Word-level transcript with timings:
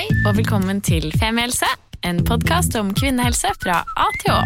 Hei 0.00 0.08
og 0.24 0.32
velkommen 0.38 0.78
til 0.80 1.10
Femihelse, 1.20 1.66
en 2.08 2.22
podkast 2.24 2.72
om 2.78 2.88
kvinnehelse 2.96 3.50
fra 3.60 3.82
A 4.00 4.04
til 4.22 4.30
Å. 4.32 4.38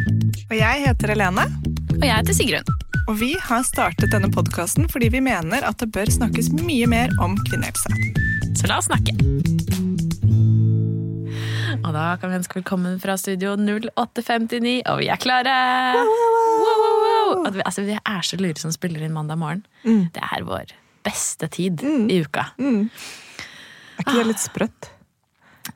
Og 0.49 0.55
jeg 0.59 0.81
heter 0.83 1.13
Helene, 1.13 1.45
Og 1.93 2.03
jeg 2.03 2.11
heter 2.11 2.35
Sigrun. 2.35 2.73
og 3.07 3.21
vi 3.21 3.29
har 3.39 3.63
startet 3.63 4.11
denne 4.11 4.33
podkasten 4.35 4.89
fordi 4.91 5.13
vi 5.15 5.21
mener 5.23 5.63
at 5.63 5.79
det 5.79 5.93
bør 5.95 6.11
snakkes 6.11 6.49
mye 6.59 6.89
mer 6.91 7.15
om 7.23 7.37
kvinnehelse. 7.47 7.87
Så 8.59 8.67
la 8.67 8.81
oss 8.81 8.89
snakke. 8.89 9.15
Og 11.85 11.95
da 11.95 12.09
kan 12.19 12.33
vi 12.33 12.41
ønske 12.41 12.59
velkommen 12.59 12.99
fra 12.99 13.15
studio 13.15 13.55
0859, 13.55 14.81
og 14.91 14.99
vi 15.05 15.13
er 15.15 15.23
klare! 15.23 15.55
Wow, 16.03 16.83
wow, 16.83 16.99
wow. 17.05 17.53
Vi, 17.55 17.63
altså, 17.63 17.87
vi 17.87 17.95
er 17.95 18.27
så 18.27 18.41
lure 18.43 18.59
som 18.59 18.75
spiller 18.75 19.07
inn 19.07 19.15
mandag 19.15 19.39
morgen. 19.39 19.63
Det 19.87 20.27
er 20.33 20.51
vår 20.51 20.75
beste 21.07 21.47
tid 21.47 21.87
i 22.11 22.25
uka. 22.27 22.49
Er 22.59 24.03
ikke 24.03 24.19
det 24.19 24.29
litt 24.33 24.43
sprøtt? 24.43 24.94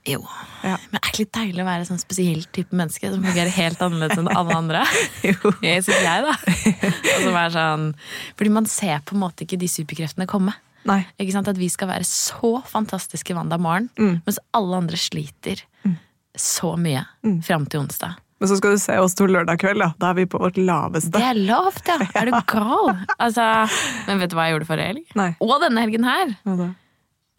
Jo. 0.08 0.22
Ja. 0.64 0.76
Men 0.90 0.98
er 0.98 1.10
ikke 1.10 1.22
litt 1.22 1.34
deilig 1.36 1.62
å 1.62 1.66
være 1.68 1.86
sånn 1.88 2.00
spesiell 2.00 2.46
type 2.56 2.74
menneske 2.76 3.10
som 3.12 3.22
fungerer 3.24 3.52
helt 3.54 3.82
annerledes 3.84 4.20
enn 4.22 4.30
alle 4.32 4.56
andre? 4.56 4.84
Jo. 5.28 5.52
Jeg 5.62 5.84
synes 5.84 6.06
jeg, 6.06 6.24
da. 6.24 6.34
Og 7.14 7.26
som 7.26 7.36
er 7.42 7.52
sånn, 7.54 7.84
fordi 8.38 8.54
man 8.54 8.68
ser 8.70 9.02
på 9.06 9.16
en 9.16 9.22
måte 9.26 9.44
ikke 9.44 9.58
de 9.60 9.68
superkreftene 9.70 10.26
komme. 10.30 10.54
Nei. 10.88 11.02
Ikke 11.20 11.34
sant? 11.36 11.50
At 11.52 11.58
vi 11.60 11.68
skal 11.72 11.90
være 11.90 12.06
så 12.08 12.54
fantastiske 12.70 13.36
mandag 13.36 13.60
morgen, 13.60 13.90
mens 13.98 14.40
alle 14.56 14.80
andre 14.80 14.96
sliter 15.00 15.60
så 16.38 16.72
mye 16.80 17.02
fram 17.44 17.66
til 17.68 17.82
onsdag. 17.84 18.16
Men 18.38 18.46
så 18.52 18.56
skal 18.60 18.76
du 18.76 18.78
se 18.78 18.94
oss 19.02 19.16
to 19.18 19.26
lørdag 19.26 19.58
kveld, 19.58 19.82
da. 19.82 19.88
Da 19.98 20.12
er 20.12 20.18
vi 20.20 20.26
på 20.30 20.38
vårt 20.38 20.58
laveste. 20.62 21.10
Det 21.10 21.24
er 21.26 21.38
lavt, 21.42 21.88
ja! 21.90 21.96
Er 22.20 22.30
du 22.30 22.36
gal? 22.46 22.92
Altså, 23.18 23.46
men 24.06 24.20
vet 24.22 24.30
du 24.30 24.36
hva 24.38 24.44
jeg 24.46 24.54
gjorde 24.54 24.68
forrige 24.68 24.92
helg? 24.92 25.08
Nei. 25.18 25.32
Og 25.42 25.56
denne 25.64 25.82
helgen 25.82 26.06
her! 26.06 26.36
Hva 26.46 26.54
da? 26.60 26.68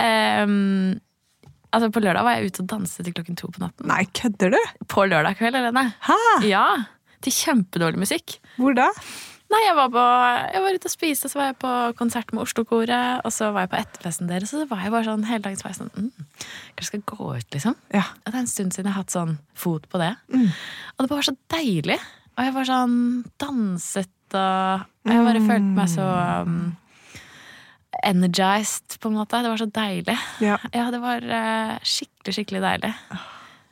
Ehm, 0.03 0.99
altså 1.75 1.89
På 1.93 2.01
lørdag 2.03 2.25
var 2.25 2.37
jeg 2.37 2.51
ute 2.51 2.63
og 2.63 2.69
danset 2.73 3.05
til 3.07 3.15
klokken 3.17 3.39
to 3.39 3.49
på 3.53 3.63
natten. 3.63 3.87
Nei, 3.89 4.03
kødder 4.17 4.53
du? 4.55 4.59
På 4.91 5.05
lørdag 5.09 5.37
kveld, 5.39 5.57
Helene. 5.59 5.89
Hæ? 6.05 6.19
Ja, 6.47 6.65
Til 7.25 7.35
kjempedårlig 7.35 7.99
musikk. 7.99 8.37
Hvor 8.57 8.75
da? 8.77 8.87
Nei, 9.49 9.59
jeg 9.65 9.73
var, 9.79 9.87
på, 9.89 10.01
jeg 10.53 10.61
var 10.61 10.75
ute 10.77 10.87
og 10.87 10.93
spiste, 10.93 11.29
så 11.31 11.39
var 11.39 11.47
jeg 11.49 11.55
på 11.63 11.71
konsert 11.97 12.29
med 12.31 12.43
Oslo-koret, 12.43 13.23
og 13.25 13.33
så 13.33 13.47
var 13.49 13.65
jeg 13.65 13.71
på 13.71 13.79
etterfesten 13.79 14.29
deres, 14.29 14.51
og 14.53 14.61
så 14.61 14.67
var 14.69 14.83
jeg 14.85 14.93
bare 14.93 15.07
sånn 15.07 15.25
hele 15.25 15.41
dagen 15.41 15.57
så 15.57 15.65
var 15.65 15.73
jeg 15.73 15.79
sånn 15.79 15.89
mm, 15.95 16.27
Kanskje 16.77 16.83
jeg 16.83 16.89
skal 16.91 17.01
gå 17.09 17.29
ut, 17.33 17.47
liksom? 17.55 17.75
Ja. 17.97 18.03
Og 18.21 18.29
det 18.29 18.35
er 18.37 18.43
en 18.43 18.51
stund 18.51 18.75
siden 18.75 18.91
jeg 18.91 18.93
har 18.93 19.01
hatt 19.01 19.15
sånn 19.15 19.33
fot 19.57 19.87
på 19.89 20.01
det. 20.03 20.11
Og 20.37 21.01
det 21.01 21.09
var 21.15 21.25
så 21.25 21.33
deilig. 21.55 21.97
Og 22.37 22.45
jeg 22.45 22.55
var 22.59 22.69
sånn 22.69 22.95
danset 23.41 24.37
og 24.37 24.85
og 25.09 25.15
Jeg 25.15 25.25
bare 25.25 25.41
følte 25.41 25.73
meg 25.73 25.89
så 25.89 26.05
um, 26.45 26.57
energized, 28.03 28.99
på 28.99 29.09
en 29.11 29.17
måte. 29.19 29.41
Det 29.43 29.51
var 29.51 29.61
så 29.61 29.69
deilig. 29.75 30.17
Ja. 30.43 30.57
Ja, 30.73 30.87
det 30.93 30.99
var 31.03 31.23
uh, 31.25 31.77
skikkelig, 31.83 32.35
skikkelig 32.37 32.61
deilig. 32.63 32.93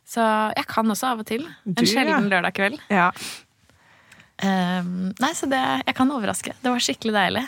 Så 0.08 0.24
jeg 0.56 0.68
kan 0.72 0.94
også 0.94 1.10
av 1.14 1.24
og 1.24 1.28
til. 1.28 1.44
En 1.66 1.76
Du, 1.78 1.84
ja. 1.84 1.92
sjelden 1.92 2.30
lørdag 2.32 2.56
kveld. 2.58 2.80
ja. 2.90 3.12
Um, 4.38 5.16
nei, 5.18 5.32
så 5.34 5.48
det, 5.50 5.60
jeg 5.88 5.96
kan 5.98 6.12
overraske. 6.14 6.52
Det 6.62 6.70
var 6.70 6.84
skikkelig 6.86 7.14
deilig. 7.16 7.42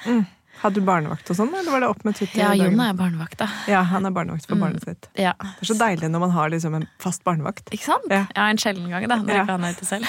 Hadde 0.60 0.82
du 0.82 0.86
barnevakt 0.88 1.30
og 1.32 1.38
sånn, 1.38 1.54
eller 1.56 1.72
var 1.72 1.84
det 1.84 1.88
opp 1.88 2.02
med 2.04 2.18
Twitter? 2.18 2.42
Ja. 2.42 2.50
Jon 2.58 2.82
er 2.84 2.96
barnevakt, 2.98 3.38
da. 3.40 3.46
Ja, 3.72 3.80
han 3.88 4.04
er 4.08 4.12
barnevakt 4.16 4.44
for 4.50 4.60
barnet 4.60 4.84
sitt. 4.84 5.08
Ja. 5.16 5.32
Det 5.40 5.64
er 5.64 5.70
så 5.70 5.78
deilig 5.80 6.10
når 6.12 6.24
man 6.26 6.34
har 6.36 6.50
liksom 6.52 6.74
en 6.76 6.88
fast 7.00 7.24
barnevakt. 7.24 7.70
Ikke 7.72 7.86
sant? 7.86 8.08
Ja. 8.12 8.26
Ja, 8.36 8.48
en 8.52 8.60
sjelden 8.60 8.90
gang, 8.92 9.06
da, 9.08 9.22
når 9.24 9.38
Ja. 9.38 9.44
ikke 9.46 9.56
han 9.56 9.64
er 9.64 9.78
ute 9.78 9.88
selv. 9.88 10.06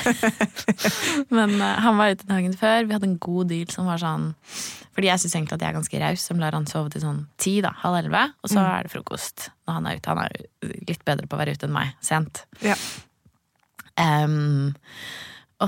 Men 1.38 1.54
uh, 1.60 1.68
han 1.84 2.00
var 2.00 2.14
ute 2.16 2.26
dagen 2.26 2.56
før. 2.58 2.88
Vi 2.88 2.96
hadde 2.96 3.06
en 3.12 3.18
god 3.22 3.50
deal 3.52 3.70
som 3.70 3.86
var 3.86 4.02
sånn 4.02 4.32
Fordi 4.96 5.06
jeg 5.06 5.22
syns 5.22 5.36
egentlig 5.38 5.54
at 5.54 5.62
jeg 5.62 5.70
er 5.70 5.76
ganske 5.78 6.00
raus, 6.02 6.24
som 6.26 6.40
lar 6.42 6.56
han 6.58 6.66
sove 6.66 6.90
til 6.90 7.04
sånn 7.04 7.20
ti, 7.38 7.52
da, 7.62 7.70
halv 7.84 8.00
elleve. 8.00 8.24
Og 8.42 8.50
så 8.50 8.64
er 8.64 8.88
det 8.88 8.92
frokost 8.92 9.46
når 9.68 9.76
han 9.78 9.86
er 9.86 10.00
ute. 10.00 10.10
Han 10.10 10.24
er 10.24 10.82
litt 10.90 11.04
bedre 11.06 11.30
på 11.30 11.38
å 11.38 11.40
være 11.44 11.54
ute 11.54 11.68
enn 11.70 11.76
meg. 11.78 11.94
Sent. 12.02 12.42
Ja. 12.66 12.74
Um, 14.00 14.74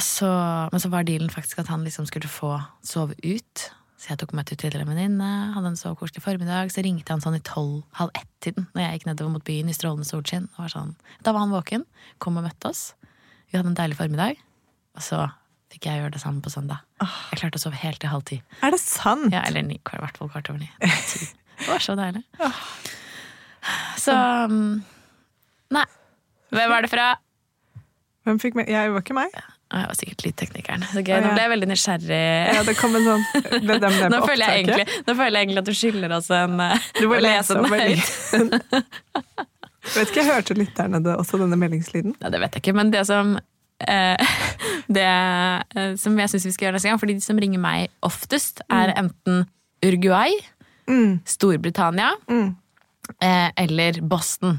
så, 0.00 0.26
men 0.72 0.80
så 0.80 0.88
var 0.90 1.04
dealen 1.06 1.30
faktisk 1.30 1.60
at 1.62 1.70
han 1.70 1.84
liksom 1.84 2.06
skulle 2.10 2.28
få 2.32 2.56
sove 2.82 3.14
ut. 3.22 3.68
Så 4.02 4.10
jeg 4.10 4.18
tok 4.18 4.32
meg 4.34 4.48
tur 4.50 4.58
til 4.58 4.80
en 4.82 4.88
venninne, 4.88 5.26
hadde 5.54 5.70
en 5.70 5.76
så 5.78 5.92
koselig 5.94 6.24
formiddag. 6.24 6.72
Så 6.74 6.82
ringte 6.82 7.14
han 7.14 7.20
sånn 7.22 7.36
i 7.38 7.42
tolv-halv 7.46 8.10
ett-tiden 8.18 8.64
når 8.74 8.82
jeg 8.82 8.96
gikk 8.96 9.06
nedover 9.06 9.36
mot 9.36 9.44
byen 9.46 9.70
i 9.70 9.76
strålende 9.76 10.08
solskinn. 10.08 10.48
Og 10.56 10.64
var 10.64 10.72
sånn, 10.72 10.96
da 11.22 11.30
var 11.30 11.44
han 11.44 11.54
våken, 11.54 11.84
kom 12.18 12.40
og 12.40 12.48
møtte 12.48 12.72
oss. 12.72 12.80
Vi 13.52 13.60
hadde 13.60 13.70
en 13.70 13.78
deilig 13.78 14.00
formiddag. 14.00 14.40
Og 14.98 15.06
så 15.06 15.20
fikk 15.70 15.86
jeg 15.86 16.02
gjøre 16.02 16.16
det 16.16 16.22
samme 16.24 16.42
på 16.42 16.50
søndag. 16.50 16.82
Jeg 16.98 17.38
klarte 17.44 17.60
å 17.60 17.62
sove 17.62 17.78
helt 17.78 18.02
til 18.02 18.10
halv 18.10 18.26
ti. 18.26 18.40
Er 18.58 18.74
det 18.74 18.82
sant? 18.82 19.30
Ja, 19.30 19.44
eller 19.46 19.62
ni, 19.68 19.78
i 19.78 20.02
hvert 20.02 20.18
fall 20.18 20.32
kvart 20.34 20.50
over 20.50 20.58
ni. 20.64 20.72
Det 21.62 21.68
var 21.68 21.84
så 21.84 21.94
deilig. 21.94 22.24
Så 24.02 24.18
um, 24.50 24.80
Nei. 25.70 25.86
Hvem 26.50 26.72
var 26.74 26.82
det 26.82 26.90
fra? 26.90 27.12
Hvem 28.26 28.42
fikk 28.42 28.58
med? 28.58 28.66
Jeg 28.72 28.90
var 28.90 29.04
ikke 29.04 29.14
meg. 29.14 29.36
Jeg 29.72 29.88
var 29.88 29.96
sikkert 29.96 30.24
lydteknikeren. 30.26 30.82
teknikeren. 30.82 30.88
Så 30.92 31.02
gøy. 31.06 31.20
Nå 31.24 31.32
ble 31.32 31.44
jeg 31.46 31.52
veldig 31.52 31.68
nysgjerrig. 31.70 32.20
Ja, 32.56 32.62
det 32.68 32.74
kom 32.78 32.96
en 32.98 33.06
sånn 33.08 33.24
dem 33.70 33.80
det 33.80 34.10
Nå 34.12 34.20
føler, 34.26 34.44
jeg 34.44 34.64
egentlig, 34.66 34.98
nå 35.08 35.14
føler 35.16 35.38
jeg 35.38 35.46
egentlig 35.46 35.62
at 35.62 35.70
du 35.70 35.76
skylder 35.78 36.16
oss 36.18 36.28
en 36.36 36.60
eh, 36.60 36.88
Du 37.00 37.06
må 37.10 37.20
lese 37.22 37.56
den 37.56 37.72
høyt. 37.72 38.12
Vet 39.96 40.12
ikke, 40.12 40.24
Hørte 40.28 40.54
lytterne 40.54 41.00
det 41.02 41.16
også, 41.18 41.40
denne 41.42 41.58
meldingslyden? 41.58 42.14
Ja, 42.22 42.30
det 42.30 42.38
vet 42.44 42.54
jeg 42.54 42.62
ikke, 42.62 42.74
men 42.78 42.92
det 42.94 43.02
som 43.08 43.32
eh, 43.88 44.36
Det 44.98 45.06
eh, 45.08 45.94
som 45.98 46.18
jeg 46.20 46.30
syns 46.30 46.46
vi 46.46 46.52
skal 46.54 46.68
gjøre 46.68 46.78
neste 46.78 46.92
gang, 46.92 47.00
fordi 47.02 47.16
de 47.18 47.24
som 47.24 47.40
ringer 47.42 47.62
meg 47.62 47.88
oftest, 48.06 48.62
er 48.70 48.94
enten 48.98 49.46
Uruguay, 49.84 50.36
Mm. 50.90 51.20
Storbritannia 51.24 52.08
eh, 53.22 53.50
eller 53.56 54.00
Boston. 54.02 54.56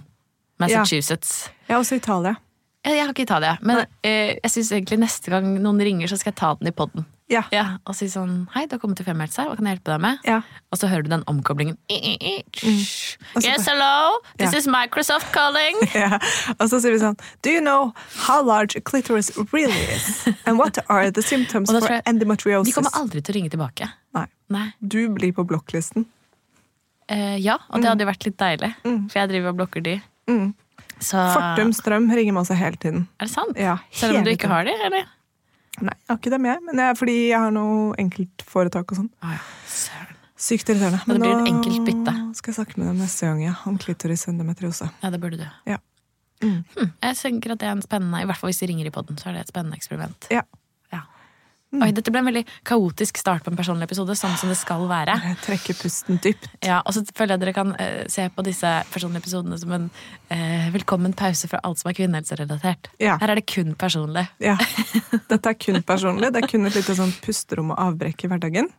Massachusetts. 0.58 1.50
Ja, 1.68 1.78
også 1.82 1.98
Italia. 2.00 2.38
Jeg, 2.84 2.98
jeg 2.98 3.04
har 3.06 3.14
ikke 3.14 3.24
Italia, 3.24 3.58
men 3.64 3.86
eh, 4.04 4.34
jeg 4.44 4.52
syns 4.52 4.72
egentlig 4.76 4.98
neste 5.00 5.32
gang 5.32 5.46
noen 5.64 5.80
ringer, 5.80 6.10
så 6.12 6.18
skal 6.20 6.34
jeg 6.34 6.40
ta 6.42 6.54
den 6.60 6.68
i 6.68 6.76
poden. 6.76 7.06
Ja. 7.32 7.46
Ja, 7.56 7.78
og 7.88 7.96
si 7.96 8.10
sånn 8.12 8.44
Hei, 8.52 8.66
du 8.68 8.74
har 8.76 8.82
kommet 8.82 9.00
til 9.00 9.06
Femihelse, 9.08 9.46
hva 9.48 9.56
kan 9.56 9.66
jeg 9.66 9.78
hjelpe 9.78 9.94
deg 9.94 10.02
med? 10.04 10.20
Ja. 10.28 10.42
Og 10.70 10.78
så 10.78 10.90
hører 10.92 11.06
du 11.08 11.10
den 11.14 11.24
omkoblingen. 11.32 11.78
Og 11.90 13.40
Yes, 13.42 13.64
hello! 13.66 14.20
This 14.38 14.54
is 14.60 14.68
Microsoft 14.68 15.32
calling! 15.34 15.80
Ja. 15.96 16.20
Og 16.60 16.68
så 16.70 16.82
sier 16.84 16.94
vi 16.94 17.00
sånn 17.02 17.16
Do 17.46 17.54
you 17.56 17.62
know 17.64 17.94
how 18.28 18.42
large 18.44 18.76
a 18.78 18.82
clitoris 18.84 19.32
really 19.54 19.86
is? 19.96 20.28
And 20.46 20.60
what 20.60 20.78
are 20.90 21.10
the 21.16 21.24
symptoms 21.24 21.72
for 21.74 21.88
jeg- 21.88 22.04
endometriosis? 22.12 22.70
De 22.70 22.76
kommer 22.76 22.94
aldri 23.00 23.24
til 23.24 23.34
å 23.34 23.38
ringe 23.40 23.54
tilbake. 23.56 23.88
Nei. 24.20 24.28
Nei. 24.54 24.68
Du 24.84 25.00
blir 25.16 25.32
på 25.34 25.48
blokklisten. 25.48 26.06
Eh, 27.08 27.38
ja, 27.44 27.56
og 27.70 27.82
det 27.82 27.90
hadde 27.90 28.06
jo 28.06 28.12
vært 28.12 28.28
litt 28.28 28.38
deilig, 28.40 28.70
for 28.84 29.18
jeg 29.20 29.30
driver 29.32 29.52
og 29.56 29.58
blokker 29.64 29.84
de. 29.84 29.96
Mm. 30.30 30.54
Så 31.04 31.20
Fortum 31.36 31.74
Strøm 31.76 32.08
ringer 32.12 32.34
meg 32.36 32.46
også 32.46 32.56
hele 32.60 32.80
tiden. 32.80 33.04
Er 33.20 33.28
det 33.30 33.34
sant? 33.34 33.60
Ja, 33.60 33.78
Selv 33.92 34.18
om 34.20 34.26
du 34.26 34.32
ikke 34.34 34.50
har 34.52 34.66
dem? 34.68 34.80
eller? 34.88 35.06
Nei, 35.82 35.94
jeg 35.98 36.10
har 36.12 36.20
ikke 36.22 36.34
dem, 36.36 36.46
jeg. 36.46 36.62
Men 36.68 36.80
det 36.80 36.84
er 36.86 36.98
fordi 37.00 37.16
jeg 37.32 37.40
har 37.42 37.54
noe 37.56 37.96
enkeltforetak 38.02 38.92
og 38.94 39.00
sånn. 39.02 39.10
Ah, 39.26 39.38
ja. 39.38 40.10
Sykt 40.44 40.70
irriterende. 40.70 41.00
Men 41.08 41.16
det 41.18 41.24
blir 41.24 41.38
en 41.40 41.48
enkelt 41.50 41.86
bytte. 41.88 42.14
skal 42.38 42.52
jeg 42.52 42.58
snakke 42.60 42.80
med 42.82 42.90
dem 42.92 42.98
neste 43.02 43.30
gang, 43.30 43.42
ja. 43.46 43.54
Om 43.70 43.78
klitoris 43.82 44.28
endometriose. 44.28 44.90
Ja, 45.02 45.10
det 45.14 45.22
burde 45.24 45.40
du. 45.40 45.46
Ja. 45.70 45.78
Hm, 46.44 46.64
jeg 46.76 47.16
tenker 47.16 47.54
at 47.54 47.62
det 47.62 47.68
er 47.70 47.72
en 47.78 47.82
spennende 47.86 48.20
I 48.20 48.26
hvert 48.28 48.36
fall 48.42 48.50
hvis 48.52 48.58
de 48.60 48.68
ringer 48.68 48.90
i 48.90 48.92
poden, 48.92 49.16
så 49.16 49.30
er 49.30 49.38
det 49.38 49.46
et 49.46 49.52
spennende 49.54 49.78
eksperiment. 49.80 50.28
Ja. 50.34 50.42
Ja. 51.74 51.88
Oi, 51.88 51.90
dette 51.98 52.12
ble 52.14 52.22
en 52.22 52.28
veldig 52.30 52.44
kaotisk 52.70 53.18
start 53.18 53.42
på 53.46 53.50
en 53.50 53.58
personlig 53.58 53.88
episode, 53.88 54.14
sånn 54.20 54.36
som 54.38 54.52
det 54.52 54.58
skal 54.60 54.84
være. 54.90 55.16
Jeg 55.26 55.38
trekker 55.42 55.78
pusten 55.80 56.20
dypt. 56.22 56.46
Ja, 56.62 56.84
og 56.86 56.94
så 56.94 57.02
føler 57.18 57.34
jeg 57.34 57.42
dere 57.42 57.54
kan 57.58 57.72
eh, 57.82 58.04
se 58.14 58.28
på 58.30 58.46
disse 58.46 58.70
personlige 58.94 59.24
episodene 59.24 59.58
som 59.58 59.74
en 59.74 59.88
eh, 60.30 60.68
velkommen 60.76 61.16
pause 61.18 61.50
fra 61.50 61.64
alt 61.66 61.82
som 61.82 61.90
er 61.90 61.98
kvinnehelserelatert. 61.98 62.92
Ja. 63.02 63.16
Her 63.24 63.34
er 63.34 63.42
det 63.42 63.48
kun 63.50 63.74
personlig. 63.80 64.28
Ja. 64.44 64.54
Dette 65.32 65.50
er 65.50 65.58
kun 65.58 65.82
personlig. 65.88 66.30
Det 66.36 66.44
er 66.44 66.50
kun 66.52 66.70
et 66.70 66.78
lite 66.78 66.94
sånn 67.00 67.16
pusterom 67.26 67.74
og 67.74 67.82
avbrekk 67.88 68.28
i 68.28 68.32
hverdagen. 68.36 68.70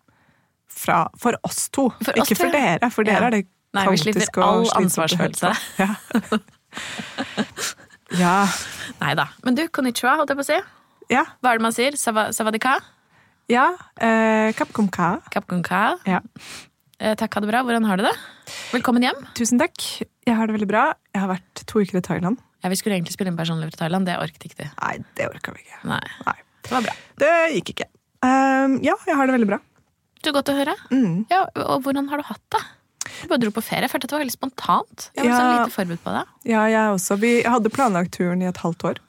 Fra, 0.71 1.01
for 1.19 1.35
oss 1.47 1.67
to. 1.75 1.89
For 1.99 2.15
oss 2.23 2.31
ikke 2.31 2.45
for 2.45 2.55
dere, 2.55 2.93
for 2.95 3.11
dere 3.11 3.27
Ja. 3.27 3.27
er 3.27 3.39
det 3.41 3.43
Nei, 3.75 3.89
vi 3.91 3.99
slipper 4.05 4.43
all 4.47 4.69
ansvarsfølelse. 4.79 5.51
Ja. 5.83 5.97
ja. 8.23 8.37
Nei 9.01 9.13
da. 9.19 9.27
Men 9.43 9.59
du, 9.59 9.65
konnichiwa, 9.75 10.15
holdt 10.21 10.31
jeg 10.31 10.39
på 10.39 10.47
å 10.47 10.51
si. 10.53 10.59
Ja. 11.13 11.25
Hva 11.43 11.53
er 11.53 11.61
det 11.61 11.67
man 11.67 11.75
sier? 11.77 11.97
Sava, 12.01 12.29
savadika? 12.33 12.79
ja. 13.53 13.67
Eh, 14.01 14.53
Kapkomka. 14.57 15.19
Kapkunka? 15.33 15.83
Ja. 16.09 16.21
Eh, 16.99 17.15
takk, 17.19 17.35
ha 17.35 17.41
det 17.45 17.51
bra. 17.51 17.61
Hvordan 17.67 17.85
har 17.85 17.99
du 18.01 18.05
det? 18.07 18.15
Velkommen 18.73 19.03
hjem. 19.05 19.19
Tusen 19.37 19.59
takk. 19.61 19.77
Jeg 20.25 20.37
har 20.39 20.47
det 20.49 20.55
veldig 20.57 20.69
bra. 20.71 20.85
Jeg 21.13 21.21
har 21.25 21.29
vært 21.35 21.65
to 21.69 21.83
uker 21.83 21.99
i 22.01 22.05
Thailand. 22.05 22.39
Ja, 22.65 22.71
Vi 22.73 22.79
skulle 22.81 22.97
egentlig 22.97 23.13
spille 23.13 23.29
inn 23.29 23.37
personlig 23.37 23.69
fra 23.73 23.83
Thailand. 23.85 24.07
Det 24.09 24.17
orket 24.17 24.47
ikke 24.49 24.63
du. 24.63 24.69
Nei, 24.81 24.95
det 25.19 25.27
orka 25.29 25.53
vi 25.53 25.61
ikke. 25.67 25.83
Nei. 25.91 26.01
Nei. 26.25 26.37
Det 26.65 26.73
var 26.73 26.87
bra. 26.87 26.95
Det 27.21 27.33
gikk 27.59 27.75
ikke. 27.75 27.89
Um, 28.25 28.79
ja, 28.81 28.95
jeg 29.05 29.19
har 29.19 29.29
det 29.29 29.35
veldig 29.37 29.51
bra. 29.51 29.59
Så 30.25 30.33
godt 30.33 30.49
å 30.49 30.57
høre. 30.57 30.73
Mm. 30.89 31.27
Ja, 31.29 31.43
og 31.67 31.83
hvordan 31.85 32.09
har 32.09 32.23
du 32.23 32.25
hatt 32.31 32.41
det? 32.55 32.63
Du 33.21 33.29
bare 33.29 33.43
dro 33.43 33.51
på 33.53 33.61
ferie. 33.61 33.85
Jeg 33.85 33.93
følte 33.93 34.07
at 34.09 34.15
det 34.15 34.17
var 34.17 34.23
veldig 34.25 34.37
spontant. 34.39 35.11
Jeg 35.13 35.27
var 35.27 35.29
ja, 35.29 35.41
sånn 35.43 35.53
lite 35.59 35.75
forberedt 35.75 36.05
på 36.07 36.15
det. 36.15 36.23
Ja, 36.49 36.63
jeg 36.73 36.95
også. 36.95 37.19
Vi 37.21 37.35
hadde 37.45 37.73
planlagt 37.75 38.15
turen 38.17 38.41
i 38.41 38.49
et 38.49 38.63
halvt 38.65 38.87
år. 38.89 39.03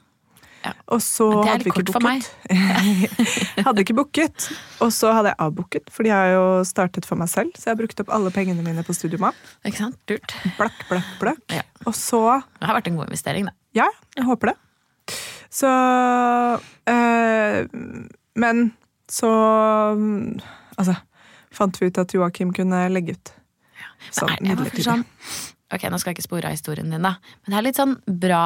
Ja. 0.66 0.72
Og 0.90 0.98
så 1.04 1.26
Men 1.30 1.44
det 1.44 1.52
er 1.52 1.62
litt 1.62 1.76
kort 1.76 1.92
for 1.94 2.02
meg. 2.02 2.24
hadde 3.68 3.84
ikke 3.84 3.94
booket. 4.00 4.48
Og 4.82 4.90
så 4.94 5.12
hadde 5.14 5.30
jeg 5.30 5.38
avbooket, 5.44 5.90
fordi 5.94 6.10
jeg 6.10 6.18
har 6.18 6.32
jo 6.34 6.46
startet 6.66 7.06
for 7.06 7.20
meg 7.20 7.30
selv. 7.30 7.54
Så 7.54 7.68
jeg 7.68 7.76
har 7.76 7.80
brukt 7.80 8.02
opp 8.02 8.10
alle 8.16 8.32
pengene 8.34 8.64
mine 8.66 8.82
på 8.86 8.96
Studiomat. 8.96 9.38
Ikke 9.68 9.84
sant? 9.84 9.98
Lurt. 10.10 10.34
Blakk, 10.58 10.80
blakk, 10.90 11.12
blakk. 11.22 11.44
Ja. 11.54 11.62
Og 11.86 11.94
så 11.94 12.22
Det 12.58 12.66
har 12.66 12.80
vært 12.80 12.90
en 12.90 12.98
god 12.98 13.12
investering, 13.12 13.46
da. 13.50 13.54
Ja, 13.78 13.86
jeg 14.18 14.26
håper 14.26 14.52
det. 14.52 14.56
Så 15.54 15.70
øh, 16.90 17.60
Men 18.34 18.64
så 19.08 19.30
Altså, 20.76 20.96
fant 21.54 21.78
vi 21.80 21.88
ut 21.88 21.98
at 22.02 22.12
Joakim 22.12 22.50
kunne 22.52 22.82
legge 22.92 23.14
ut. 23.16 23.30
Sånn 24.10 24.28
Men 24.28 24.34
var 24.34 24.42
midlertidig. 24.50 24.84
sånn, 24.84 25.04
ok, 25.72 25.86
nå 25.88 25.98
skal 26.00 26.10
jeg 26.10 26.18
ikke 26.18 26.26
spore 26.26 26.50
av 26.50 26.56
historien 26.56 26.90
din, 26.92 27.06
da. 27.06 27.14
Men 27.44 27.54
det 27.54 27.58
er 27.58 27.64
litt 27.64 27.78
sånn 27.80 27.94
bra 28.04 28.42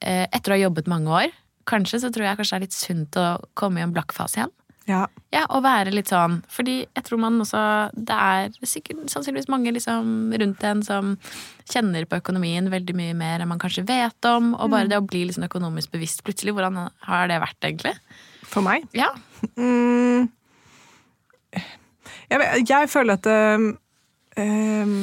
Etter 0.00 0.52
å 0.52 0.56
ha 0.56 0.64
jobbet 0.64 0.88
mange 0.90 1.12
år, 1.12 1.34
kanskje 1.68 2.00
så 2.02 2.10
tror 2.12 2.26
jeg 2.26 2.38
kanskje 2.38 2.56
det 2.56 2.58
er 2.58 2.66
litt 2.66 2.76
sunt 2.78 3.18
å 3.20 3.26
komme 3.58 3.80
i 3.80 3.84
en 3.84 3.92
blakkfase 3.94 4.40
igjen. 4.40 4.56
Ja, 4.88 5.04
Ja, 5.30 5.44
og 5.54 5.62
være 5.62 5.92
litt 5.92 6.08
sånn, 6.10 6.40
fordi 6.50 6.80
jeg 6.82 7.04
tror 7.06 7.20
man 7.22 7.36
også 7.44 7.60
Det 7.94 8.16
er 8.16 8.48
sikkert 8.66 9.04
sannsynligvis 9.12 9.50
mange 9.52 9.70
liksom 9.76 10.32
rundt 10.40 10.64
en 10.66 10.80
som 10.82 11.12
kjenner 11.70 12.08
på 12.10 12.18
økonomien 12.18 12.66
veldig 12.72 12.96
mye 12.98 13.14
mer 13.14 13.44
enn 13.44 13.52
man 13.52 13.60
kanskje 13.60 13.84
vet 13.86 14.26
om. 14.26 14.54
Og 14.56 14.72
bare 14.72 14.90
det 14.90 14.98
å 14.98 15.06
bli 15.06 15.28
sånn 15.30 15.46
økonomisk 15.46 15.92
bevisst 15.92 16.24
plutselig, 16.26 16.56
hvordan 16.56 16.88
har 17.06 17.30
det 17.30 17.38
vært 17.44 17.68
egentlig? 17.68 17.94
for 18.50 18.66
meg. 18.66 18.86
Ja. 18.96 19.12
Mm, 19.56 20.28
jeg, 22.28 22.64
jeg 22.68 22.88
føler 22.92 23.16
at 23.16 23.24
det, 23.24 23.36
ehm, 24.36 24.98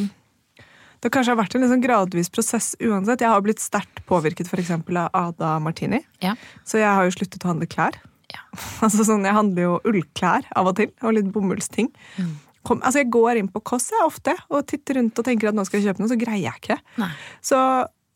det 1.04 1.12
kanskje 1.14 1.34
har 1.34 1.40
vært 1.40 1.56
en 1.58 1.68
sånn 1.70 1.84
gradvis 1.84 2.30
prosess 2.34 2.72
uansett. 2.82 3.22
Jeg 3.22 3.30
har 3.30 3.44
blitt 3.46 3.62
sterkt 3.62 4.02
påvirket 4.10 4.50
eksempel 4.58 4.98
av 5.04 5.10
Ada 5.14 5.58
Martini. 5.64 6.02
Ja. 6.24 6.34
Så 6.66 6.80
jeg 6.82 6.90
har 6.90 7.06
jo 7.06 7.14
sluttet 7.14 7.46
å 7.46 7.52
handle 7.54 7.70
klær. 7.70 8.00
Ja. 8.34 8.44
Altså 8.84 9.06
sånn, 9.08 9.26
Jeg 9.26 9.38
handler 9.38 9.64
jo 9.68 9.76
ullklær 9.88 10.48
av 10.58 10.72
og 10.72 10.78
til, 10.80 10.90
og 11.02 11.14
litt 11.16 11.30
bomullsting. 11.32 11.92
Mm. 12.18 12.34
Kom, 12.68 12.82
altså 12.82 13.04
Jeg 13.04 13.12
går 13.14 13.40
inn 13.40 13.52
på 13.52 13.62
Kåss 13.64 13.92
ofte 14.04 14.34
og 14.50 14.66
titter 14.68 15.00
rundt 15.00 15.20
og 15.20 15.28
tenker 15.28 15.52
at 15.52 15.56
nå 15.56 15.64
skal 15.68 15.80
jeg 15.80 15.92
kjøpe 15.92 16.04
noe, 16.04 16.12
så 16.12 16.20
greier 16.20 16.44
jeg 16.50 16.60
ikke. 16.60 16.80
det. 16.98 17.10
Så 17.46 17.60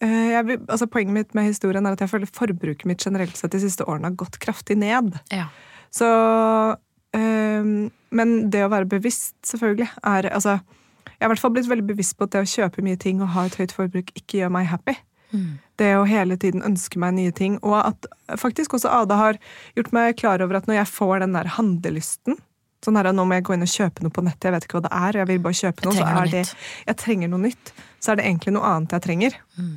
eh, 0.04 0.34
jeg 0.34 0.60
altså 0.66 0.90
Poenget 0.92 1.16
mitt 1.16 1.38
med 1.38 1.48
historien 1.48 1.86
er 1.88 1.96
at 1.96 2.04
jeg 2.04 2.12
føler 2.12 2.34
forbruket 2.36 2.90
mitt 2.90 3.06
generelt 3.06 3.38
sett 3.40 3.54
de 3.56 3.62
siste 3.64 3.88
årene 3.88 4.10
har 4.12 4.20
gått 4.20 4.42
kraftig 4.44 4.80
ned. 4.82 5.16
ja. 5.32 5.48
Så 5.92 6.08
øh, 6.08 7.72
Men 8.16 8.30
det 8.52 8.62
å 8.64 8.70
være 8.72 8.88
bevisst, 8.88 9.36
selvfølgelig, 9.48 9.90
er 10.08 10.30
altså 10.32 10.60
Jeg 11.22 11.28
har 11.28 11.30
i 11.30 11.36
hvert 11.36 11.44
fall 11.44 11.54
blitt 11.54 11.70
veldig 11.70 11.86
bevisst 11.86 12.16
på 12.18 12.26
at 12.26 12.34
det 12.34 12.42
å 12.42 12.50
kjøpe 12.50 12.82
mye 12.82 12.98
ting 12.98 13.20
og 13.22 13.30
ha 13.36 13.46
et 13.46 13.56
høyt 13.60 13.76
forbruk 13.78 14.08
ikke 14.18 14.40
gjør 14.40 14.54
meg 14.56 14.72
happy. 14.72 14.96
Mm. 15.32 15.60
Det 15.78 15.90
å 15.96 16.08
hele 16.10 16.36
tiden 16.42 16.64
ønske 16.66 16.98
meg 17.00 17.14
nye 17.14 17.34
ting. 17.38 17.60
Og 17.62 17.76
at 17.78 18.08
faktisk 18.42 18.74
også 18.74 18.90
Ada 18.90 19.20
har 19.20 19.38
gjort 19.78 19.94
meg 19.94 20.18
klar 20.18 20.42
over 20.42 20.58
at 20.58 20.66
når 20.66 20.82
jeg 20.82 20.92
får 20.96 21.22
den 21.22 21.38
der 21.38 21.52
handlelysten 21.60 22.42
Sånn 22.82 22.98
her, 22.98 23.12
Nå 23.14 23.28
må 23.30 23.38
jeg 23.38 23.46
gå 23.46 23.54
inn 23.54 23.62
og 23.62 23.70
kjøpe 23.70 24.02
noe 24.02 24.10
på 24.10 24.24
nettet, 24.26 24.48
jeg 24.48 24.54
vet 24.56 24.64
ikke 24.66 24.80
hva 24.80 24.88
det 24.88 24.92
er. 24.98 25.14
og 25.14 25.20
jeg 25.22 25.28
vil 25.30 25.44
bare 25.46 25.58
kjøpe 25.60 25.84
noe, 25.86 25.94
så 25.94 26.06
er 26.10 26.32
det. 26.32 26.40
Jeg 26.88 26.98
trenger 26.98 27.30
noe 27.30 27.44
nytt. 27.44 27.72
Så 28.02 28.10
er 28.10 28.18
det 28.18 28.26
egentlig 28.26 28.54
noe 28.56 28.72
annet 28.72 28.96
jeg 28.96 29.04
trenger. 29.06 29.36
Mm. 29.54 29.76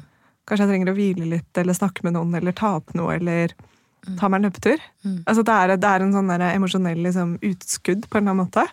Kanskje 0.48 0.64
jeg 0.64 0.70
trenger 0.70 0.88
å 0.88 0.94
hvile 0.96 1.28
litt, 1.28 1.50
eller 1.60 1.76
snakke 1.76 2.06
med 2.06 2.16
noen, 2.16 2.32
eller 2.40 2.56
ta 2.56 2.70
opp 2.78 2.94
noe, 2.96 3.18
eller 3.18 3.52
ta 4.16 4.30
meg 4.32 4.40
en 4.40 4.48
løpetur. 4.48 4.88
Mm. 5.04 5.18
Altså 5.20 5.44
det, 5.44 5.52
er, 5.52 5.74
det 5.80 5.90
er 5.90 6.06
en 6.06 6.16
sånn 6.16 6.32
emosjonell 6.32 7.04
liksom, 7.04 7.36
utskudd 7.44 8.08
på 8.08 8.16
en 8.16 8.24
eller 8.24 8.38
annen 8.38 8.46
måte. 8.46 8.64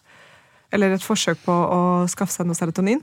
Eller 0.72 0.96
et 0.96 1.04
forsøk 1.04 1.42
på 1.46 1.52
å 1.54 1.82
skaffe 2.12 2.34
seg 2.36 2.48
noe 2.48 2.58
serotonin. 2.58 3.02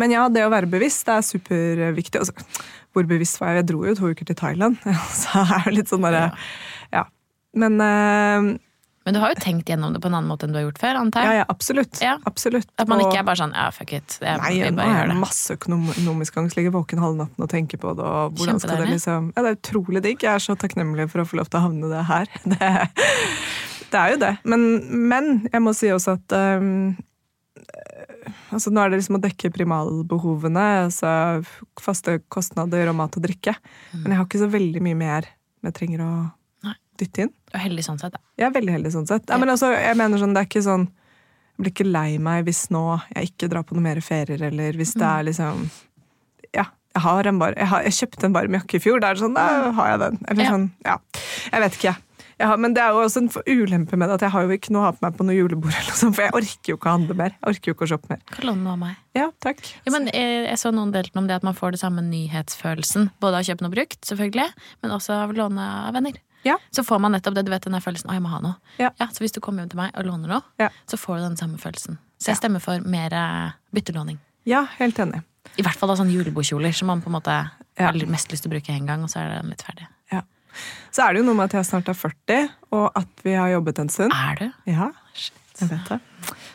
Men 0.00 0.10
ja, 0.10 0.24
det 0.32 0.42
å 0.42 0.50
være 0.50 0.66
bevisst 0.70 1.06
det 1.06 1.14
er 1.20 1.26
superviktig. 1.26 2.18
Altså, 2.18 2.34
hvor 2.90 3.06
bevisst 3.06 3.38
var 3.38 3.52
jeg? 3.52 3.60
Jeg 3.62 3.68
dro 3.70 3.84
jo 3.86 3.94
to 3.94 4.08
uker 4.10 4.26
til 4.26 4.38
Thailand. 4.40 4.80
Så 5.22 5.44
er 5.44 5.68
det 5.68 5.76
litt 5.76 5.92
sånn 5.92 6.02
bare 6.02 6.32
Ja. 6.90 7.04
Men 7.54 7.78
uh, 7.82 8.48
Men 9.06 9.16
du 9.16 9.20
har 9.22 9.32
jo 9.32 9.38
tenkt 9.42 9.70
gjennom 9.70 9.94
det 9.94 10.02
på 10.02 10.10
en 10.10 10.16
annen 10.18 10.30
måte 10.30 10.46
enn 10.46 10.52
du 10.54 10.58
har 10.58 10.66
gjort 10.68 10.78
før, 10.82 10.98
antar 11.00 11.24
jeg? 11.26 11.38
ja, 11.40 11.46
absolutt. 11.54 12.02
Ja. 12.02 12.16
absolutt. 12.28 12.68
At 12.82 12.90
man 12.90 13.00
ikke 13.02 13.22
er 13.22 13.24
bare 13.26 13.40
sånn 13.40 13.54
ja, 13.56 13.68
fuck 13.74 13.94
it. 13.96 14.18
Jeg, 14.22 14.42
Nei, 14.42 14.52
jeg 14.58 14.74
nå 14.74 14.82
bare 14.82 14.92
har 14.92 15.00
gjør 15.04 15.12
det. 15.14 15.18
masse 15.22 15.56
økonomisk 15.56 16.38
angst. 16.42 16.58
Ligger 16.58 16.74
våken 16.74 17.02
halve 17.02 17.22
natten 17.24 17.46
og 17.46 17.50
tenker 17.54 17.80
på 17.82 17.94
det. 17.98 18.06
Og 18.06 18.36
hvordan 18.42 18.60
skal 18.62 18.82
det 18.82 18.90
liksom 18.92 19.30
Ja, 19.36 19.46
det 19.46 19.54
er 19.54 19.58
utrolig 19.62 20.02
digg. 20.06 20.26
Jeg 20.26 20.34
er 20.34 20.44
så 20.50 20.58
takknemlig 20.58 21.06
for 21.14 21.22
å 21.22 21.26
få 21.30 21.38
lov 21.40 21.50
til 21.50 21.62
å 21.62 21.64
havne 21.68 21.90
det 21.94 22.04
her. 22.10 22.30
Det, 22.54 22.72
det 23.90 24.00
er 24.00 24.12
jo 24.14 24.18
det. 24.22 24.32
Men, 24.48 24.66
men 25.10 25.30
jeg 25.52 25.62
må 25.64 25.72
si 25.76 25.88
også 25.92 26.16
at 26.18 26.34
um, 26.60 26.96
altså 28.54 28.70
Nå 28.72 28.82
er 28.82 28.92
det 28.92 29.00
liksom 29.00 29.18
å 29.18 29.22
dekke 29.24 29.50
primalbehovene, 29.54 30.64
altså 30.86 31.10
faste 31.80 32.18
kostnader 32.32 32.90
og 32.90 32.96
mat 32.98 33.16
og 33.18 33.24
drikke. 33.26 33.54
Men 33.96 34.12
jeg 34.14 34.20
har 34.20 34.28
ikke 34.28 34.42
så 34.44 34.50
veldig 34.52 34.82
mye 34.86 34.98
mer 34.98 35.28
jeg 35.60 35.74
trenger 35.76 36.00
å 36.06 36.10
Nei. 36.64 36.74
dytte 37.00 37.26
inn. 37.26 37.32
Du 37.50 37.58
er 37.58 37.64
heldig 37.66 37.84
sånn 37.84 37.98
sett, 38.00 38.14
da. 38.14 38.20
Jeg 38.40 38.48
er 38.48 38.54
veldig 38.56 38.74
heldig 38.78 38.92
sånn 38.94 39.08
sett. 39.10 39.26
Ja, 39.28 39.36
men 39.42 39.50
altså, 39.52 39.72
jeg 39.74 39.98
mener 40.00 40.20
sånn, 40.22 40.32
det 40.36 40.44
er 40.44 40.48
ikke 40.50 40.62
sånn 40.64 40.86
Jeg 40.88 41.64
blir 41.64 41.72
ikke 41.74 41.88
lei 41.90 42.10
meg 42.22 42.46
hvis 42.46 42.62
nå 42.72 42.82
jeg 43.12 43.32
ikke 43.34 43.48
drar 43.52 43.66
på 43.68 43.76
noe 43.76 43.84
mer 43.84 44.00
ferier, 44.04 44.40
eller 44.48 44.78
hvis 44.80 44.94
det 44.96 45.04
er 45.04 45.26
liksom 45.28 45.66
Ja, 46.56 46.64
jeg 46.94 47.02
har 47.04 47.28
en 47.28 47.38
bar, 47.42 47.52
jeg, 47.58 47.68
har, 47.70 47.84
jeg 47.86 47.98
kjøpte 47.98 48.26
en 48.30 48.32
varm 48.38 48.56
jakke 48.56 48.78
i 48.78 48.82
fjor. 48.82 49.02
Da 49.02 49.10
er 49.12 49.18
det 49.18 49.22
sånn, 49.26 49.36
da 49.36 49.44
har 49.76 49.90
jeg 49.92 50.00
den. 50.06 50.16
Eller 50.32 50.42
Ja. 50.46 50.54
sånn, 50.54 50.64
ja. 50.86 50.96
Jeg 51.52 51.60
vet 51.66 51.76
ikke, 51.76 51.92
jeg. 51.92 52.02
Har, 52.46 52.56
men 52.56 52.72
det 52.74 52.82
er 52.82 52.90
jo 52.94 53.02
også 53.04 53.20
en 53.22 53.28
ulempe 53.46 53.96
med 53.96 54.08
det 54.08 54.14
at 54.14 54.20
jeg 54.26 54.30
har 54.30 54.42
jo 54.46 54.50
ikke 54.56 54.72
noe 54.72 54.80
å 54.82 54.84
ha 54.86 54.92
på 54.92 55.02
meg 55.04 55.16
på 55.18 55.24
noe 55.26 55.34
julebord, 55.36 55.74
eller 55.80 55.96
sånt, 55.98 56.14
for 56.16 56.22
jeg 56.24 56.32
orker 56.32 56.72
jo 56.72 56.76
ikke 56.78 56.88
å 56.88 56.94
handle 56.96 57.14
mer. 57.18 57.34
Jeg 57.36 57.54
orker 57.54 57.70
jo 57.70 57.74
ikke 57.74 57.84
å 57.86 57.90
shoppe 57.92 58.08
mer. 58.12 58.20
Kan 58.30 58.46
låne 58.48 58.62
noe 58.64 58.72
av 58.72 58.78
meg. 58.78 58.96
Ja, 59.18 59.26
takk. 59.44 59.60
Ja, 59.84 59.92
men 59.92 60.06
jeg, 60.12 60.46
jeg 60.48 60.58
så 60.62 60.72
noen 60.72 60.92
delte 60.94 61.18
om 61.18 61.26
det 61.26 61.36
at 61.40 61.42
man 61.46 61.54
får 61.58 61.72
det 61.76 61.80
samme 61.82 62.02
nyhetsfølelsen. 62.06 63.10
Både 63.20 63.36
av 63.40 63.44
å 63.44 63.48
kjøpe 63.50 63.66
noe 63.66 63.74
brukt, 63.74 64.00
selvfølgelig, 64.08 64.48
men 64.82 64.90
også 64.96 65.16
av 65.24 65.30
å 65.34 65.36
låne 65.36 65.68
av 65.88 65.94
venner. 65.98 66.18
Ja. 66.46 66.56
Så 66.72 66.84
får 66.86 67.00
man 67.04 67.12
nettopp 67.12 67.34
det, 67.36 67.44
du 67.44 67.50
vet 67.52 67.66
den 67.68 67.76
følelsen 67.84 68.08
'å, 68.08 68.14
jeg 68.16 68.22
må 68.24 68.30
ha 68.32 68.40
noe'. 68.40 68.56
Ja. 68.78 68.90
Så 69.12 69.20
hvis 69.20 69.32
du 69.32 69.40
kommer 69.44 69.60
hjem 69.62 69.70
til 69.70 69.76
meg 69.82 69.90
og 69.94 70.06
låner 70.06 70.28
noe, 70.28 70.42
Ja. 70.58 70.70
så 70.88 70.96
får 70.96 71.16
du 71.18 71.22
den 71.28 71.36
samme 71.36 71.58
følelsen. 71.58 71.98
Så 72.18 72.32
jeg 72.32 72.36
stemmer 72.40 72.60
for 72.60 72.80
mer 72.80 73.12
eh, 73.12 73.50
byttelåning. 73.74 74.18
Ja, 74.46 74.64
helt 74.78 74.96
enig. 74.98 75.22
I 75.58 75.62
hvert 75.62 75.76
fall 75.76 75.90
av 75.90 75.98
sånne 75.98 76.12
julebordkjoler 76.12 76.72
som 76.74 76.86
man 76.86 77.02
på 77.02 77.08
en 77.08 77.16
måte 77.20 77.50
Ja. 77.78 77.86
har 77.92 78.06
mest 78.06 78.30
lyst 78.32 78.42
til 78.44 78.50
å 78.50 78.54
bruke 78.56 78.70
en 78.72 78.86
gang, 78.86 79.02
og 79.02 79.08
så 79.10 79.20
er 79.20 79.40
den 79.40 79.50
litt 79.50 79.62
ferdig. 79.62 79.86
Så 80.90 81.04
er 81.04 81.14
det 81.14 81.22
jo 81.22 81.28
noe 81.28 81.38
med 81.38 81.50
at 81.50 81.58
jeg 81.60 81.68
snart 81.68 81.90
er 81.92 81.98
40, 81.98 82.48
og 82.76 82.86
at 82.98 83.24
vi 83.26 83.36
har 83.38 83.52
jobbet 83.52 83.82
en 83.82 83.92
stund. 83.92 84.14
Er 84.14 84.40
det? 84.40 84.50
Ja, 84.70 84.90
jeg 85.60 85.70
vet 85.70 85.92
det. 85.92 86.00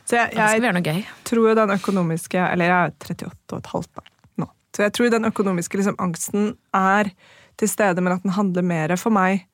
Så 0.06 0.18
jeg, 0.18 0.36
jeg 0.38 0.62
vi 0.62 0.74
noe 0.76 0.86
gøy. 0.86 1.02
tror 1.26 1.48
jo 1.50 1.56
den 1.58 1.74
økonomiske 1.74 2.38
Eller 2.38 2.70
jeg 2.70 2.76
er 2.76 2.94
38 2.94 3.56
og 3.56 3.58
et 3.58 3.72
halvt 3.72 3.92
da, 3.98 4.04
nå. 4.42 4.48
Så 4.76 4.86
jeg 4.86 4.94
tror 4.98 5.12
den 5.14 5.30
økonomiske 5.30 5.80
liksom, 5.82 5.98
angsten 6.02 6.52
er 6.78 7.10
til 7.58 7.72
stede, 7.72 8.04
men 8.04 8.14
at 8.14 8.26
den 8.26 8.36
handler 8.36 8.66
mer 8.66 8.96
for 9.00 9.16
meg 9.16 9.46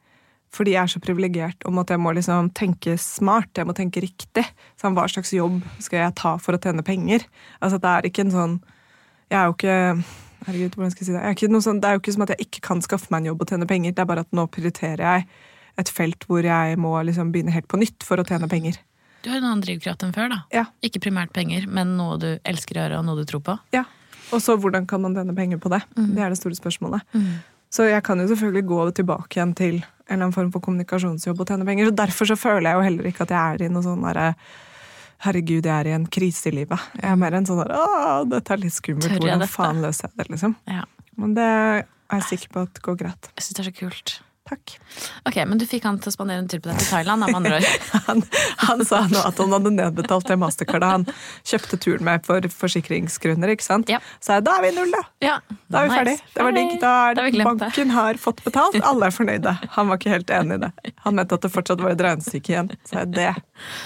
fordi 0.52 0.74
jeg 0.74 0.82
er 0.82 0.92
så 0.92 1.00
privilegert 1.00 1.64
om 1.64 1.78
at 1.80 1.94
jeg 1.94 2.02
må 2.04 2.12
liksom 2.12 2.50
tenke 2.58 2.98
smart, 3.00 3.48
jeg 3.56 3.64
må 3.64 3.72
tenke 3.72 4.02
riktig. 4.04 4.44
Sånn, 4.76 4.98
hva 4.98 5.06
slags 5.08 5.32
jobb 5.32 5.62
skal 5.80 6.02
jeg 6.02 6.16
ta 6.20 6.34
for 6.44 6.58
å 6.58 6.60
tjene 6.60 6.84
penger? 6.84 7.24
Altså, 7.64 7.80
det 7.80 7.92
er 7.92 8.08
ikke 8.10 8.26
en 8.26 8.34
sånn 8.36 8.58
Jeg 9.32 9.38
er 9.40 9.48
jo 9.48 9.56
ikke 9.56 9.78
Herregud, 10.48 10.76
hvordan 10.76 10.94
skal 10.94 11.04
jeg 11.04 11.10
si 11.10 11.16
det? 11.16 11.22
Jeg 11.22 11.50
er 11.50 11.64
sånn, 11.66 11.82
det 11.82 11.90
er 11.90 11.98
jo 11.98 12.02
ikke 12.02 12.14
som 12.16 12.26
at 12.26 12.34
jeg 12.34 12.48
ikke 12.48 12.62
kan 12.66 12.82
skaffe 12.82 13.12
meg 13.14 13.22
en 13.22 13.32
jobb 13.32 13.44
og 13.44 13.52
tjene 13.52 13.68
penger. 13.70 13.94
Det 13.96 14.04
er 14.04 14.10
bare 14.10 14.24
at 14.26 14.32
nå 14.36 14.48
prioriterer 14.50 15.04
jeg 15.06 15.28
et 15.82 15.92
felt 15.94 16.26
hvor 16.28 16.46
jeg 16.46 16.80
må 16.82 16.94
liksom 17.08 17.32
begynne 17.34 17.54
helt 17.54 17.70
på 17.72 17.80
nytt 17.80 18.06
for 18.08 18.22
å 18.22 18.26
tjene 18.28 18.50
penger. 18.52 18.80
Du 19.22 19.30
har 19.30 19.38
en 19.38 19.48
annen 19.52 19.62
drivkraft 19.62 20.02
enn 20.06 20.14
før, 20.16 20.32
da. 20.34 20.40
Ja. 20.54 20.66
Ikke 20.82 21.02
primært 21.04 21.34
penger, 21.36 21.68
men 21.70 21.94
noe 22.00 22.18
du 22.22 22.30
elsker 22.48 22.80
å 22.80 22.86
gjøre, 22.86 23.00
og 23.02 23.06
noe 23.06 23.22
du 23.22 23.30
tror 23.30 23.44
på. 23.46 23.58
Ja, 23.76 23.86
Og 24.32 24.40
så 24.40 24.56
hvordan 24.56 24.86
kan 24.88 25.02
man 25.04 25.14
tjene 25.14 25.36
penger 25.36 25.60
på 25.60 25.70
det? 25.74 25.82
Det 25.96 26.22
er 26.24 26.32
det 26.32 26.40
store 26.40 26.56
spørsmålet. 26.56 27.04
Mm. 27.14 27.42
Så 27.72 27.86
jeg 27.88 28.04
kan 28.04 28.20
jo 28.20 28.28
selvfølgelig 28.28 28.66
gå 28.68 28.80
tilbake 29.00 29.38
igjen 29.38 29.54
til 29.56 29.76
en 29.82 29.86
eller 30.08 30.26
annen 30.26 30.36
form 30.36 30.52
for 30.52 30.64
kommunikasjonsjobb 30.64 31.40
og 31.40 31.48
tjene 31.52 31.68
penger. 31.68 31.88
Så 31.90 31.96
derfor 32.02 32.30
så 32.30 32.38
føler 32.40 32.70
jeg 32.70 32.78
jo 32.78 32.86
heller 32.88 33.10
ikke 33.12 33.26
at 33.28 33.34
jeg 33.36 33.56
er 33.56 33.66
i 33.66 33.70
noe 33.72 33.84
sånn 33.86 34.04
derre 34.04 34.34
Herregud, 35.22 35.66
jeg 35.70 35.74
er 35.76 35.92
i 35.92 35.94
en 35.96 36.08
krise 36.10 36.50
i 36.50 36.56
livet. 36.56 36.80
Jeg 36.98 37.12
er 37.12 37.20
mer 37.22 37.38
en 37.38 37.46
sånn 37.50 37.62
der, 37.62 37.76
Åh, 37.78 38.24
dette 38.32 38.56
er 38.56 38.64
litt 38.64 38.74
skummelt. 38.78 39.12
Hvordan 39.20 39.44
dette?» 39.46 39.54
faen 39.54 39.82
løser 39.86 40.10
jeg 40.10 40.18
det, 40.24 40.30
liksom? 40.34 40.56
Ja. 40.72 40.84
Men 41.22 41.38
det 41.38 41.46
er 41.46 41.86
jeg 42.18 42.28
sikker 42.34 42.54
på 42.58 42.66
at 42.68 42.82
går 42.84 43.00
greit. 43.06 43.32
Jeg 43.38 43.46
syns 43.48 43.56
det 43.60 43.66
er 43.68 43.70
så 43.72 43.78
kult. 43.84 44.20
Takk. 44.52 44.72
Ok, 45.30 45.36
Men 45.48 45.60
du 45.62 45.64
fikk 45.70 45.86
han 45.86 46.00
til 46.02 46.10
å 46.10 46.12
spandere 46.12 46.42
en 46.42 46.48
tur 46.50 46.60
på 46.60 46.68
deg 46.68 46.80
til 46.82 46.88
Thailand, 46.90 47.24
andre 47.24 47.60
ord. 47.62 47.68
Han, 48.10 48.24
han 48.66 48.82
sa 48.84 49.04
nå 49.08 49.22
at 49.24 49.38
han 49.40 49.54
hadde 49.54 49.72
nedbetalt 49.72 50.26
det 50.28 50.36
mastercardet 50.42 50.90
han 50.90 51.06
kjøpte 51.48 51.78
turen 51.80 52.04
med 52.04 52.26
for 52.26 52.44
forsikringsgrunner. 52.52 53.54
ikke 53.54 53.64
sant? 53.64 53.88
Ja. 53.94 54.00
Så 54.20 54.36
jeg, 54.36 54.44
da 54.50 54.58
er 54.58 54.66
vi 54.66 54.72
i 54.74 54.76
null, 54.76 54.92
da. 54.92 55.02
Ja, 55.24 55.36
Da 55.72 55.84
er 55.84 55.88
vi 55.88 55.94
nice. 55.94 56.00
ferdig. 56.02 56.16
Det 56.34 56.44
var 56.48 56.58
digg. 56.58 56.74
Da 56.82 56.96
er 57.12 57.20
det. 57.22 57.46
banken 57.48 57.94
har 57.96 58.20
fått 58.20 58.44
betalt. 58.44 58.76
Alle 58.84 59.08
er 59.08 59.16
fornøyde. 59.16 59.54
Han 59.78 59.94
var 59.94 60.02
ikke 60.02 60.12
helt 60.18 60.34
enig 60.42 60.58
i 60.58 60.64
det. 60.66 60.72
Han 61.06 61.16
mente 61.22 61.38
at 61.38 61.46
det 61.48 61.54
fortsatt 61.54 61.86
var 61.86 61.96
et 61.96 62.04
regnestykke 62.10 62.56
igjen. 62.58 62.74
Så 62.90 62.98
jeg, 63.00 63.14
det 63.16 63.30
er 63.30 63.40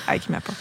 jeg 0.07 0.23
ikke 0.23 0.37
med 0.39 0.47
på. 0.49 0.57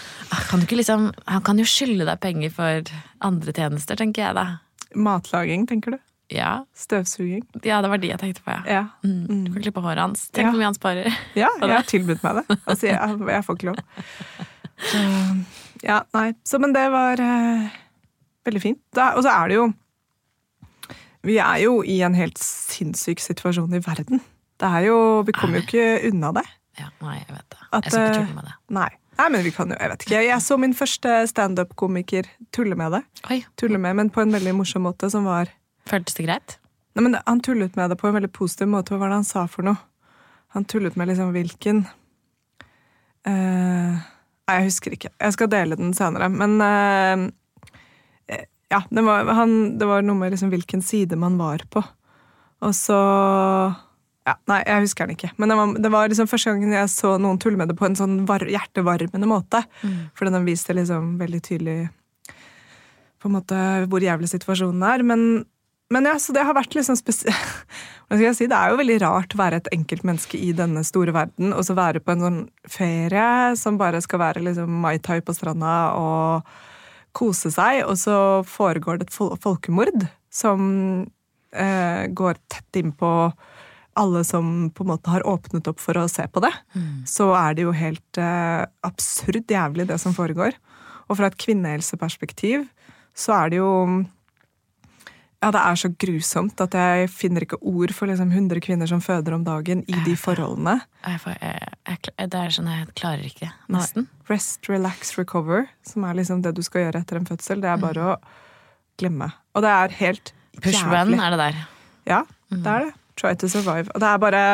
Kan 0.49 0.61
du 0.61 0.67
ikke 0.67 0.79
liksom, 0.81 1.11
han 1.27 1.45
kan 1.47 1.61
jo 1.61 1.67
skylde 1.69 2.07
deg 2.09 2.21
penger 2.23 2.53
for 2.55 2.91
andre 3.25 3.55
tjenester, 3.57 3.99
tenker 3.99 4.27
jeg 4.29 4.37
da. 4.39 4.47
Matlaging, 4.95 5.67
tenker 5.71 5.97
du? 5.97 5.99
Ja, 6.33 6.65
Støvsuging? 6.75 7.43
ja 7.69 7.83
det 7.85 7.91
var 7.93 8.01
de 8.01 8.09
jeg 8.09 8.19
tenkte 8.23 8.43
på, 8.47 8.55
ja. 8.55 8.63
Ja. 8.65 8.83
Mm. 9.05 9.45
Du 9.45 9.53
kan 9.53 9.63
klippe 9.67 9.83
håret 9.85 10.01
hans. 10.01 10.29
Tenk 10.31 10.47
Ja. 10.47 10.51
hvor 10.51 10.59
mye 10.63 10.71
han 10.71 10.79
sparer. 10.79 11.19
Ja, 11.43 11.51
jeg 11.61 11.75
har 11.75 11.89
tilbudt 11.89 12.23
meg 12.25 12.41
det. 12.41 12.59
Altså, 12.65 12.87
jeg, 12.89 13.19
jeg 13.29 13.45
får 13.45 13.59
ikke 13.59 13.69
lov. 13.69 13.81
Så, 14.85 15.01
ja, 15.85 16.01
nei. 16.17 16.29
Så, 16.49 16.59
men 16.63 16.73
det 16.75 16.85
var 16.95 17.21
uh, 17.21 17.69
veldig 18.49 18.63
fint. 18.63 18.81
Og 19.15 19.23
så 19.27 19.31
er 19.35 19.53
det 19.53 19.59
jo 19.61 19.67
Vi 21.25 21.37
er 21.41 21.61
jo 21.63 21.83
i 21.83 22.01
en 22.05 22.17
helt 22.17 22.41
sinnssyk 22.41 23.21
situasjon 23.21 23.77
i 23.77 23.83
verden. 23.85 24.21
Det 24.61 24.69
er 24.69 24.89
jo 24.89 24.99
Vi 25.29 25.33
kommer 25.37 25.61
jo 25.61 25.67
ikke 25.69 26.09
unna 26.11 26.33
det. 26.41 26.45
Ja, 26.81 26.89
nei, 27.05 27.21
jeg 27.21 27.31
vet 27.31 27.51
det. 27.53 27.61
At, 27.71 27.85
jeg 27.85 27.93
skal 27.93 28.09
ikke 28.09 28.17
eh, 28.17 28.25
tulle 28.25 28.35
med 28.41 28.49
det. 28.49 28.55
Nei. 28.75 28.91
Nei, 29.19 29.29
men 29.31 29.45
vi 29.47 29.53
kan 29.55 29.71
jo 29.71 29.77
Jeg 29.79 29.91
vet 29.93 30.07
ikke. 30.07 30.23
Jeg 30.27 30.43
så 30.43 30.57
min 30.61 30.75
første 30.77 31.17
standup-komiker 31.31 32.29
tulle 32.55 32.77
med 32.79 32.97
det. 32.97 33.03
Oi, 33.31 33.43
Tulle 33.61 33.79
med, 33.79 33.97
Men 33.97 34.11
på 34.11 34.25
en 34.25 34.35
veldig 34.35 34.55
morsom 34.59 34.87
måte, 34.89 35.11
som 35.11 35.29
var 35.29 35.53
føltes 35.89 36.17
det 36.17 36.27
greit? 36.27 36.59
Nei, 36.95 37.05
men 37.07 37.19
Han 37.27 37.41
tullet 37.41 37.77
med 37.77 37.91
det 37.91 37.99
på 38.01 38.09
en 38.09 38.17
veldig 38.17 38.33
positiv 38.33 38.69
måte. 38.69 38.95
Hva 38.95 39.05
var 39.05 39.13
det 39.13 39.21
han 39.23 39.29
sa 39.29 39.47
for 39.51 39.67
noe? 39.67 39.77
Han 40.55 40.65
tullet 40.65 40.97
med 40.97 41.11
liksom 41.11 41.33
hvilken 41.35 41.85
uh, 43.27 43.95
Nei, 44.45 44.59
jeg 44.61 44.69
husker 44.69 44.95
ikke. 44.95 45.11
Jeg 45.19 45.35
skal 45.35 45.51
dele 45.51 45.77
den 45.81 45.95
senere. 45.97 46.29
Men 46.29 46.61
uh, 46.61 47.31
ja, 48.71 48.83
det 48.91 49.05
var, 49.07 49.31
han, 49.39 49.79
det 49.79 49.89
var 49.89 50.05
noe 50.05 50.19
med 50.19 50.35
liksom 50.35 50.53
hvilken 50.53 50.83
side 50.85 51.17
man 51.21 51.39
var 51.41 51.65
på. 51.71 51.83
Og 52.65 52.75
så 52.77 53.01
ja, 54.25 54.35
Nei, 54.49 54.61
jeg 54.65 54.87
husker 54.87 55.05
den 55.05 55.19
ikke. 55.19 55.33
Men 55.37 55.53
det 55.53 55.57
var, 55.59 55.73
det 55.85 55.91
var 55.93 56.09
liksom 56.09 56.29
første 56.31 56.53
gangen 56.55 56.73
jeg 56.73 56.93
så 56.93 57.17
noen 57.21 57.41
tulle 57.43 57.61
med 57.61 57.69
det 57.69 57.77
på 57.77 57.85
en 57.89 57.97
sånn 57.99 58.23
var, 58.29 58.47
hjertevarmende 58.49 59.29
måte. 59.29 59.61
Fordi 60.17 60.33
den 60.33 60.47
viste 60.49 60.77
liksom 60.77 61.19
veldig 61.21 61.43
tydelig 61.45 61.79
på 63.21 63.29
en 63.29 63.37
måte 63.39 63.59
hvor 63.89 64.05
jævlig 64.05 64.31
situasjonen 64.33 64.85
er. 64.89 65.05
Men, 65.05 65.45
men 65.93 66.09
ja, 66.09 66.17
så 66.21 66.33
det 66.37 66.45
har 66.45 66.57
vært 66.57 66.77
liksom 66.77 66.97
Hva 67.05 68.17
skal 68.17 68.27
jeg 68.27 68.37
si? 68.37 68.49
Det 68.49 68.57
er 68.57 68.73
jo 68.73 68.81
veldig 68.81 68.99
rart 69.05 69.37
å 69.37 69.41
være 69.41 69.61
et 69.61 69.71
enkeltmenneske 69.77 70.41
i 70.41 70.53
denne 70.57 70.83
store 70.85 71.13
verden, 71.17 71.55
og 71.57 71.65
så 71.65 71.77
være 71.77 72.03
på 72.05 72.13
en 72.13 72.25
sånn 72.25 72.43
ferie 72.69 73.55
som 73.57 73.81
bare 73.81 74.03
skal 74.05 74.21
være 74.21 74.45
liksom 74.45 74.77
mai 74.85 74.99
tai 75.01 75.23
på 75.25 75.33
stranda 75.37 75.77
og 75.97 76.55
kose 77.17 77.49
seg, 77.55 77.81
og 77.89 77.97
så 77.97 78.17
foregår 78.49 79.01
det 79.01 79.09
et 79.09 79.15
fol 79.15 79.33
folkemord 79.41 80.05
som 80.35 80.69
eh, 81.55 82.05
går 82.13 82.41
tett 82.53 82.81
inn 82.83 82.93
på 82.93 83.11
alle 84.01 84.25
som 84.27 84.71
på 84.75 84.85
en 84.85 84.91
måte 84.95 85.13
har 85.13 85.25
åpnet 85.29 85.69
opp 85.71 85.81
for 85.83 85.99
å 86.01 86.09
se 86.11 86.27
på 86.31 86.43
det, 86.45 86.53
så 87.09 87.31
er 87.39 87.55
det 87.55 87.67
jo 87.67 87.75
helt 87.77 88.19
eh, 88.21 88.65
absurd 88.87 89.51
jævlig 89.51 89.87
det 89.91 89.99
som 90.03 90.15
foregår. 90.17 90.57
Og 91.09 91.19
fra 91.19 91.29
et 91.31 91.39
kvinnehelseperspektiv 91.39 92.67
så 93.15 93.35
er 93.45 93.55
det 93.55 93.63
jo 93.63 93.71
Ja, 95.45 95.51
det 95.53 95.61
er 95.61 95.77
så 95.77 95.91
grusomt 96.01 96.61
at 96.65 96.73
jeg 96.73 97.11
finner 97.13 97.45
ikke 97.45 97.59
ord 97.61 97.93
for 97.93 98.09
liksom 98.09 98.31
100 98.33 98.63
kvinner 98.65 98.89
som 98.89 99.03
føder 99.05 99.35
om 99.37 99.43
dagen 99.45 99.83
i 99.85 99.99
de 100.07 100.15
forholdene. 100.17 100.79
Jeg 101.05 101.21
jeg, 101.37 101.99
jeg, 102.17 102.31
det 102.33 102.41
er 102.41 102.55
sånn 102.57 102.71
jeg 102.73 102.87
klarer 102.97 103.27
ikke, 103.29 103.51
nesten. 103.69 104.09
Rest, 104.31 104.65
relax, 104.73 105.13
recover, 105.19 105.69
som 105.85 106.07
er 106.09 106.17
liksom 106.17 106.41
det 106.41 106.55
du 106.57 106.63
skal 106.65 106.87
gjøre 106.87 107.05
etter 107.05 107.21
en 107.21 107.29
fødsel, 107.29 107.61
det 107.61 107.69
er 107.69 107.83
bare 107.83 108.09
å 108.15 108.17
glemme. 108.97 109.35
Og 109.53 109.67
det 109.67 109.75
er 109.75 109.99
helt 110.01 110.33
Push 110.63 110.81
run 110.87 111.13
er 111.19 111.35
det 111.35 111.41
der. 111.43 111.63
Ja, 112.09 112.23
det 112.49 112.65
er 112.65 112.87
det. 112.87 112.93
Try 113.21 113.35
to 113.39 113.49
survive. 113.51 113.91
Og 113.95 114.01
det 114.03 114.09
er 114.09 114.23
bare 114.23 114.45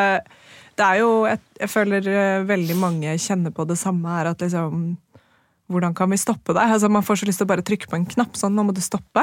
Det 0.77 0.85
er 0.87 0.99
jo 1.01 1.25
et, 1.29 1.43
Jeg 1.61 1.71
føler 1.71 2.09
eh, 2.09 2.43
veldig 2.49 2.77
mange 2.77 3.15
kjenner 3.19 3.55
på 3.57 3.65
det 3.69 3.79
samme 3.81 4.09
her, 4.09 4.33
at 4.33 4.41
liksom 4.41 4.97
Hvordan 5.71 5.95
kan 5.95 6.11
vi 6.11 6.19
stoppe 6.19 6.53
det? 6.53 6.65
Altså, 6.67 6.89
man 6.91 7.05
får 7.07 7.21
så 7.21 7.27
lyst 7.29 7.39
til 7.39 7.47
å 7.47 7.53
bare 7.53 7.63
trykke 7.63 7.87
på 7.87 7.97
en 7.97 8.07
knapp 8.11 8.35
sånn, 8.35 8.57
nå 8.59 8.65
må 8.67 8.73
du 8.75 8.81
stoppe. 8.83 9.23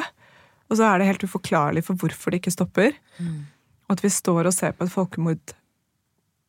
Og 0.72 0.78
så 0.80 0.86
er 0.88 1.02
det 1.02 1.10
helt 1.10 1.26
uforklarlig 1.28 1.84
for 1.84 2.00
hvorfor 2.00 2.32
det 2.32 2.40
ikke 2.40 2.54
stopper. 2.56 2.96
Og 3.20 3.92
at 3.92 4.04
vi 4.04 4.12
står 4.12 4.48
og 4.48 4.56
ser 4.56 4.72
på 4.72 4.88
et 4.88 4.94
folkemord 4.94 5.54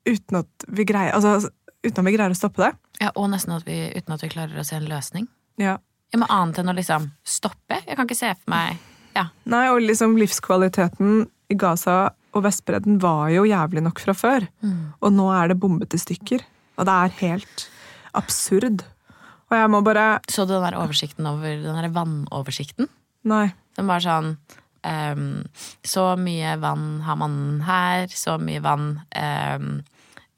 uten 0.07 0.39
at 0.39 0.67
vi 0.71 0.87
greier 0.87 1.17
altså, 1.19 1.51
uten 1.83 1.99
at 1.99 2.07
vi 2.07 2.15
greier 2.15 2.31
å 2.31 2.39
stoppe 2.39 2.63
det. 2.63 2.71
Ja, 3.03 3.11
og 3.15 3.27
nesten 3.33 3.57
at 3.57 3.67
vi, 3.67 3.81
uten 3.95 4.15
at 4.15 4.23
vi 4.23 4.31
klarer 4.33 4.59
å 4.59 4.67
se 4.67 4.79
en 4.79 4.87
løsning. 4.87 5.27
Ja. 5.59 5.81
Ja, 6.13 6.21
men 6.23 6.31
annet 6.31 6.63
enn 6.63 6.71
å 6.71 6.77
liksom 6.79 7.11
stoppe. 7.27 7.83
Jeg 7.83 7.99
kan 7.99 8.07
ikke 8.07 8.23
se 8.23 8.33
for 8.39 8.55
meg 8.55 8.79
Ja. 9.19 9.27
Nei, 9.51 9.65
og 9.73 9.83
liksom 9.83 10.15
livskvaliteten 10.21 11.25
i 11.51 11.57
Gaza 11.59 12.13
og 12.39 12.45
Vestbredden 12.47 13.01
var 13.03 13.29
jo 13.35 13.47
jævlig 13.49 13.83
nok 13.85 14.01
fra 14.03 14.15
før. 14.17 14.47
Og 15.03 15.11
nå 15.15 15.27
er 15.35 15.51
det 15.51 15.59
bombet 15.61 15.97
i 15.97 16.01
stykker. 16.01 16.45
Og 16.79 16.87
det 16.87 16.95
er 16.95 17.19
helt 17.23 17.67
absurd. 18.17 18.85
Og 19.49 19.57
jeg 19.57 19.71
må 19.73 19.81
bare 19.85 20.21
Så 20.29 20.45
du 20.47 20.55
den 20.55 20.65
der 20.67 20.79
oversikten 20.79 21.27
over 21.27 21.49
den 21.49 21.77
der 21.83 21.89
vannoversikten? 21.93 22.89
Nei. 23.25 23.49
Den 23.77 23.89
var 23.89 24.03
sånn 24.05 24.35
um, 24.85 25.45
Så 25.83 26.05
mye 26.21 26.57
vann 26.61 27.01
har 27.07 27.17
man 27.17 27.63
her, 27.67 28.09
så 28.13 28.39
mye 28.39 28.63
vann 28.65 29.01
um, 29.15 29.71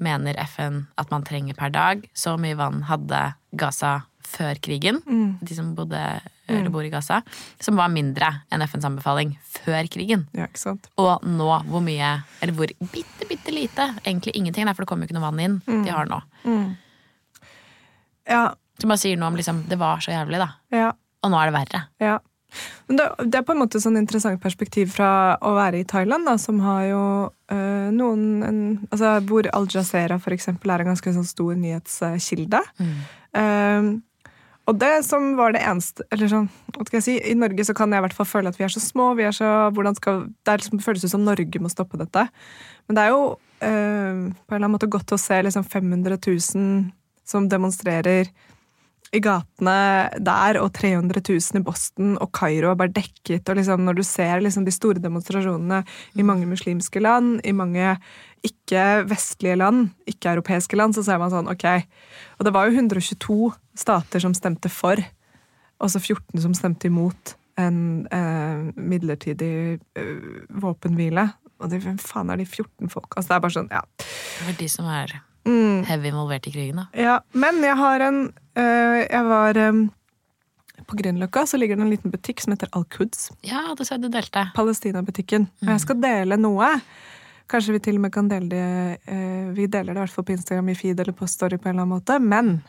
mener 0.00 0.38
FN 0.46 0.86
at 0.96 1.10
man 1.10 1.26
trenger 1.26 1.58
per 1.58 1.74
dag. 1.74 2.06
Så 2.14 2.36
mye 2.40 2.56
vann 2.56 2.84
hadde 2.88 3.34
Gaza 3.52 4.00
før 4.30 4.54
krigen, 4.62 5.00
de 5.42 5.54
som 5.56 5.74
bodde 5.74 6.00
eller 6.58 6.72
bor 6.74 6.86
i 6.86 6.92
Gaza. 6.92 7.20
Som 7.62 7.78
var 7.80 7.92
mindre 7.92 8.32
enn 8.50 8.64
FNs 8.66 8.86
anbefaling 8.88 9.34
før 9.60 9.88
krigen. 9.92 10.26
Ja, 10.36 10.48
ikke 10.50 10.62
sant? 10.62 10.88
Og 11.00 11.26
nå 11.26 11.50
hvor 11.70 11.84
mye, 11.84 12.14
eller 12.40 12.56
hvor 12.56 12.72
bitte, 12.92 13.28
bitte 13.30 13.54
lite, 13.54 13.90
egentlig 14.04 14.34
ingenting, 14.36 14.66
der, 14.66 14.76
for 14.76 14.84
det 14.84 14.92
kommer 14.92 15.06
jo 15.06 15.10
ikke 15.10 15.20
noe 15.20 15.28
vann 15.28 15.44
inn, 15.44 15.60
de 15.66 15.94
har 15.94 16.10
nå. 16.10 16.22
Ja. 18.30 18.48
Som 18.80 18.92
bare 18.92 19.02
sier 19.02 19.18
noe 19.20 19.28
om 19.28 19.36
liksom, 19.36 19.64
det 19.68 19.76
var 19.80 20.00
så 20.00 20.14
jævlig, 20.14 20.40
da. 20.40 20.52
Ja. 20.72 20.90
Og 21.20 21.32
nå 21.32 21.36
er 21.40 21.50
det 21.50 21.56
verre. 21.58 21.80
Ja. 22.00 22.18
Men 22.88 22.98
det, 22.98 23.06
det 23.30 23.38
er 23.38 23.46
på 23.46 23.54
en 23.54 23.60
måte 23.62 23.80
sånn 23.82 23.98
interessant 24.00 24.40
perspektiv 24.42 24.90
fra 24.94 25.36
å 25.46 25.52
være 25.58 25.82
i 25.82 25.86
Thailand, 25.88 26.26
da, 26.26 26.36
som 26.40 26.58
har 26.64 26.84
jo 26.88 27.02
øh, 27.52 27.88
noen 27.94 28.24
en, 28.46 28.60
altså 28.90 29.18
Hvor 29.28 29.46
Al 29.54 29.68
Jazeera 29.70 30.18
for 30.22 30.34
eksempel 30.34 30.72
er 30.72 30.82
en 30.82 30.90
ganske 30.92 31.14
sånn 31.14 31.28
stor 31.28 31.54
nyhetskilde. 31.60 32.62
Um, 33.36 33.92
og 34.70 34.78
det 34.78 35.00
som 35.02 35.32
var 35.38 35.54
det 35.54 35.64
eneste 35.66 36.04
eller 36.14 36.30
sånn, 36.30 36.46
hva 36.76 36.84
skal 36.86 37.00
jeg 37.00 37.06
si, 37.06 37.14
I 37.26 37.34
Norge 37.38 37.64
så 37.66 37.74
kan 37.74 37.90
jeg 37.90 37.98
i 37.98 38.04
hvert 38.06 38.14
fall 38.14 38.28
føle 38.30 38.52
at 38.52 38.58
vi 38.58 38.66
er 38.66 38.70
så 38.70 38.82
små. 38.82 39.08
vi 39.18 39.26
er 39.26 39.34
så, 39.34 39.48
hvordan 39.74 39.96
skal, 39.98 40.28
Det 40.46 40.60
liksom, 40.60 40.82
føles 40.84 41.04
ut 41.04 41.10
som 41.10 41.24
Norge 41.26 41.62
må 41.62 41.70
stoppe 41.72 41.98
dette. 41.98 42.28
Men 42.86 42.98
det 42.98 43.02
er 43.02 43.10
jo 43.10 43.24
øh, 43.34 44.22
på 44.30 44.54
en 44.54 44.54
eller 44.54 44.60
annen 44.60 44.76
måte 44.76 44.90
godt 44.90 45.16
å 45.16 45.18
se 45.18 45.40
liksom 45.42 45.66
500 45.66 46.20
000 46.22 46.92
som 47.26 47.48
demonstrerer 47.50 48.30
i 49.10 49.18
gatene 49.22 49.76
der, 50.22 50.58
og 50.62 50.70
300 50.76 51.22
000 51.26 51.58
i 51.58 51.64
Boston, 51.66 52.12
og 52.22 52.30
Kairo 52.36 52.70
er 52.70 52.78
bare 52.78 52.94
dekket. 52.94 53.48
og 53.48 53.56
liksom, 53.56 53.82
Når 53.84 53.98
du 53.98 54.02
ser 54.06 54.40
liksom 54.40 54.64
de 54.64 54.70
store 54.70 55.02
demonstrasjonene 55.02 55.82
i 56.14 56.22
mange 56.22 56.46
muslimske 56.46 57.00
land, 57.00 57.40
i 57.44 57.52
mange 57.52 57.96
ikke-vestlige 58.46 59.56
land, 59.56 59.90
ikke-europeiske 60.06 60.76
land, 60.76 60.94
så 60.94 61.02
ser 61.02 61.18
man 61.18 61.30
sånn, 61.30 61.50
ok 61.50 61.82
Og 62.38 62.46
det 62.46 62.54
var 62.54 62.66
jo 62.68 62.78
122 62.78 63.52
stater 63.74 64.20
som 64.20 64.34
stemte 64.34 64.68
for, 64.68 64.96
og 65.80 65.90
så 65.90 65.98
14 65.98 66.40
som 66.40 66.54
stemte 66.54 66.86
imot 66.86 67.34
en 67.58 68.06
eh, 68.12 68.70
midlertidig 68.76 69.80
eh, 69.96 70.44
våpenhvile. 70.48 71.26
Og 71.60 71.70
det, 71.72 71.82
hvem 71.84 71.98
faen 71.98 72.30
er 72.30 72.40
de 72.40 72.46
14 72.46 72.88
folk? 72.88 73.10
Altså, 73.16 73.32
det 73.32 73.36
er 73.36 73.42
bare 73.44 73.56
sånn, 73.56 73.72
ja. 73.74 73.82
Det 73.98 74.54
er 74.54 74.60
de 74.60 74.68
som 74.70 74.88
er 74.88 75.18
Mm. 75.48 75.84
heavy 75.88 76.10
involvert 76.10 76.46
i 76.46 76.52
krigen, 76.52 76.82
da. 76.82 76.86
Ja, 76.92 77.20
men 77.32 77.62
jeg 77.64 77.76
har 77.76 78.02
en 78.04 78.18
øh, 78.28 78.98
Jeg 79.06 79.24
var 79.24 79.56
øh, 79.56 79.78
På 80.86 80.96
Grünerløkka 80.96 81.46
så 81.46 81.56
ligger 81.56 81.76
det 81.76 81.84
en 81.86 81.90
liten 81.90 82.10
butikk 82.12 82.40
som 82.40 82.52
heter 82.52 82.68
Al-Quds. 82.76 83.30
Ja, 83.46 83.62
det 83.78 83.86
sa 83.86 83.96
du 83.96 84.08
delte. 84.08 84.48
Palestina-butikken. 84.56 85.48
Og 85.62 85.72
jeg 85.72 85.80
skal 85.80 86.00
dele 86.02 86.36
noe. 86.40 86.68
Kanskje 87.50 87.74
vi 87.74 87.82
til 87.82 87.98
og 87.98 88.04
med 88.04 88.12
kan 88.14 88.28
dele 88.30 88.48
det 88.50 88.98
øh, 89.10 89.56
Vi 89.56 89.66
deler 89.66 89.92
det 89.92 89.98
i 89.98 90.02
hvert 90.04 90.16
fall 90.16 90.26
på 90.26 90.36
Instagram 90.36 90.68
i 90.68 90.74
feed 90.74 91.00
eller 91.00 91.16
på 91.16 91.26
Story 91.26 91.58
på 91.58 91.68
en 91.68 91.74
eller 91.74 91.86
annen 91.86 91.96
måte. 91.96 92.18
Men 92.18 92.62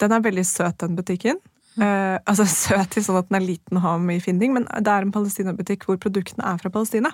den 0.00 0.12
er 0.12 0.22
veldig 0.24 0.46
søt, 0.46 0.80
den 0.80 0.96
butikken. 0.96 1.40
Eh, 1.78 2.16
altså 2.26 2.46
søt 2.50 2.98
i 2.98 3.04
sånn 3.04 3.20
at 3.20 3.30
den 3.30 3.38
er 3.38 3.46
liten 3.46 3.78
å 3.78 3.84
ha 3.84 3.94
med 4.02 4.18
i 4.18 4.24
finding, 4.24 4.54
men 4.56 4.66
det 4.66 4.90
er 4.90 5.06
en 5.06 5.14
Palestina-butikk 5.14 5.86
hvor 5.86 6.00
produktene 6.02 6.46
er 6.50 6.58
fra 6.62 6.72
Palestina. 6.74 7.12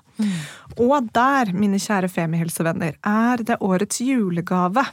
Og 0.81 1.11
der, 1.17 1.53
mine 1.53 1.81
kjære 1.83 2.11
Femihelsevenner, 2.13 2.97
er 3.05 3.45
det 3.47 3.61
årets 3.65 4.01
julegave. 4.05 4.87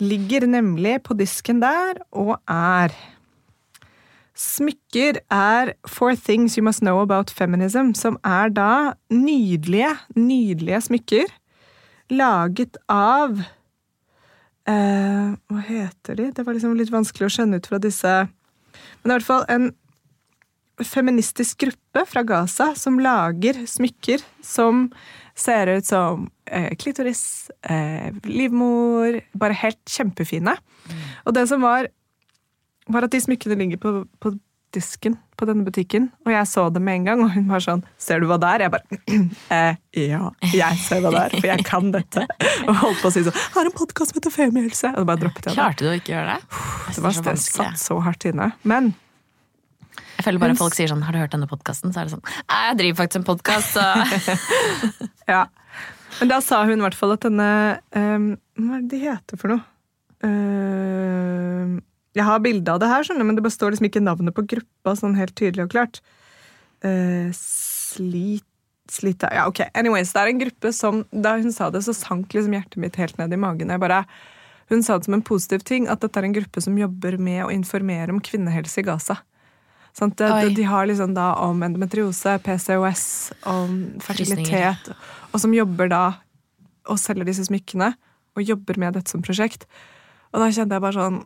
Ligger 0.00 0.48
nemlig 0.48 1.02
på 1.04 1.16
disken 1.18 1.60
der 1.60 2.00
og 2.16 2.38
er 2.48 2.94
Smykker 4.40 5.18
er 5.28 5.74
Four 5.84 6.14
Things 6.16 6.56
You 6.56 6.64
Must 6.64 6.80
Know 6.80 7.02
About 7.02 7.28
Feminism, 7.30 7.92
som 7.92 8.16
er 8.24 8.48
da 8.48 8.94
nydelige, 9.12 9.92
nydelige 10.16 10.80
smykker 10.86 11.34
laget 12.10 12.78
av 12.88 13.36
uh, 13.36 15.28
Hva 15.36 15.64
heter 15.66 16.16
de? 16.16 16.30
Det 16.32 16.46
var 16.46 16.56
liksom 16.56 16.72
litt 16.78 16.92
vanskelig 16.94 17.28
å 17.28 17.34
skjønne 17.36 17.60
ut 17.60 17.68
fra 17.68 17.78
disse 17.82 18.14
Men 19.00 19.08
det 19.08 19.12
er 19.12 19.16
i 19.16 19.20
hvert 19.20 19.30
fall 19.30 19.46
en 19.52 19.70
feministisk 20.86 21.60
gruppe 21.66 22.04
fra 22.08 22.22
Gaza 22.24 22.70
som 22.78 23.00
lager 23.02 23.58
smykker 23.68 24.22
som 24.44 24.86
ser 25.36 25.70
ut 25.72 25.86
som 25.86 26.26
eh, 26.50 26.72
klitoris, 26.80 27.50
eh, 27.62 28.10
livmor 28.24 29.20
Bare 29.40 29.56
helt 29.56 29.80
kjempefine. 29.88 30.56
Og 31.24 31.34
det 31.36 31.46
som 31.48 31.62
var, 31.64 31.88
var 32.88 33.06
at 33.06 33.12
de 33.14 33.20
smykkene 33.22 33.58
ligger 33.60 33.80
på, 33.80 33.92
på 34.20 34.34
disken 34.74 35.16
på 35.40 35.46
denne 35.48 35.64
butikken, 35.64 36.10
og 36.26 36.32
jeg 36.34 36.48
så 36.48 36.66
det 36.72 36.82
med 36.84 37.00
en 37.00 37.06
gang, 37.08 37.22
og 37.24 37.32
hun 37.34 37.48
var 37.48 37.62
sånn 37.64 37.82
'Ser 37.98 38.20
du 38.20 38.26
hva 38.28 38.38
det 38.40 38.48
er?' 38.48 38.64
Jeg 38.66 38.72
bare 38.74 38.86
eh, 39.56 39.76
'Ja, 39.96 40.30
jeg 40.52 40.78
ser 40.78 41.00
hva 41.00 41.10
det 41.14 41.22
er, 41.22 41.36
for 41.40 41.48
jeg 41.48 41.64
kan 41.64 41.92
dette'. 41.92 42.26
Og 42.68 42.74
holdt 42.76 43.00
på 43.02 43.08
å 43.08 43.12
si 43.14 43.24
sånn 43.24 43.38
'Har 43.54 43.70
en 43.70 43.76
podkast 43.76 44.12
som 44.12 44.20
heter 44.20 44.34
Femihelse', 44.34 44.92
og 44.96 45.06
bare 45.06 45.22
droppet 45.24 45.48
jeg 45.48 45.54
det. 45.54 45.58
Klarte 45.58 45.84
du 45.84 45.90
å 45.90 45.96
ikke 45.96 46.14
gjøre 46.14 46.34
det? 46.34 46.40
Det 46.94 47.04
var 47.04 47.16
det 47.16 47.36
så 47.38 47.54
satt 47.56 47.80
så 47.80 48.00
hardt 48.04 48.26
inne. 48.30 48.52
Men 48.62 48.94
Jeg 50.20 50.24
føler 50.26 50.38
bare 50.38 50.52
at 50.52 50.60
folk 50.60 50.74
sier 50.76 50.88
sånn 50.88 51.02
'Har 51.02 51.12
du 51.12 51.18
hørt 51.18 51.32
denne 51.32 51.48
podkasten?' 51.48 51.92
Så 51.92 52.00
er 52.00 52.04
det 52.04 52.14
sånn 52.14 52.26
jeg 52.26 52.78
driver 52.78 53.04
faktisk 53.04 53.16
en 53.16 53.28
podkast, 53.30 53.74
så 53.74 55.08
Ja. 55.34 55.46
Men 56.20 56.28
da 56.28 56.40
sa 56.40 56.64
hun 56.64 56.78
i 56.78 56.84
hvert 56.84 56.98
fall 56.98 57.12
at 57.14 57.22
denne 57.24 57.80
um, 57.94 58.36
Hva 58.58 58.76
er 58.76 58.82
det 58.82 58.90
de 58.90 58.98
heter 59.06 59.40
for 59.40 59.54
noe? 59.54 59.62
Uh, 60.20 61.80
jeg 62.16 62.26
har 62.26 62.42
bilde 62.42 62.72
av 62.72 62.80
det 62.82 62.90
her, 62.90 63.06
skjønner, 63.06 63.26
men 63.28 63.38
det 63.38 63.44
består 63.46 63.72
liksom 63.72 63.86
ikke 63.86 64.02
navnet 64.02 64.34
på 64.34 64.46
gruppa 64.54 64.96
sånn 64.98 65.18
helt 65.18 65.36
tydelig 65.38 65.68
og 65.68 65.74
klart. 65.74 66.00
Uh, 66.84 67.28
slit 67.36 68.46
Slita 68.90 69.28
Ja, 69.34 69.46
ok. 69.46 69.62
Anyways, 69.74 70.12
det 70.12 70.20
er 70.20 70.28
en 70.32 70.40
gruppe 70.40 70.72
som 70.74 71.04
Da 71.12 71.36
hun 71.38 71.52
sa 71.54 71.70
det, 71.70 71.84
så 71.86 71.94
sank 71.94 72.34
liksom 72.34 72.54
hjertet 72.56 72.80
mitt 72.82 72.98
helt 72.98 73.18
ned 73.20 73.32
i 73.32 73.38
magen. 73.38 73.70
Jeg 73.70 73.82
bare, 73.82 74.02
hun 74.72 74.82
sa 74.82 74.98
det 74.98 75.06
som 75.06 75.14
en 75.14 75.26
positiv 75.26 75.62
ting, 75.66 75.86
at 75.88 76.02
dette 76.02 76.18
er 76.18 76.26
en 76.26 76.34
gruppe 76.34 76.62
som 76.64 76.78
jobber 76.78 77.14
med 77.22 77.44
å 77.44 77.52
informere 77.54 78.10
om 78.10 78.18
kvinnehelse 78.18 78.82
i 78.82 78.86
Gaza. 78.88 79.20
Sånn, 79.96 80.12
Oi. 80.22 80.52
de 80.54 80.66
har 80.66 80.86
liksom 80.86 81.14
da 81.16 81.32
om 81.42 81.62
endometriose, 81.66 82.36
PCOS, 82.46 83.06
om 83.50 83.78
fertilitet, 84.02 84.92
og 85.30 85.42
som 85.42 85.54
jobber 85.54 85.90
da 85.90 86.04
og 86.90 86.98
selger 86.98 87.26
disse 87.26 87.46
smykkene, 87.48 87.92
og 88.38 88.46
jobber 88.46 88.78
med 88.78 88.94
dette 88.94 89.10
som 89.10 89.22
prosjekt. 89.22 89.66
Og 90.30 90.42
da 90.42 90.50
kjente 90.54 90.78
jeg 90.78 90.82
bare 90.82 90.94
sånn 90.98 91.18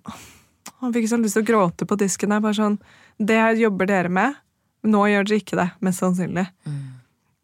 Jeg 0.73 0.95
fikk 0.97 1.09
sånn 1.11 1.25
lyst 1.25 1.39
til 1.39 1.45
å 1.45 1.49
gråte 1.49 1.87
på 1.89 1.99
disken. 2.01 2.33
Der, 2.33 2.43
bare 2.45 2.57
sånn, 2.57 2.79
Det 3.19 3.39
jobber 3.61 3.87
dere 3.87 4.09
med. 4.09 4.35
Nå 4.85 5.07
gjør 5.09 5.25
dere 5.29 5.41
ikke 5.41 5.57
det, 5.57 5.71
mest 5.81 6.03
sannsynlig. 6.03 6.47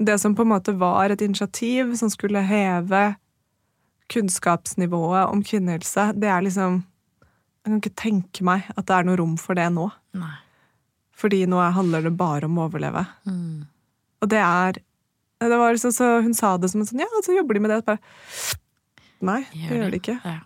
Det 0.00 0.18
som 0.20 0.34
på 0.36 0.44
en 0.44 0.52
måte 0.52 0.72
var 0.76 1.12
et 1.12 1.20
initiativ 1.20 1.94
som 1.96 2.10
skulle 2.12 2.40
heve 2.40 3.16
kunnskapsnivået 4.10 5.30
om 5.30 5.42
kvinnehelse, 5.44 6.12
det 6.16 6.28
er 6.28 6.42
liksom 6.42 6.84
Jeg 7.60 7.68
kan 7.68 7.80
ikke 7.80 8.00
tenke 8.00 8.44
meg 8.44 8.70
at 8.72 8.86
det 8.88 8.94
er 8.96 9.04
noe 9.04 9.18
rom 9.20 9.34
for 9.36 9.54
det 9.54 9.66
nå. 9.68 9.90
Nei. 10.16 10.36
Fordi 11.12 11.44
nå 11.44 11.60
handler 11.60 12.06
det 12.06 12.14
bare 12.16 12.48
om 12.48 12.56
å 12.56 12.64
overleve. 12.70 13.04
Mm. 13.28 13.66
Og 14.24 14.30
det 14.32 14.40
er 14.40 14.80
det 15.40 15.56
var 15.56 15.72
liksom, 15.72 15.92
så 15.92 16.20
Hun 16.20 16.34
sa 16.34 16.56
det 16.58 16.68
som 16.68 16.80
en 16.80 16.88
sånn 16.88 17.00
Ja, 17.00 17.08
så 17.24 17.36
jobber 17.36 17.56
de 17.56 17.60
med 17.64 17.72
det. 17.72 17.80
Bare, 17.84 17.98
Nei, 19.20 19.42
det 19.52 19.76
gjør 19.76 19.92
de 19.92 20.00
ikke. 20.00 20.16
Ja. 20.24 20.38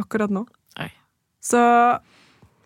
Akkurat 0.00 0.32
nå. 0.32 0.46
Så 1.44 1.60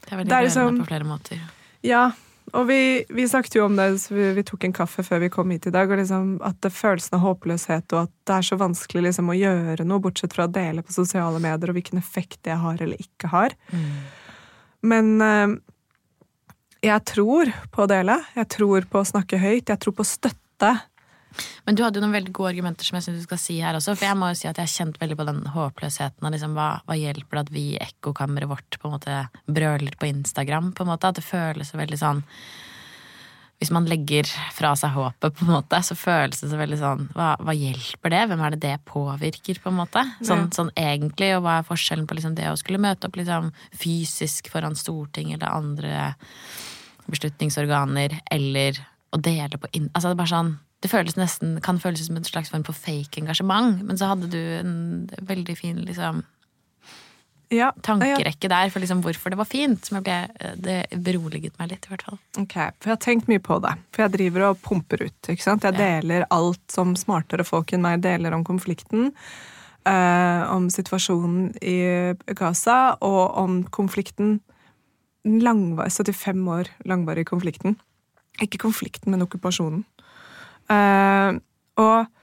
Det 0.04 0.12
er 0.12 0.16
veldig 0.22 0.30
Det 0.30 0.38
er 0.38 0.46
liksom- 0.46 0.80
på 0.80 0.88
flere 0.92 1.04
måter. 1.04 1.40
ja. 1.82 2.12
Og 2.56 2.66
vi, 2.66 3.04
vi 3.10 3.26
snakket 3.28 3.58
jo 3.58 3.66
om 3.66 3.76
det, 3.76 4.00
så 4.00 4.14
vi, 4.14 4.32
vi 4.32 4.42
tok 4.42 4.64
en 4.64 4.72
kaffe 4.72 5.02
før 5.04 5.20
vi 5.20 5.28
kom 5.28 5.50
hit 5.50 5.66
i 5.66 5.70
dag, 5.70 5.90
og 5.90 5.98
liksom 5.98 6.38
at 6.40 6.56
det 6.64 6.72
følelsen 6.72 7.18
av 7.18 7.20
håpløshet, 7.20 7.92
og 7.92 8.06
at 8.06 8.12
det 8.24 8.36
er 8.38 8.46
så 8.48 8.56
vanskelig 8.56 9.02
liksom 9.04 9.28
å 9.28 9.36
gjøre 9.36 9.84
noe, 9.84 10.00
bortsett 10.00 10.32
fra 10.32 10.46
å 10.46 10.52
dele 10.52 10.80
på 10.80 10.94
sosiale 10.96 11.38
medier, 11.44 11.68
og 11.68 11.76
hvilken 11.76 11.98
effekt 12.00 12.40
det 12.48 12.56
har 12.56 12.80
eller 12.80 12.96
ikke 12.96 13.28
har. 13.28 13.52
Mm. 13.70 13.90
Men 14.80 15.20
eh, 15.20 15.56
jeg 16.88 17.04
tror 17.04 17.52
på 17.74 17.84
å 17.84 17.90
dele. 17.90 18.16
Jeg 18.38 18.48
tror 18.48 18.88
på 18.88 19.02
å 19.02 19.08
snakke 19.12 19.40
høyt. 19.42 19.68
Jeg 19.68 19.80
tror 19.82 19.96
på 19.98 20.06
støtte. 20.06 20.72
Men 21.66 21.76
du 21.76 21.82
hadde 21.84 22.00
jo 22.00 22.04
noen 22.04 22.16
veldig 22.16 22.32
gode 22.32 22.52
argumenter 22.54 22.84
som 22.88 22.96
jeg 22.98 23.04
synes 23.08 23.20
du 23.22 23.26
skal 23.28 23.38
si 23.42 23.58
her 23.60 23.76
også. 23.78 23.94
For 23.96 24.08
jeg 24.08 24.16
må 24.18 24.30
jo 24.32 24.38
si 24.40 24.48
at 24.48 24.56
jeg 24.58 24.66
har 24.68 24.76
kjent 24.76 25.00
veldig 25.00 25.16
på 25.20 25.26
den 25.28 25.42
håpløsheten. 25.54 26.24
Og 26.24 26.32
liksom, 26.34 26.54
hva, 26.58 26.68
hva 26.88 26.96
hjelper 26.98 27.36
det 27.38 27.44
at 27.46 27.52
vi 27.54 27.64
i 27.74 27.82
ekkokammeret 27.82 28.48
vårt 28.50 28.78
på 28.80 28.88
en 28.88 28.96
måte 28.96 29.18
brøler 29.46 29.98
på 30.00 30.08
Instagram? 30.10 30.72
på 30.72 30.82
en 30.86 30.90
måte, 30.94 31.08
At 31.12 31.20
det 31.20 31.24
føles 31.26 31.68
så 31.70 31.78
veldig 31.78 31.98
sånn 32.00 32.22
Hvis 33.58 33.72
man 33.74 33.86
legger 33.90 34.28
fra 34.54 34.70
seg 34.78 34.92
håpet, 34.94 35.34
på 35.34 35.44
en 35.44 35.50
måte, 35.56 35.80
så 35.82 35.96
føles 35.98 36.40
det 36.40 36.50
så 36.52 36.58
veldig 36.60 36.78
sånn 36.78 37.08
Hva, 37.16 37.32
hva 37.42 37.54
hjelper 37.58 38.12
det? 38.14 38.20
Hvem 38.30 38.42
er 38.46 38.54
det 38.54 38.60
det 38.62 38.74
påvirker, 38.86 39.58
på 39.62 39.72
en 39.72 39.80
måte? 39.80 40.04
Sånn, 40.22 40.44
Ja. 40.46 40.54
sånn 40.54 40.70
egentlig, 40.78 41.32
og 41.36 41.42
hva 41.42 41.58
er 41.58 41.66
forskjellen 41.66 42.06
på 42.06 42.14
liksom 42.18 42.36
det 42.38 42.46
å 42.52 42.56
skulle 42.60 42.78
møte 42.78 43.08
opp 43.10 43.16
liksom 43.18 43.50
fysisk 43.74 44.48
foran 44.52 44.76
Stortinget 44.78 45.42
eller 45.42 45.56
andre 45.58 46.14
beslutningsorganer, 47.08 48.20
eller 48.30 48.78
å 49.12 49.20
dele 49.20 49.58
på 49.58 49.70
inn... 49.72 49.88
Altså 49.94 50.10
det 50.10 50.16
er 50.16 50.22
bare 50.22 50.34
sånn 50.34 50.54
det 50.82 50.90
føles 50.92 51.16
nesten, 51.18 51.56
kan 51.64 51.78
føles 51.82 52.06
som 52.06 52.16
en 52.16 52.26
slags 52.26 52.50
form 52.52 52.62
for 52.66 52.76
fake 52.76 53.18
engasjement, 53.18 53.80
men 53.82 53.98
så 53.98 54.12
hadde 54.12 54.28
du 54.30 54.38
en 54.38 55.08
veldig 55.26 55.56
fin 55.58 55.80
liksom, 55.86 56.22
Ja, 57.50 57.70
tankerekke 57.82 58.48
der 58.52 58.68
for 58.70 58.78
liksom 58.84 59.00
hvorfor 59.02 59.32
det 59.32 59.38
var 59.40 59.48
fint. 59.48 59.86
Som 59.88 59.96
jeg 59.98 60.04
ble, 60.04 60.50
det 60.60 61.02
beroliget 61.02 61.54
meg 61.58 61.70
litt, 61.72 61.86
i 61.88 61.92
hvert 61.94 62.04
fall. 62.04 62.18
Ok, 62.36 62.52
For 62.76 62.90
jeg 62.90 62.94
har 62.94 63.00
tenkt 63.06 63.30
mye 63.30 63.40
på 63.40 63.56
det. 63.64 63.72
For 63.96 64.04
jeg 64.04 64.12
driver 64.18 64.50
og 64.50 64.60
pumper 64.60 65.06
ut. 65.06 65.30
ikke 65.32 65.42
sant? 65.46 65.64
Jeg 65.64 65.78
deler 65.78 66.26
alt 66.30 66.60
som 66.70 66.92
smartere 66.94 67.46
folk 67.48 67.72
enn 67.72 67.82
meg 67.86 68.02
deler 68.04 68.36
om 68.36 68.44
konflikten. 68.44 69.14
eh, 69.88 70.42
om 70.52 70.68
situasjonen 70.68 71.54
i 71.64 72.12
Gaza, 72.36 72.98
og 73.00 73.36
om 73.40 73.64
konflikten 73.64 74.40
langvar- 75.24 75.88
75 75.88 76.44
år 76.48 76.68
langvarige 76.84 77.24
konflikten. 77.24 77.78
Ikke 78.42 78.58
konflikten, 78.58 79.10
men 79.10 79.22
okkupasjonen. 79.22 79.84
Eh, 80.72 81.40
og 81.78 82.14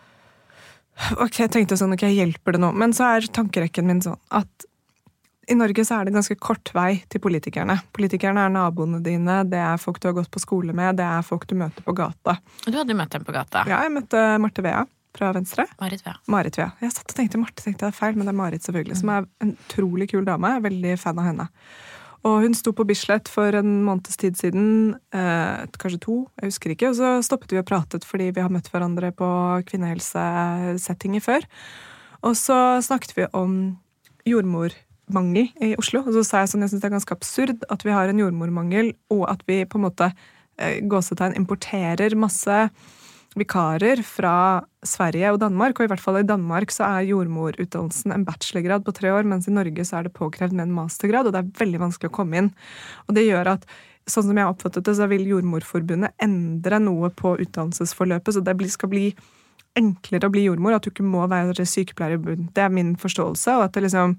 Ok, 1.20 1.42
jeg 1.42 1.52
tenkte 1.52 1.76
sånn, 1.76 1.92
ok, 1.92 2.06
hjelper 2.08 2.56
det 2.56 2.62
nå? 2.64 2.70
Men 2.72 2.94
så 2.96 3.10
er 3.18 3.26
tankerekken 3.36 3.84
min 3.84 4.00
sånn 4.00 4.16
at 4.32 4.66
i 5.52 5.56
Norge 5.58 5.84
så 5.86 6.00
er 6.00 6.08
det 6.08 6.14
ganske 6.16 6.38
kort 6.42 6.72
vei 6.74 7.04
til 7.12 7.22
politikerne. 7.22 7.76
Politikerne 7.94 8.46
er 8.48 8.54
naboene 8.54 9.02
dine, 9.04 9.42
det 9.52 9.60
er 9.62 9.82
folk 9.82 10.00
du 10.02 10.08
har 10.10 10.16
gått 10.18 10.32
på 10.34 10.42
skole 10.42 10.74
med, 10.74 10.98
det 10.98 11.06
er 11.06 11.26
folk 11.26 11.46
du 11.52 11.56
møter 11.60 11.86
på 11.86 11.94
gata. 11.98 12.38
Du 12.66 12.74
hadde 12.74 12.98
møtt 12.98 13.14
dem 13.14 13.26
på 13.28 13.36
gata. 13.36 13.66
Ja, 13.70 13.84
jeg 13.86 13.94
møtte 13.94 14.24
Marte 14.42 14.64
Vea 14.66 14.86
fra 15.16 15.34
Venstre. 15.36 15.68
Marit 15.84 16.02
Vea. 16.08 16.16
Marit 16.32 16.58
Vea. 16.60 16.72
Jeg 16.82 16.96
satt 16.96 17.12
og 17.12 17.20
tenkte 17.20 17.44
Marte, 17.44 17.62
tenkte 17.62 17.86
jeg 17.86 17.92
det 17.92 17.94
er 17.94 18.00
feil, 18.00 18.16
men 18.18 18.26
det 18.28 18.34
er 18.34 18.40
Marit 18.40 18.66
selvfølgelig, 18.66 18.98
som 19.04 19.12
er 19.14 19.28
en 19.46 19.54
utrolig 19.68 20.10
kul 20.12 20.26
dame. 20.28 20.52
Jeg 20.56 20.64
er 20.64 20.66
veldig 20.70 20.96
fan 21.04 21.22
av 21.22 21.30
henne. 21.30 21.48
Og 22.26 22.42
hun 22.42 22.56
sto 22.58 22.74
på 22.74 22.86
Bislett 22.90 23.30
for 23.30 23.54
en 23.54 23.84
måneds 23.86 24.18
tid 24.18 24.38
siden, 24.40 24.96
eh, 25.14 25.66
kanskje 25.78 26.02
to, 26.02 26.16
jeg 26.42 26.50
husker 26.50 26.74
ikke, 26.74 26.90
og 26.90 26.96
så 26.98 27.10
stoppet 27.22 27.54
vi 27.54 27.62
og 27.62 27.68
pratet 27.70 28.08
fordi 28.08 28.32
vi 28.34 28.42
har 28.42 28.50
møtt 28.50 28.72
hverandre 28.74 29.12
på 29.14 29.28
kvinnehelsesettinger 29.70 31.22
før. 31.22 31.46
Og 32.26 32.34
så 32.34 32.82
snakket 32.82 33.14
vi 33.16 33.28
om 33.38 33.78
jordmormangel 34.26 35.52
i 35.62 35.76
Oslo, 35.78 36.02
og 36.02 36.18
så 36.18 36.26
sa 36.26 36.42
jeg 36.42 36.56
sånn, 36.56 36.66
jeg 36.66 36.74
syns 36.74 36.82
det 36.82 36.90
er 36.90 36.98
ganske 36.98 37.14
absurd 37.20 37.66
at 37.70 37.86
vi 37.86 37.94
har 37.94 38.10
en 38.10 38.24
jordmormangel, 38.24 38.96
og 39.14 39.30
at 39.30 39.46
vi 39.46 39.62
på 39.70 39.78
en 39.78 39.86
måte 39.86 40.10
eh, 40.58 40.82
gåsetegn 40.82 41.38
importerer 41.38 42.18
masse 42.18 42.64
vikarer 43.36 44.02
fra 44.08 44.64
Sverige 44.86 45.34
og 45.34 45.42
Danmark, 45.42 45.80
og 45.80 45.88
i 45.88 45.92
hvert 45.92 46.04
fall 46.04 46.22
i 46.22 46.28
Danmark 46.28 46.72
så 46.72 46.86
er 46.88 47.10
jordmorutdannelsen 47.10 48.14
en 48.16 48.26
bachelorgrad 48.28 48.86
på 48.86 48.94
tre 48.96 49.12
år, 49.12 49.28
mens 49.28 49.50
i 49.50 49.56
Norge 49.56 49.86
så 49.88 50.00
er 50.00 50.08
det 50.08 50.16
påkrevd 50.16 50.56
med 50.56 50.70
en 50.70 50.78
mastergrad, 50.78 51.28
og 51.28 51.36
det 51.36 51.42
er 51.42 51.60
veldig 51.60 51.84
vanskelig 51.84 52.12
å 52.12 52.16
komme 52.16 52.40
inn. 52.40 52.50
Og 53.10 53.18
det 53.18 53.28
gjør 53.28 53.56
at 53.58 53.68
sånn 54.08 54.28
som 54.28 54.38
jeg 54.38 54.46
har 54.46 54.54
oppfattet 54.54 54.86
det, 54.88 54.96
så 54.98 55.10
vil 55.12 55.26
Jordmorforbundet 55.28 56.14
endre 56.22 56.80
noe 56.80 57.10
på 57.10 57.36
utdannelsesforløpet, 57.42 58.38
så 58.38 58.46
det 58.46 58.72
skal 58.74 58.94
bli 58.94 59.08
enklere 59.76 60.30
å 60.30 60.32
bli 60.32 60.46
jordmor, 60.46 60.78
at 60.78 60.86
du 60.86 60.92
ikke 60.94 61.04
må 61.04 61.26
være 61.28 61.66
sykepleier 61.68 62.16
i 62.16 62.22
bunnen. 62.22 62.50
Det 62.56 62.64
er 62.64 62.72
min 62.72 62.94
forståelse, 63.00 63.58
og 63.58 63.68
at 63.68 63.76
det 63.76 63.84
liksom 63.88 64.16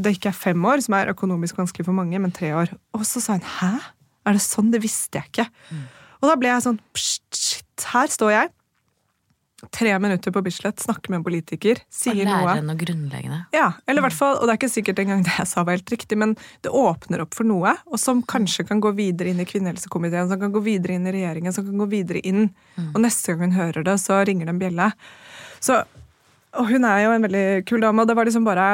det 0.00 0.14
ikke 0.16 0.30
er 0.30 0.38
fem 0.38 0.64
år, 0.64 0.82
som 0.84 0.96
er 0.96 1.12
økonomisk 1.12 1.58
vanskelig 1.60 1.86
for 1.86 1.96
mange, 1.96 2.18
men 2.18 2.32
tre 2.34 2.52
år. 2.56 2.72
Og 2.96 3.04
så 3.06 3.20
sa 3.20 3.32
hun 3.36 3.46
'hæ? 3.46 3.80
Er 4.26 4.32
det 4.32 4.42
sånn? 4.42 4.70
Det 4.72 4.82
visste 4.82 5.18
jeg 5.18 5.30
ikke'. 5.30 5.50
Og 6.22 6.28
da 6.28 6.36
ble 6.36 6.48
jeg 6.48 6.62
sånn 6.62 6.80
pst, 6.94 7.59
her 7.84 8.06
står 8.12 8.30
jeg. 8.34 8.50
Tre 9.76 9.90
minutter 10.00 10.32
på 10.32 10.40
Bislett, 10.40 10.80
snakker 10.80 11.10
med 11.12 11.18
en 11.18 11.24
politiker, 11.26 11.76
Og 11.84 11.92
sier 11.92 12.24
noe. 12.24 12.46
lære 12.48 12.62
noe 12.64 12.78
grunnleggende. 12.80 13.40
Ja, 13.52 13.66
eller 13.86 14.00
i 14.00 14.04
hvert 14.06 14.16
fall, 14.16 14.38
og 14.38 14.46
det 14.48 14.54
er 14.54 14.56
ikke 14.56 14.70
sikkert 14.72 15.02
engang 15.02 15.20
det 15.26 15.34
jeg 15.36 15.46
sa 15.50 15.64
var 15.68 15.76
helt 15.76 15.92
riktig, 15.92 16.16
men 16.16 16.32
det 16.64 16.72
åpner 16.72 17.20
opp 17.20 17.34
for 17.36 17.44
noe, 17.44 17.74
og 17.92 18.00
som 18.00 18.22
kanskje 18.24 18.64
kan 18.70 18.80
gå 18.80 18.94
videre 18.96 19.28
inn 19.34 19.42
i 19.42 19.44
kvinnehelsekomiteen, 19.44 20.30
som 20.32 20.40
kan 20.40 20.54
gå 20.54 20.62
videre 20.64 20.96
inn 20.96 21.04
i 21.06 21.12
regjeringen, 21.12 21.52
som 21.52 21.66
kan 21.68 21.76
gå 21.76 21.90
videre 21.92 22.22
inn. 22.24 22.48
Og 22.94 23.02
neste 23.04 23.34
gang 23.36 23.50
hun 23.50 23.58
hører 23.60 23.84
det, 23.84 23.98
så 24.00 24.22
ringer 24.24 24.48
det 24.48 24.54
en 24.56 24.62
bjelle. 24.64 24.88
Så, 25.60 25.82
og 26.56 26.72
hun 26.72 26.84
er 26.88 27.04
jo 27.04 27.12
en 27.18 27.28
veldig 27.28 27.44
kul 27.68 27.84
dame, 27.84 28.00
og 28.00 28.08
det 28.08 28.16
var 28.16 28.24
liksom 28.30 28.48
bare 28.48 28.70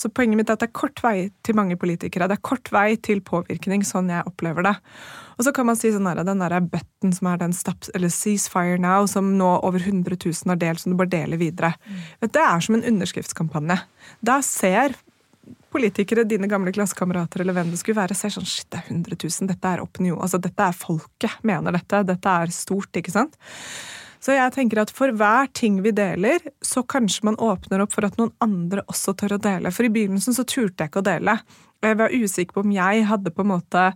så 0.00 0.08
poenget 0.08 0.38
mitt 0.38 0.48
er 0.48 0.56
at 0.56 0.62
det 0.62 0.70
er 0.70 0.78
kort 0.80 1.02
vei 1.04 1.28
til 1.44 1.56
mange 1.58 1.76
politikere. 1.80 2.28
Det 2.30 2.38
er 2.38 2.46
kort 2.46 2.70
vei 2.72 2.94
til 3.04 3.20
påvirkning, 3.24 3.84
sånn 3.84 4.08
jeg 4.08 4.24
opplever 4.28 4.64
det. 4.64 4.72
Og 5.36 5.44
så 5.44 5.52
kan 5.56 5.68
man 5.68 5.76
si 5.76 5.90
sånn 5.92 6.08
her, 6.08 6.22
den 6.24 6.40
der 6.40 6.56
button 6.64 7.12
som 7.16 7.28
er 7.28 7.42
den 7.42 7.52
stop, 7.56 7.84
eller 7.96 8.12
ceasefire 8.12 8.80
now, 8.80 9.04
som 9.10 9.34
nå 9.36 9.50
over 9.66 9.82
100 9.84 10.16
000 10.16 10.52
har 10.52 10.60
delt, 10.60 10.80
som 10.80 10.94
du 10.94 10.98
bare 11.00 11.12
deler 11.12 11.40
videre. 11.40 11.74
Mm. 11.84 12.00
det 12.26 12.42
er 12.46 12.64
som 12.64 12.78
en 12.78 12.86
underskriftskampanje. 12.94 13.78
Da 14.24 14.40
ser 14.44 14.96
politikere, 15.70 16.24
dine 16.24 16.48
gamle 16.50 16.72
klassekamerater 16.74 17.44
eller 17.44 17.56
hvem 17.56 17.70
det 17.72 17.80
skulle 17.80 18.00
være, 18.00 18.16
ser 18.18 18.32
sånn 18.34 18.48
shit, 18.48 18.68
det 18.72 18.80
er 18.80 18.90
100 18.90 19.16
000, 19.20 19.48
dette 19.50 19.70
er 19.70 19.82
opinion, 19.84 20.20
altså 20.20 20.40
dette 20.42 20.66
er 20.66 20.76
folket 20.76 21.44
mener 21.46 21.76
dette, 21.76 22.02
dette 22.08 22.36
er 22.42 22.54
stort, 22.54 22.90
ikke 22.98 23.14
sant? 23.14 23.36
Så 24.20 24.36
jeg 24.36 24.52
tenker 24.52 24.82
at 24.82 24.92
for 24.92 25.12
hver 25.16 25.48
ting 25.56 25.78
vi 25.84 25.94
deler, 25.96 26.42
så 26.64 26.82
kanskje 26.84 27.24
man 27.30 27.38
åpner 27.40 27.84
opp 27.84 27.94
for 27.96 28.04
at 28.06 28.18
noen 28.20 28.34
andre 28.44 28.84
også 28.92 29.14
tør 29.16 29.38
å 29.38 29.42
dele. 29.42 29.72
For 29.72 29.88
i 29.88 29.92
begynnelsen 29.92 30.36
så 30.36 30.44
turte 30.44 30.84
jeg 30.84 30.92
ikke 30.92 31.00
å 31.00 31.08
dele. 31.08 31.38
Jeg 31.80 31.96
var 31.96 32.12
usikker 32.12 32.56
på 32.56 32.64
om 32.66 32.74
jeg 32.74 33.06
hadde 33.08 33.32
på 33.32 33.44
en 33.44 33.52
måte 33.54 33.86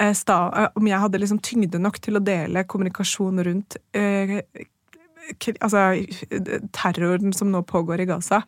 eh, 0.00 0.14
eh, 0.14 0.68
Om 0.80 0.88
jeg 0.88 1.02
hadde 1.04 1.20
liksom 1.20 1.42
tyngde 1.44 1.80
nok 1.82 2.00
til 2.00 2.16
å 2.16 2.24
dele 2.24 2.64
kommunikasjon 2.64 3.44
rundt 3.44 3.76
eh, 3.92 4.38
altså, 5.60 5.84
terroren 6.72 7.36
som 7.36 7.52
nå 7.52 7.60
pågår 7.68 8.04
i 8.04 8.08
Gaza. 8.08 8.40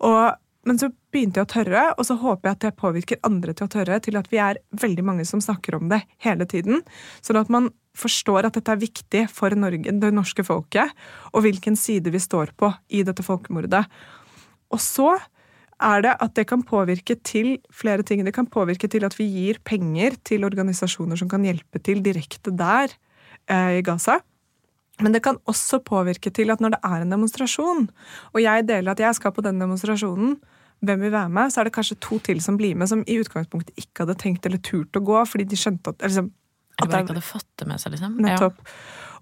Og 0.00 0.32
men 0.68 0.78
så 0.80 0.90
begynte 1.12 1.40
jeg 1.40 1.46
å 1.46 1.52
tørre, 1.52 1.84
og 1.98 2.06
så 2.08 2.16
håper 2.20 2.48
jeg 2.48 2.56
at 2.56 2.64
det 2.64 2.74
påvirker 2.80 3.20
andre 3.26 3.54
til 3.56 3.66
å 3.66 3.72
tørre, 3.72 4.00
til 4.04 4.18
at 4.20 4.30
vi 4.32 4.40
er 4.42 4.60
veldig 4.80 5.04
mange 5.06 5.26
som 5.28 5.42
snakker 5.44 5.76
om 5.78 5.90
det 5.92 6.00
hele 6.24 6.46
tiden. 6.48 6.82
Sånn 7.24 7.40
at 7.40 7.52
man 7.52 7.70
forstår 7.98 8.48
at 8.48 8.56
dette 8.56 8.72
er 8.72 8.80
viktig 8.80 9.26
for 9.32 9.54
Norge, 9.58 9.92
det 9.92 10.10
norske 10.14 10.44
folket, 10.46 10.90
og 11.32 11.44
hvilken 11.46 11.78
side 11.78 12.10
vi 12.14 12.22
står 12.22 12.54
på 12.58 12.72
i 12.90 13.04
dette 13.06 13.24
folkemordet. 13.26 13.84
Og 14.74 14.82
så 14.82 15.12
er 15.84 16.04
det 16.06 16.14
at 16.22 16.34
det 16.38 16.46
kan 16.50 16.62
påvirke 16.66 17.16
til 17.26 17.56
flere 17.74 18.04
ting. 18.06 18.24
Det 18.24 18.34
kan 18.34 18.48
påvirke 18.50 18.88
til 18.90 19.06
at 19.06 19.16
vi 19.18 19.26
gir 19.28 19.60
penger 19.66 20.16
til 20.26 20.46
organisasjoner 20.46 21.18
som 21.18 21.30
kan 21.30 21.44
hjelpe 21.46 21.82
til 21.82 22.02
direkte 22.04 22.54
der 22.54 22.94
eh, 23.50 23.80
i 23.80 23.84
Gaza. 23.84 24.20
Men 25.02 25.14
det 25.14 25.24
kan 25.24 25.40
også 25.50 25.80
påvirke 25.82 26.30
til 26.30 26.52
at 26.54 26.60
når 26.62 26.76
det 26.76 26.82
er 26.86 27.02
en 27.02 27.14
demonstrasjon, 27.16 27.88
og 28.30 28.42
jeg 28.42 28.66
deler 28.68 28.94
at 28.94 29.02
jeg 29.02 29.18
skal 29.18 29.34
på 29.34 29.42
den 29.42 29.58
demonstrasjonen, 29.58 30.36
hvem 30.88 31.04
vil 31.06 31.14
være 31.14 31.32
med, 31.32 31.52
så 31.52 31.60
er 31.60 31.68
det 31.68 31.74
kanskje 31.76 32.00
to 32.02 32.18
til 32.24 32.42
som 32.44 32.58
blir 32.60 32.76
med, 32.78 32.90
som 32.90 33.04
i 33.06 33.18
utgangspunktet 33.20 33.76
ikke 33.80 34.04
hadde 34.04 34.18
tenkt 34.20 34.48
eller 34.48 34.62
turt 34.64 34.96
å 34.98 35.04
gå, 35.04 35.20
fordi 35.30 35.48
de 35.50 35.60
skjønte 35.60 35.94
at 35.94 36.04
liksom, 36.06 36.32
Eller 36.80 36.90
bare 36.90 37.04
ikke 37.04 37.14
hadde 37.14 37.26
fått 37.26 37.50
det 37.60 37.70
med 37.70 37.82
seg, 37.82 37.94
liksom. 37.94 38.20
Nettopp. 38.24 38.62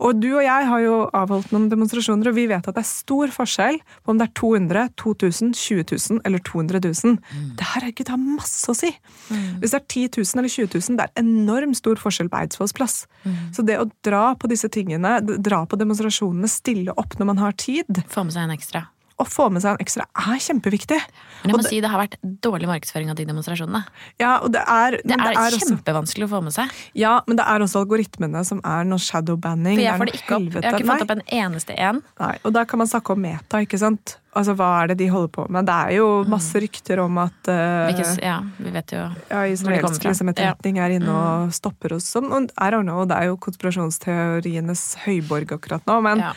Og 0.03 0.19
du 0.19 0.29
og 0.33 0.43
jeg 0.43 0.69
har 0.69 0.83
jo 0.83 0.95
avholdt 1.15 1.53
noen 1.55 1.69
demonstrasjoner, 1.71 2.31
og 2.31 2.37
vi 2.37 2.47
vet 2.51 2.67
at 2.67 2.75
det 2.75 2.83
er 2.83 2.89
stor 2.89 3.33
forskjell 3.35 3.79
på 4.03 4.13
om 4.13 4.19
det 4.19 4.29
er 4.29 4.33
200, 4.41 4.87
2000, 4.99 5.53
20 5.59 5.85
000 5.93 6.23
eller 6.29 6.43
200 6.49 6.81
000. 6.87 7.19
Mm. 7.21 7.51
Det 7.59 7.69
her 7.75 7.87
er 7.87 7.95
det 8.03 8.09
har 8.11 8.23
masse 8.23 8.71
å 8.71 8.77
si. 8.77 8.91
Mm. 9.29 9.61
Hvis 9.63 9.75
det 9.75 9.81
er 9.81 9.87
10 9.87 10.09
000 10.19 10.43
eller 10.43 10.55
20 10.57 10.73
000, 10.75 10.99
det 10.99 11.07
er 11.07 11.23
enormt 11.23 11.79
stor 11.79 12.01
forskjell 12.03 12.33
på 12.33 12.41
Eidsvolls 12.41 12.75
plass. 12.77 12.97
Mm. 13.23 13.37
Så 13.55 13.67
det 13.67 13.79
å 13.79 13.87
dra 14.05 14.25
på 14.35 14.51
disse 14.51 14.71
tingene, 14.73 15.19
dra 15.23 15.63
på 15.69 15.79
demonstrasjonene, 15.79 16.51
stille 16.51 16.97
opp 16.99 17.19
når 17.21 17.33
man 17.35 17.43
har 17.45 17.55
tid 17.59 18.03
Få 18.11 18.27
med 18.27 18.35
seg 18.35 18.49
en 18.49 18.57
ekstra 18.57 18.87
å 19.21 19.27
få 19.29 19.49
med 19.53 19.65
seg 19.65 19.77
en 19.77 19.83
ekstra 19.85 20.07
er 20.07 20.41
kjempeviktig. 20.43 20.99
Men 21.43 21.53
jeg 21.53 21.57
må 21.57 21.63
det, 21.65 21.71
si 21.73 21.81
det 21.83 21.91
har 21.91 22.03
vært 22.03 22.17
dårlig 22.23 22.71
markedsføring 22.71 23.11
av 23.13 23.19
de 23.19 23.27
demonstrasjonene. 23.29 23.83
Ja, 24.23 24.37
og 24.45 24.53
Det 24.55 24.63
er, 24.63 24.99
det 25.03 25.17
er, 25.17 25.25
det 25.27 25.43
er 25.43 25.59
kjempevanskelig 25.59 26.27
også, 26.27 26.31
å 26.31 26.37
få 26.37 26.43
med 26.47 26.57
seg. 26.57 26.81
Ja, 26.99 27.19
men 27.27 27.41
det 27.41 27.47
er 27.51 27.67
også 27.67 27.83
algoritmene 27.83 28.45
som 28.47 28.63
er 28.65 28.89
noe 28.89 29.03
shadowbanning. 29.03 29.77
For 29.79 29.87
jeg 29.87 30.03
får 30.03 30.11
det 30.11 30.19
ikke 30.21 30.39
opp. 30.39 30.49
Jeg 30.57 30.69
har 30.69 30.81
ikke 30.81 30.91
fått 30.93 31.07
opp 31.07 31.15
en 31.17 31.25
eneste 31.43 31.79
en. 31.79 32.03
Nei, 32.23 32.35
Og 32.47 32.57
da 32.57 32.67
kan 32.69 32.83
man 32.83 32.91
snakke 32.91 33.17
om 33.17 33.25
meta, 33.25 33.63
ikke 33.67 33.81
sant. 33.83 34.17
Altså, 34.33 34.55
Hva 34.57 34.69
er 34.81 34.93
det 34.93 34.97
de 35.03 35.11
holder 35.13 35.29
på 35.35 35.45
med? 35.53 35.67
Det 35.69 35.75
er 35.75 35.97
jo 35.99 36.07
mm. 36.23 36.31
masse 36.33 36.61
rykter 36.65 37.03
om 37.03 37.19
at 37.21 37.51
uh, 37.53 37.91
Hvilke, 37.91 38.07
Ja, 38.25 38.39
vi 38.57 38.73
vet 38.73 38.95
jo 38.95 39.03
ja, 39.03 39.43
Israelsk 39.53 40.07
liksom, 40.07 40.31
etterretning 40.33 40.79
ja. 40.81 40.87
er 40.87 40.97
inne 40.97 41.13
og 41.13 41.51
mm. 41.51 41.53
stopper 41.59 41.99
oss 41.99 42.09
sånn. 42.15 42.31
Og 42.33 42.49
I 42.57 42.71
don't 42.73 42.89
know, 42.89 43.05
det 43.09 43.19
er 43.19 43.29
jo 43.29 43.37
konspirasjonsteorienes 43.45 44.87
høyborg 45.05 45.53
akkurat 45.59 45.85
nå. 45.91 45.99
Men 46.07 46.25
ja. 46.25 46.33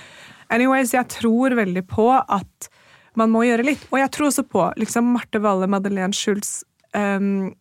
Anyways, 0.53 0.93
jeg 0.95 1.07
tror 1.11 1.55
veldig 1.57 1.85
på 1.89 2.09
at 2.13 2.69
man 3.19 3.31
må 3.31 3.45
gjøre 3.47 3.65
litt. 3.65 3.83
Og 3.91 3.99
jeg 4.01 4.11
tror 4.13 4.29
også 4.29 4.45
på 4.47 4.69
liksom 4.79 5.13
Marte 5.15 5.41
Valle, 5.43 5.69
Madeleine 5.71 6.15
Schultz, 6.15 6.63
um, 6.95 7.53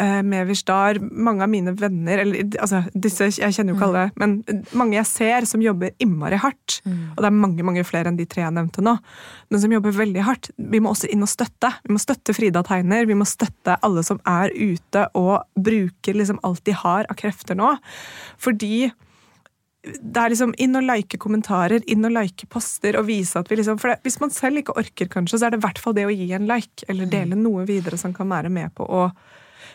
uh, 0.00 0.20
Mevish 0.26 0.64
Dar, 0.68 0.98
mange 0.98 1.44
av 1.44 1.50
mine 1.52 1.74
venner 1.78 2.22
eller 2.24 2.58
altså 2.62 2.82
disse, 2.94 3.30
Jeg 3.38 3.54
kjenner 3.54 3.74
jo 3.74 3.78
ikke 3.78 3.88
mm. 3.88 3.90
alle, 3.90 4.04
men 4.20 4.64
mange 4.76 4.96
jeg 4.98 5.08
ser 5.10 5.48
som 5.48 5.62
jobber 5.64 5.92
innmari 6.02 6.40
hardt. 6.40 6.80
Mm. 6.84 7.02
Og 7.14 7.20
det 7.22 7.28
er 7.30 7.36
mange 7.42 7.66
mange 7.66 7.84
flere 7.86 8.10
enn 8.10 8.18
de 8.18 8.26
tre 8.30 8.44
jeg 8.44 8.56
nevnte 8.56 8.84
nå. 8.84 8.96
Men 9.50 9.64
som 9.64 9.76
jobber 9.76 9.96
veldig 9.96 10.24
hardt. 10.26 10.50
Vi 10.56 10.82
må 10.82 10.94
også 10.94 11.10
inn 11.12 11.26
og 11.26 11.32
støtte. 11.32 11.72
Vi 11.86 11.94
må 11.94 12.02
støtte 12.02 12.34
Frida 12.36 12.64
Tegner. 12.66 13.08
Vi 13.10 13.18
må 13.18 13.28
støtte 13.28 13.78
alle 13.86 14.04
som 14.06 14.22
er 14.28 14.54
ute 14.54 15.06
og 15.18 15.36
bruker 15.54 16.18
liksom 16.18 16.42
alt 16.46 16.64
de 16.66 16.76
har 16.76 17.06
av 17.06 17.20
krefter 17.20 17.58
nå. 17.58 17.76
Fordi 18.40 18.90
det 19.82 20.20
er 20.20 20.32
liksom 20.32 20.52
inn 20.60 20.76
og 20.76 20.84
like 20.84 21.16
kommentarer, 21.20 21.80
inn 21.88 22.04
og 22.04 22.12
like 22.12 22.48
poster 22.52 22.98
og 23.00 23.06
vise 23.08 23.40
at 23.40 23.48
vi 23.48 23.56
liksom 23.56 23.78
For 23.80 23.94
det, 23.94 24.02
hvis 24.04 24.18
man 24.20 24.32
selv 24.34 24.60
ikke 24.60 24.76
orker, 24.76 25.08
kanskje, 25.08 25.40
så 25.40 25.48
er 25.48 25.54
det 25.54 25.62
i 25.62 25.64
hvert 25.64 25.80
fall 25.80 25.96
det 25.96 26.04
å 26.08 26.12
gi 26.12 26.28
en 26.36 26.48
like 26.50 26.84
eller 26.86 27.08
mm. 27.08 27.12
dele 27.14 27.38
noe 27.40 27.64
videre 27.68 28.00
som 28.00 28.12
kan 28.16 28.28
være 28.28 28.52
med 28.52 28.74
på 28.76 28.84
å 28.84 29.08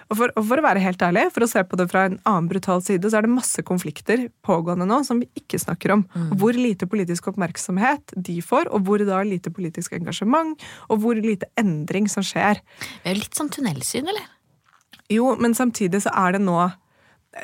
og 0.05 0.19
for, 0.19 0.29
og 0.37 0.43
for, 0.45 0.61
å 0.61 0.65
være 0.65 0.81
helt 0.83 1.01
ærlig, 1.01 1.23
for 1.33 1.45
å 1.45 1.49
se 1.49 1.63
på 1.65 1.77
det 1.79 1.87
fra 1.89 2.03
en 2.05 2.19
annen 2.29 2.49
brutal 2.49 2.81
side, 2.85 3.09
så 3.09 3.17
er 3.17 3.25
det 3.25 3.33
masse 3.33 3.63
konflikter 3.65 4.27
pågående 4.45 4.85
nå 4.85 4.99
som 5.07 5.21
vi 5.23 5.29
ikke 5.39 5.57
snakker 5.61 5.95
om. 5.95 6.03
Mm. 6.13 6.27
Hvor 6.41 6.59
lite 6.59 6.85
politisk 6.89 7.31
oppmerksomhet 7.31 8.13
de 8.27 8.37
får, 8.45 8.69
og 8.69 8.85
hvor 8.85 9.01
da 9.07 9.23
lite 9.25 9.49
politisk 9.55 9.95
engasjement, 9.97 10.61
og 10.93 11.01
hvor 11.01 11.17
lite 11.17 11.49
endring 11.57 12.09
som 12.11 12.25
skjer. 12.25 12.61
Vi 13.01 13.09
er 13.09 13.17
jo 13.17 13.23
litt 13.23 13.39
sånn 13.39 13.49
tunnelsyn, 13.55 14.13
eller? 14.13 14.29
Jo, 15.09 15.31
men 15.41 15.57
samtidig 15.57 16.03
så 16.05 16.13
er 16.13 16.37
det 16.37 16.45
nå 16.45 16.59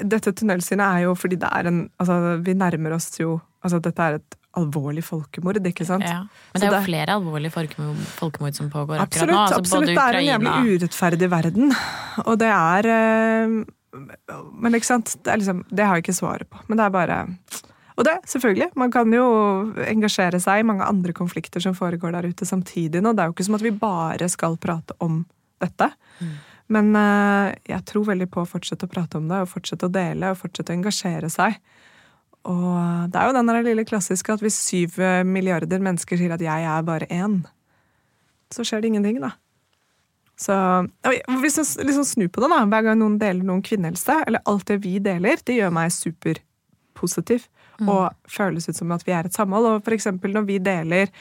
dette 0.07 0.33
tunnelsynet 0.37 0.85
er 0.85 1.07
jo 1.07 1.15
fordi 1.19 1.39
det 1.41 1.49
er 1.51 1.67
en 1.71 1.81
Altså, 1.99 2.37
vi 2.45 2.55
nærmer 2.57 2.95
oss 2.95 3.11
jo 3.19 3.39
Altså, 3.61 3.81
dette 3.83 4.01
er 4.01 4.17
et 4.17 4.37
alvorlig 4.57 5.03
folkemord, 5.05 5.59
ikke 5.63 5.85
sant? 5.87 6.03
Ja. 6.03 6.23
Men 6.51 6.59
det 6.59 6.65
er 6.65 6.71
jo 6.71 6.77
det, 6.79 6.85
flere 6.87 7.15
alvorlige 7.15 7.53
folkemord 7.53 8.57
som 8.57 8.71
pågår 8.73 8.99
absolutt, 8.99 9.29
akkurat 9.29 9.31
nå. 9.31 9.41
Altså 9.43 9.59
absolutt, 9.61 9.91
det 9.91 10.03
er 10.03 10.17
en 10.17 10.25
jævlig 10.27 10.75
urettferdig 10.75 11.29
verden. 11.31 11.75
Og 12.25 12.39
det 12.41 12.49
er 12.51 12.89
eh, 12.91 13.53
Men 14.65 14.75
ikke 14.75 14.89
sant, 14.89 15.13
det, 15.21 15.31
er 15.31 15.43
liksom, 15.43 15.61
det 15.69 15.85
har 15.85 15.99
jeg 15.99 16.07
ikke 16.07 16.17
svaret 16.19 16.49
på. 16.51 16.63
Men 16.67 16.81
det 16.81 16.87
er 16.87 16.95
bare 16.97 17.19
og 17.99 18.05
det, 18.07 18.15
selvfølgelig. 18.31 18.71
Man 18.79 18.91
kan 18.91 19.11
jo 19.13 19.25
engasjere 19.85 20.39
seg 20.41 20.61
i 20.61 20.65
mange 20.65 20.87
andre 20.87 21.13
konflikter 21.13 21.61
som 21.61 21.75
foregår 21.77 22.15
der 22.15 22.31
ute 22.31 22.47
samtidig 22.47 23.03
nå. 23.03 23.11
Det 23.13 23.21
er 23.21 23.29
jo 23.29 23.35
ikke 23.35 23.45
som 23.45 23.57
at 23.59 23.65
vi 23.65 23.73
bare 23.77 24.29
skal 24.31 24.55
prate 24.61 24.95
om 25.03 25.19
dette. 25.61 25.91
Mm. 26.17 26.31
Men 26.71 26.91
uh, 26.95 27.51
jeg 27.67 27.83
tror 27.89 28.07
veldig 28.07 28.29
på 28.31 28.43
å 28.43 28.49
fortsette 28.49 28.87
å 28.87 28.91
prate 28.91 29.19
om 29.19 29.27
det, 29.29 29.43
og 29.43 29.51
fortsette 29.51 29.89
å 29.89 29.93
dele 29.93 30.31
og 30.31 30.39
fortsette 30.39 30.73
å 30.73 30.79
engasjere 30.79 31.31
seg. 31.31 31.59
Og 32.49 33.11
det 33.13 33.19
er 33.19 33.29
jo 33.29 33.37
den 33.37 33.51
der 33.51 33.65
lille 33.67 33.85
klassiske 33.85 34.33
at 34.33 34.41
hvis 34.41 34.57
syv 34.57 34.95
milliarder 35.29 35.83
mennesker 35.83 36.17
sier 36.17 36.33
at 36.33 36.41
'jeg 36.41 36.65
er 36.65 36.81
bare 36.87 37.05
én', 37.05 37.43
så 38.49 38.65
skjer 38.65 38.81
det 38.81 38.87
ingenting, 38.89 39.19
da. 39.21 39.35
Så 40.41 40.55
Hvis 41.41 41.57
jeg 41.59 41.85
liksom 41.85 42.05
snur 42.07 42.29
på 42.33 42.41
det, 42.41 42.49
da, 42.49 42.63
hver 42.65 42.85
gang 42.87 42.99
noen 42.99 43.19
deler 43.21 43.45
noen 43.45 43.61
kvinnehelse, 43.61 44.23
eller 44.27 44.41
alt 44.49 44.65
det 44.71 44.81
vi 44.83 44.97
deler, 45.03 45.37
det 45.45 45.57
gjør 45.59 45.73
meg 45.75 45.93
superpositiv. 45.93 47.47
Mm. 47.81 47.89
Og 47.89 48.29
føles 48.29 48.69
ut 48.69 48.77
som 48.77 48.91
at 48.93 49.05
vi 49.05 49.13
er 49.15 49.27
et 49.27 49.37
samhold. 49.37 49.67
Og 49.69 49.85
for 49.85 49.95
eksempel 49.95 50.33
når 50.33 50.47
vi 50.49 50.57
deler 50.61 51.11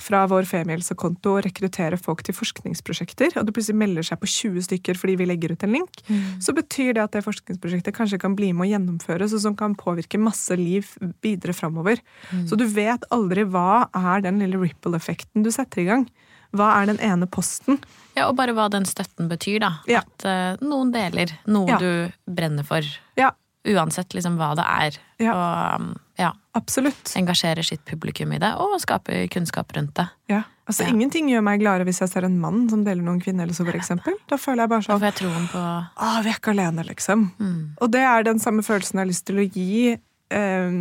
fra 0.00 0.22
vår 0.30 0.48
femihelsekonto 0.48 1.36
å 1.36 1.42
rekruttere 1.44 1.98
folk 2.00 2.22
til 2.26 2.36
forskningsprosjekter, 2.36 3.36
og 3.38 3.46
det 3.46 3.54
plutselig 3.56 3.80
melder 3.80 4.06
seg 4.06 4.20
på 4.22 4.30
20 4.30 4.66
stykker 4.68 4.98
fordi 5.00 5.18
vi 5.20 5.28
legger 5.28 5.54
ut 5.54 5.66
en 5.66 5.74
link, 5.76 6.02
mm. 6.08 6.40
så 6.44 6.54
betyr 6.56 6.94
det 6.96 7.04
at 7.04 7.16
det 7.16 7.24
forskningsprosjektet 7.26 7.96
kanskje 7.96 8.20
kan 8.22 8.36
bli 8.38 8.52
med 8.54 8.68
å 8.68 8.70
gjennomføres, 8.72 9.36
og 9.36 9.44
som 9.44 9.58
kan 9.58 9.76
påvirke 9.78 10.20
masse 10.20 10.56
liv 10.58 10.88
videre 11.24 11.54
framover. 11.56 12.02
Mm. 12.32 12.46
Så 12.50 12.58
du 12.58 12.66
vet 12.70 13.06
aldri 13.14 13.46
hva 13.48 13.86
er 13.96 14.26
den 14.26 14.40
lille 14.42 14.60
ripple-effekten 14.60 15.46
du 15.46 15.52
setter 15.54 15.84
i 15.84 15.88
gang. 15.90 16.08
Hva 16.56 16.72
er 16.80 16.88
den 16.90 16.98
ene 17.04 17.28
posten? 17.30 17.78
Ja, 18.16 18.26
Og 18.28 18.34
bare 18.38 18.54
hva 18.56 18.66
den 18.72 18.86
støtten 18.88 19.28
betyr, 19.30 19.60
da. 19.62 19.70
Ja. 19.90 20.02
At 20.02 20.26
uh, 20.26 20.66
noen 20.66 20.90
deler 20.94 21.30
noe 21.46 21.70
ja. 21.70 21.78
du 21.78 22.32
brenner 22.34 22.66
for. 22.66 22.86
Ja. 23.18 23.30
Uansett 23.68 24.14
liksom 24.16 24.38
hva 24.40 24.54
det 24.56 24.64
er. 24.64 24.96
Ja. 25.20 25.34
Og 25.34 25.82
um, 25.82 25.90
ja. 26.20 26.30
Absolutt. 26.56 27.12
Engasjerer 27.16 27.62
sitt 27.66 27.82
publikum 27.86 28.32
i 28.32 28.40
det, 28.40 28.50
og 28.58 28.78
skaper 28.82 29.26
kunnskap 29.30 29.74
rundt 29.76 29.92
det. 29.98 30.06
Ja. 30.32 30.40
Altså, 30.70 30.86
ja. 30.86 30.94
Ingenting 30.94 31.28
gjør 31.30 31.44
meg 31.44 31.60
gladere 31.62 31.86
hvis 31.88 32.00
jeg 32.02 32.12
ser 32.12 32.26
en 32.26 32.38
mann 32.40 32.64
som 32.70 32.84
deler 32.86 33.04
noen 33.04 33.20
kvinnehelser, 33.22 33.66
for 33.68 33.76
eksempel. 33.78 34.16
Da 34.30 34.38
føler 34.38 34.64
jeg 34.64 34.72
bare 34.72 34.86
sånn 34.86 34.96
Da 34.96 35.02
får 35.02 35.08
jeg 35.10 35.18
troen 35.20 35.46
på 35.50 35.60
Å, 35.60 36.10
vi 36.24 36.32
er 36.32 36.38
ikke 36.38 36.54
alene, 36.54 36.86
liksom. 36.88 37.28
Mm. 37.42 37.62
Og 37.82 37.92
det 37.94 38.02
er 38.06 38.26
den 38.26 38.42
samme 38.42 38.64
følelsen 38.66 38.98
jeg 38.98 39.04
har 39.04 39.10
lyst 39.10 39.26
til 39.28 39.42
å 39.42 39.46
gi 39.46 39.72
eh, 39.94 40.76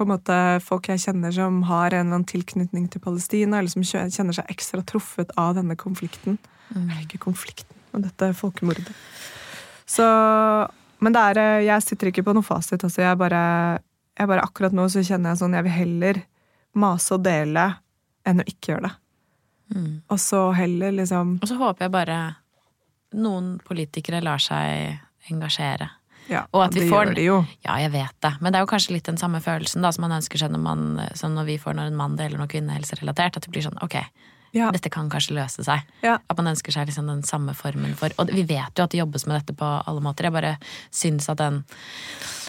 på 0.00 0.06
en 0.06 0.12
måte 0.14 0.38
folk 0.64 0.88
jeg 0.90 1.02
kjenner 1.04 1.34
som 1.34 1.62
har 1.68 1.92
en 1.92 2.06
eller 2.06 2.20
annen 2.20 2.28
tilknytning 2.28 2.88
til 2.92 3.02
Palestina, 3.04 3.58
eller 3.60 3.72
som 3.72 3.84
kjenner 3.84 4.36
seg 4.36 4.52
ekstra 4.52 4.82
truffet 4.86 5.32
av 5.40 5.54
denne 5.58 5.76
konflikten. 5.78 6.38
Mm. 6.70 6.86
Eller 6.86 7.04
ikke 7.04 7.22
konflikten, 7.26 7.76
men 7.94 8.06
dette 8.06 8.30
folkemordet. 8.38 8.94
Så 9.90 10.06
men 11.00 11.16
er, 11.16 11.38
eh, 11.40 11.66
jeg 11.66 11.84
sitter 11.84 12.10
ikke 12.10 12.24
på 12.26 12.34
noe 12.36 12.46
fasit. 12.46 12.82
Altså 12.86 13.04
jeg, 13.04 13.18
bare, 13.20 13.42
jeg 14.18 14.30
bare 14.30 14.44
Akkurat 14.46 14.74
nå 14.76 14.86
så 14.92 15.04
kjenner 15.06 15.32
jeg 15.32 15.42
sånn 15.42 15.56
Jeg 15.56 15.66
vil 15.66 15.76
heller 15.76 16.24
mase 16.80 17.16
og 17.16 17.24
dele 17.24 17.66
enn 18.28 18.42
å 18.42 18.46
ikke 18.46 18.74
gjøre 18.74 18.88
det. 18.88 18.96
Mm. 19.74 19.94
Og 20.10 20.18
så 20.20 20.42
heller 20.58 20.92
liksom 20.98 21.36
Og 21.40 21.48
så 21.48 21.56
håper 21.58 21.86
jeg 21.86 21.94
bare 21.94 22.18
noen 23.16 23.56
politikere 23.66 24.20
lar 24.22 24.42
seg 24.42 25.30
engasjere. 25.30 25.88
Ja, 26.30 26.44
og 26.54 26.70
det 26.70 26.84
får, 26.86 27.08
gjør 27.08 27.16
de 27.16 27.24
jo. 27.24 27.38
Ja, 27.64 27.80
jeg 27.82 27.90
vet 27.90 28.14
det. 28.22 28.30
Men 28.38 28.52
det 28.52 28.60
er 28.60 28.62
jo 28.62 28.70
kanskje 28.70 28.94
litt 28.94 29.08
den 29.08 29.18
samme 29.18 29.40
følelsen 29.42 29.82
da, 29.82 29.90
som 29.90 30.04
man 30.06 30.14
ønsker 30.14 30.38
seg 30.38 30.52
når, 30.54 30.62
man, 30.62 30.84
når 31.34 31.48
vi 31.48 31.56
får 31.58 31.74
når 31.74 31.90
en 31.90 31.98
mann 31.98 32.14
deler 32.18 32.38
noe 32.38 32.50
kvinnehelserelatert. 32.50 33.38
At 33.40 33.48
det 33.48 33.50
blir 33.50 33.64
sånn 33.66 33.80
ok, 33.82 33.96
ja. 34.56 34.70
Dette 34.74 34.90
kan 34.90 35.10
kanskje 35.10 35.36
løse 35.36 35.64
seg. 35.66 35.86
Ja. 36.02 36.16
At 36.26 36.38
man 36.38 36.50
ønsker 36.50 36.74
seg 36.74 36.88
liksom 36.88 37.06
den 37.10 37.22
samme 37.26 37.54
formen 37.54 37.94
for 37.98 38.14
Og 38.18 38.32
vi 38.34 38.42
vet 38.48 38.74
jo 38.76 38.84
at 38.84 38.92
det 38.92 38.98
jobbes 38.98 39.26
med 39.28 39.38
dette 39.38 39.54
på 39.56 39.66
alle 39.86 40.02
måter. 40.02 40.26
Jeg 40.26 40.34
bare 40.34 40.56
syns 40.90 41.28
at 41.30 41.38
den 41.38 41.62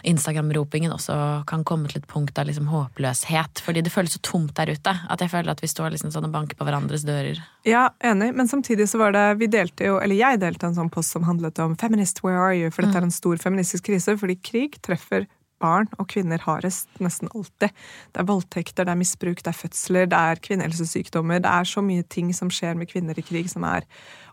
Instagram-ropingen 0.08 0.94
også 0.96 1.16
kan 1.50 1.66
komme 1.68 1.92
til 1.92 2.02
et 2.02 2.08
punkt 2.10 2.40
av 2.42 2.48
liksom 2.50 2.72
håpløshet. 2.72 3.62
Fordi 3.62 3.84
det 3.86 3.94
føles 3.94 4.16
så 4.18 4.22
tomt 4.26 4.56
der 4.58 4.74
ute. 4.74 4.96
At 5.14 5.22
jeg 5.22 5.34
føler 5.34 5.54
at 5.54 5.62
vi 5.62 5.70
står 5.70 5.94
liksom 5.94 6.14
sånn 6.14 6.26
og 6.30 6.34
banker 6.34 6.58
på 6.58 6.66
hverandres 6.66 7.06
dører. 7.06 7.42
Ja, 7.68 7.90
enig. 8.02 8.32
Men 8.38 8.50
samtidig 8.50 8.90
så 8.90 9.02
var 9.02 9.14
det 9.14 9.28
Vi 9.42 9.50
delte 9.52 9.86
jo, 9.86 10.00
eller 10.02 10.18
jeg 10.18 10.42
delte 10.42 10.72
en 10.72 10.78
sånn 10.78 10.90
post 10.90 11.14
som 11.14 11.28
handlet 11.28 11.60
om 11.62 11.76
'Feminist, 11.76 12.24
where 12.24 12.42
are 12.42 12.58
you?' 12.58 12.72
For 12.72 12.82
dette 12.82 12.98
er 12.98 13.06
mm. 13.06 13.12
en 13.12 13.20
stor 13.20 13.38
feministisk 13.38 13.86
krise. 13.86 14.18
Fordi 14.18 14.40
krig 14.42 14.82
treffer 14.82 15.28
barn 15.62 15.90
og 16.00 16.10
kvinner 16.12 16.42
hardest 16.44 16.90
nesten 17.04 17.30
alltid. 17.36 17.70
Det 18.12 18.22
er 18.22 18.28
voldtekter, 18.28 18.88
det 18.88 18.94
er 18.94 19.00
misbruk, 19.00 19.44
det 19.44 19.52
er 19.54 19.58
fødsler, 19.58 20.10
det 20.12 20.18
er 20.18 20.42
kvinnehelsesykdommer. 20.48 21.44
Det 21.44 21.52
er 21.52 21.70
så 21.70 21.84
mye 21.86 22.04
ting 22.04 22.34
som 22.36 22.52
skjer 22.54 22.76
med 22.80 22.90
kvinner 22.92 23.18
i 23.18 23.26
krig 23.26 23.50
som 23.52 23.68
er 23.68 23.88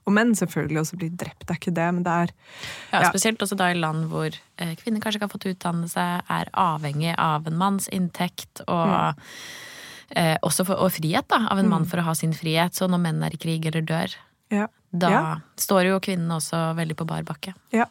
Og 0.09 0.15
menn 0.17 0.31
selvfølgelig 0.33 0.81
også 0.81 0.97
blir 0.97 1.11
drept, 1.21 1.43
det 1.45 1.53
er 1.53 1.59
ikke 1.61 1.75
det, 1.77 1.89
men 1.95 2.05
det 2.07 2.13
er 2.13 2.31
Ja, 2.93 3.01
Ja. 3.03 3.09
Spesielt 3.11 3.43
også 3.45 3.57
da 3.61 3.71
i 3.71 3.77
land 3.77 4.07
hvor 4.09 4.33
eh, 4.33 4.75
kvinner 4.81 5.01
kanskje 5.01 5.19
ikke 5.19 5.27
har 5.29 5.35
fått 5.35 5.51
utdannelse, 5.51 6.07
er 6.25 6.49
avhengig 6.55 7.15
av 7.19 7.47
en 7.47 7.59
manns 7.59 7.89
inntekt 7.93 8.63
og 8.67 9.23
eh, 10.17 10.37
også 10.41 10.65
for, 10.65 10.81
og 10.81 10.93
frihet, 10.97 11.29
da, 11.29 11.45
av 11.53 11.59
en 11.59 11.69
mann 11.69 11.85
for 11.85 12.01
å 12.01 12.09
ha 12.09 12.15
sin 12.15 12.33
frihet. 12.33 12.75
Så 12.75 12.89
når 12.89 13.05
menn 13.05 13.23
er 13.23 13.37
i 13.37 13.41
krig 13.41 13.69
eller 13.69 13.85
dør, 13.85 14.17
ja. 14.49 14.69
da 14.91 15.13
står 15.61 15.91
jo 15.91 16.01
kvinnene 16.01 16.41
også 16.41 16.73
veldig 16.79 16.97
på 16.97 17.09
bar 17.09 17.29
bakke. 17.29 17.53
Ja. 17.77 17.85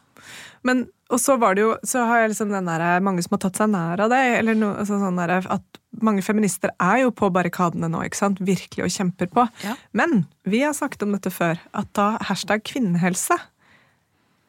Men, 0.68 0.86
og 1.14 1.20
så 1.24 1.38
var 1.40 1.56
det 1.56 1.62
jo, 1.64 1.74
så 1.88 2.06
har 2.10 2.20
jeg 2.24 2.34
liksom 2.34 2.50
den 2.52 2.66
der, 2.68 3.00
mange 3.06 3.24
som 3.24 3.36
har 3.38 3.42
tatt 3.46 3.60
seg 3.62 3.70
nær 3.72 4.02
av 4.04 4.10
det, 4.12 4.22
eller 4.40 4.58
no, 4.60 4.74
altså 4.76 4.98
sånn 5.00 5.20
der, 5.22 5.38
at 5.54 5.80
mange 6.04 6.22
feminister 6.26 6.74
er 6.84 7.04
jo 7.06 7.12
på 7.16 7.30
barrikadene 7.34 7.88
nå, 7.90 8.02
ikke 8.06 8.20
sant? 8.20 8.42
Virkelig 8.44 8.84
og 8.84 8.92
kjemper 8.94 9.30
på. 9.32 9.46
Ja. 9.64 9.76
Men 9.98 10.26
vi 10.44 10.62
har 10.66 10.74
snakket 10.78 11.04
om 11.08 11.14
dette 11.16 11.32
før, 11.34 11.58
at 11.74 11.88
da 11.98 12.18
hashtag 12.28 12.66
kvinnehelse 12.68 13.38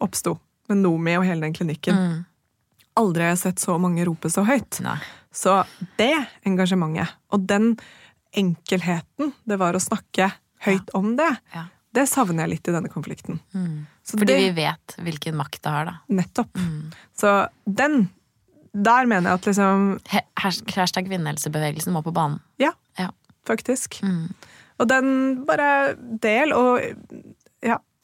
oppsto, 0.04 0.38
med 0.68 0.82
Nomi 0.82 1.14
og 1.16 1.24
hele 1.24 1.46
den 1.46 1.54
klinikken, 1.56 1.96
Mm. 1.96 2.24
aldri 2.98 3.22
har 3.22 3.30
jeg 3.36 3.38
sett 3.38 3.62
så 3.62 3.78
mange 3.80 4.04
rope 4.04 4.28
så 4.28 4.44
høyt. 4.44 4.80
Nei. 4.84 4.98
Så 5.32 5.64
det 5.96 6.26
engasjementet, 6.44 7.08
og 7.32 7.46
den 7.46 7.76
enkelheten 8.36 9.32
det 9.48 9.58
var 9.60 9.72
å 9.74 9.80
snakke 9.82 10.32
høyt 10.66 10.90
om 10.94 11.16
det, 11.16 11.30
Ja. 11.54 11.64
Det 11.98 12.06
savner 12.10 12.44
jeg 12.46 12.54
litt 12.56 12.70
i 12.70 12.74
denne 12.76 12.90
konflikten. 12.92 13.40
Mm. 13.54 13.86
Så 14.06 14.16
Fordi 14.18 14.32
det, 14.32 14.38
vi 14.46 14.52
vet 14.62 14.94
hvilken 15.04 15.36
makt 15.38 15.60
det 15.64 15.72
har, 15.74 15.88
da. 15.90 15.96
Nettopp. 16.20 16.54
Mm. 16.62 16.92
Så 17.18 17.32
den 17.66 18.06
Der 18.78 19.08
mener 19.10 19.30
jeg 19.32 19.38
at 19.40 19.46
liksom 19.48 19.86
Hashtag 20.38 21.08
kvinnehelsebevegelsen 21.08 21.92
må 21.96 22.02
på 22.06 22.12
banen. 22.14 22.38
Ja, 22.62 22.72
Ja. 22.98 23.10
faktisk. 23.48 23.98
Mm. 24.04 24.28
Og 24.78 24.86
den 24.86 25.08
bare 25.48 25.96
del, 26.22 26.52
og. 26.54 26.78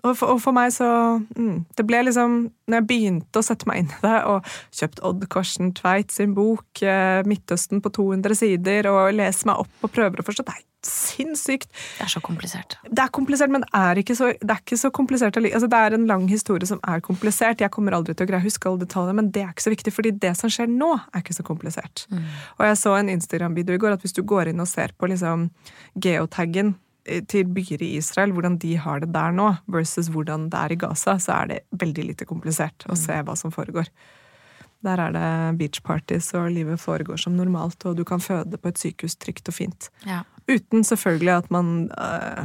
Og 0.05 0.19
for, 0.19 0.35
og 0.35 0.43
for 0.45 0.57
meg 0.57 0.73
så 0.75 0.89
mm, 1.37 1.65
Det 1.79 1.87
ble 1.89 2.03
liksom 2.09 2.37
Når 2.69 2.81
jeg 2.81 2.89
begynte 2.91 3.41
å 3.41 3.47
sette 3.47 3.69
meg 3.69 3.83
inn 3.83 3.91
i 3.93 4.03
det, 4.05 4.19
og 4.29 4.53
kjøpt 4.75 5.03
Odd 5.09 5.27
Korsen 5.33 5.73
Tveit 5.77 6.13
sin 6.15 6.37
bok 6.37 6.85
eh, 6.85 7.25
'Midtøsten' 7.25 7.83
på 7.85 7.93
200 7.93 8.39
sider, 8.39 8.89
og 8.91 9.17
lese 9.17 9.49
meg 9.49 9.65
opp 9.65 9.85
og 9.85 9.93
prøver 9.93 10.21
å 10.21 10.27
forstå 10.27 10.47
Det 10.47 10.55
er 10.55 10.65
sinnssykt 10.85 11.71
Det 11.73 12.05
er 12.05 12.13
så 12.13 12.21
komplisert. 12.25 12.77
Det 12.85 13.01
er 13.01 13.13
komplisert, 13.15 13.53
men 13.53 13.65
er 13.73 14.01
så, 14.15 14.33
det 14.41 14.53
er 14.53 14.61
ikke 14.61 14.77
så 14.77 14.91
komplisert. 14.95 15.37
Altså, 15.41 15.69
det 15.71 15.81
er 15.81 15.97
en 15.97 16.07
lang 16.07 16.27
historie 16.29 16.69
som 16.69 16.81
er 16.87 17.01
komplisert. 17.05 17.61
Jeg 17.61 17.73
kommer 17.73 17.97
aldri 17.97 18.15
til 18.15 18.27
å 18.27 18.29
greie 18.29 18.43
å 18.43 18.45
huske 18.45 18.69
alle 18.69 18.85
detaljene, 18.85 19.17
men 19.17 19.31
det 19.33 19.47
er 19.47 19.55
ikke 19.55 19.65
så 19.65 19.73
viktig, 19.73 19.95
fordi 19.97 20.13
det 20.21 20.35
som 20.37 20.53
skjer 20.53 20.69
nå, 20.69 20.93
er 21.15 21.25
ikke 21.25 21.37
så 21.39 21.47
komplisert. 21.47 22.05
Og 22.59 22.67
jeg 22.69 22.81
så 22.83 22.95
en 22.99 23.13
Instagram-video 23.15 23.79
i 23.79 23.81
går 23.81 23.97
at 23.97 24.05
hvis 24.05 24.17
du 24.17 24.23
går 24.23 24.53
inn 24.53 24.61
og 24.61 24.69
ser 24.69 24.93
på 24.99 25.09
liksom 25.09 25.49
geotaggen 25.97 26.75
til 27.05 27.49
byer 27.53 27.83
i 27.85 27.95
Israel, 27.99 28.33
hvordan 28.33 28.59
de 28.63 28.75
har 28.81 29.03
det 29.03 29.13
der 29.13 29.35
nå, 29.37 29.51
versus 29.71 30.09
hvordan 30.13 30.49
det 30.53 30.61
er 30.61 30.73
i 30.73 30.79
Gaza, 30.81 31.19
så 31.21 31.39
er 31.43 31.51
det 31.51 31.63
veldig 31.81 32.07
lite 32.11 32.29
komplisert 32.29 32.87
å 32.89 32.97
se 32.99 33.19
hva 33.21 33.37
som 33.37 33.53
foregår. 33.55 33.91
Der 34.85 35.01
er 35.01 35.15
det 35.15 35.29
beach 35.61 35.81
parties, 35.85 36.31
og 36.37 36.51
livet 36.53 36.81
foregår 36.81 37.21
som 37.21 37.37
normalt, 37.37 37.85
og 37.89 37.97
du 37.97 38.05
kan 38.09 38.21
føde 38.21 38.61
på 38.61 38.73
et 38.73 38.81
sykehus 38.81 39.17
trygt 39.17 39.49
og 39.49 39.57
fint. 39.57 39.89
Ja. 40.09 40.23
Uten 40.49 40.85
selvfølgelig 40.85 41.33
at 41.39 41.51
man 41.53 41.71
øh, 41.97 42.45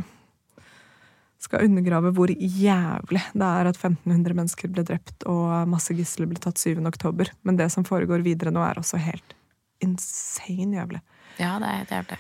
skal 1.44 1.66
undergrave 1.68 2.14
hvor 2.16 2.32
jævlig 2.32 3.24
det 3.34 3.50
er 3.50 3.72
at 3.72 3.80
1500 3.80 4.36
mennesker 4.36 4.72
ble 4.72 4.86
drept 4.88 5.24
og 5.28 5.68
masse 5.72 5.96
gisler 5.96 6.30
ble 6.32 6.40
tatt 6.40 6.60
7. 6.60 6.80
oktober. 6.88 7.32
Men 7.44 7.60
det 7.60 7.72
som 7.76 7.88
foregår 7.88 8.24
videre 8.24 8.56
nå, 8.56 8.64
er 8.64 8.80
også 8.80 9.00
helt 9.04 9.36
insane 9.84 10.80
jævlig. 10.80 11.00
ja, 11.40 11.56
det 11.60 11.68
er 11.68 11.78
helt 11.82 11.92
jævlig. 11.96 12.20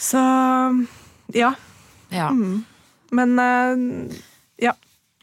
Så 0.00 0.24
ja. 1.36 1.54
Ja. 2.14 2.30
Mm. 2.30 2.62
Men 3.14 3.38
uh, 3.38 4.14
ja. 4.62 4.74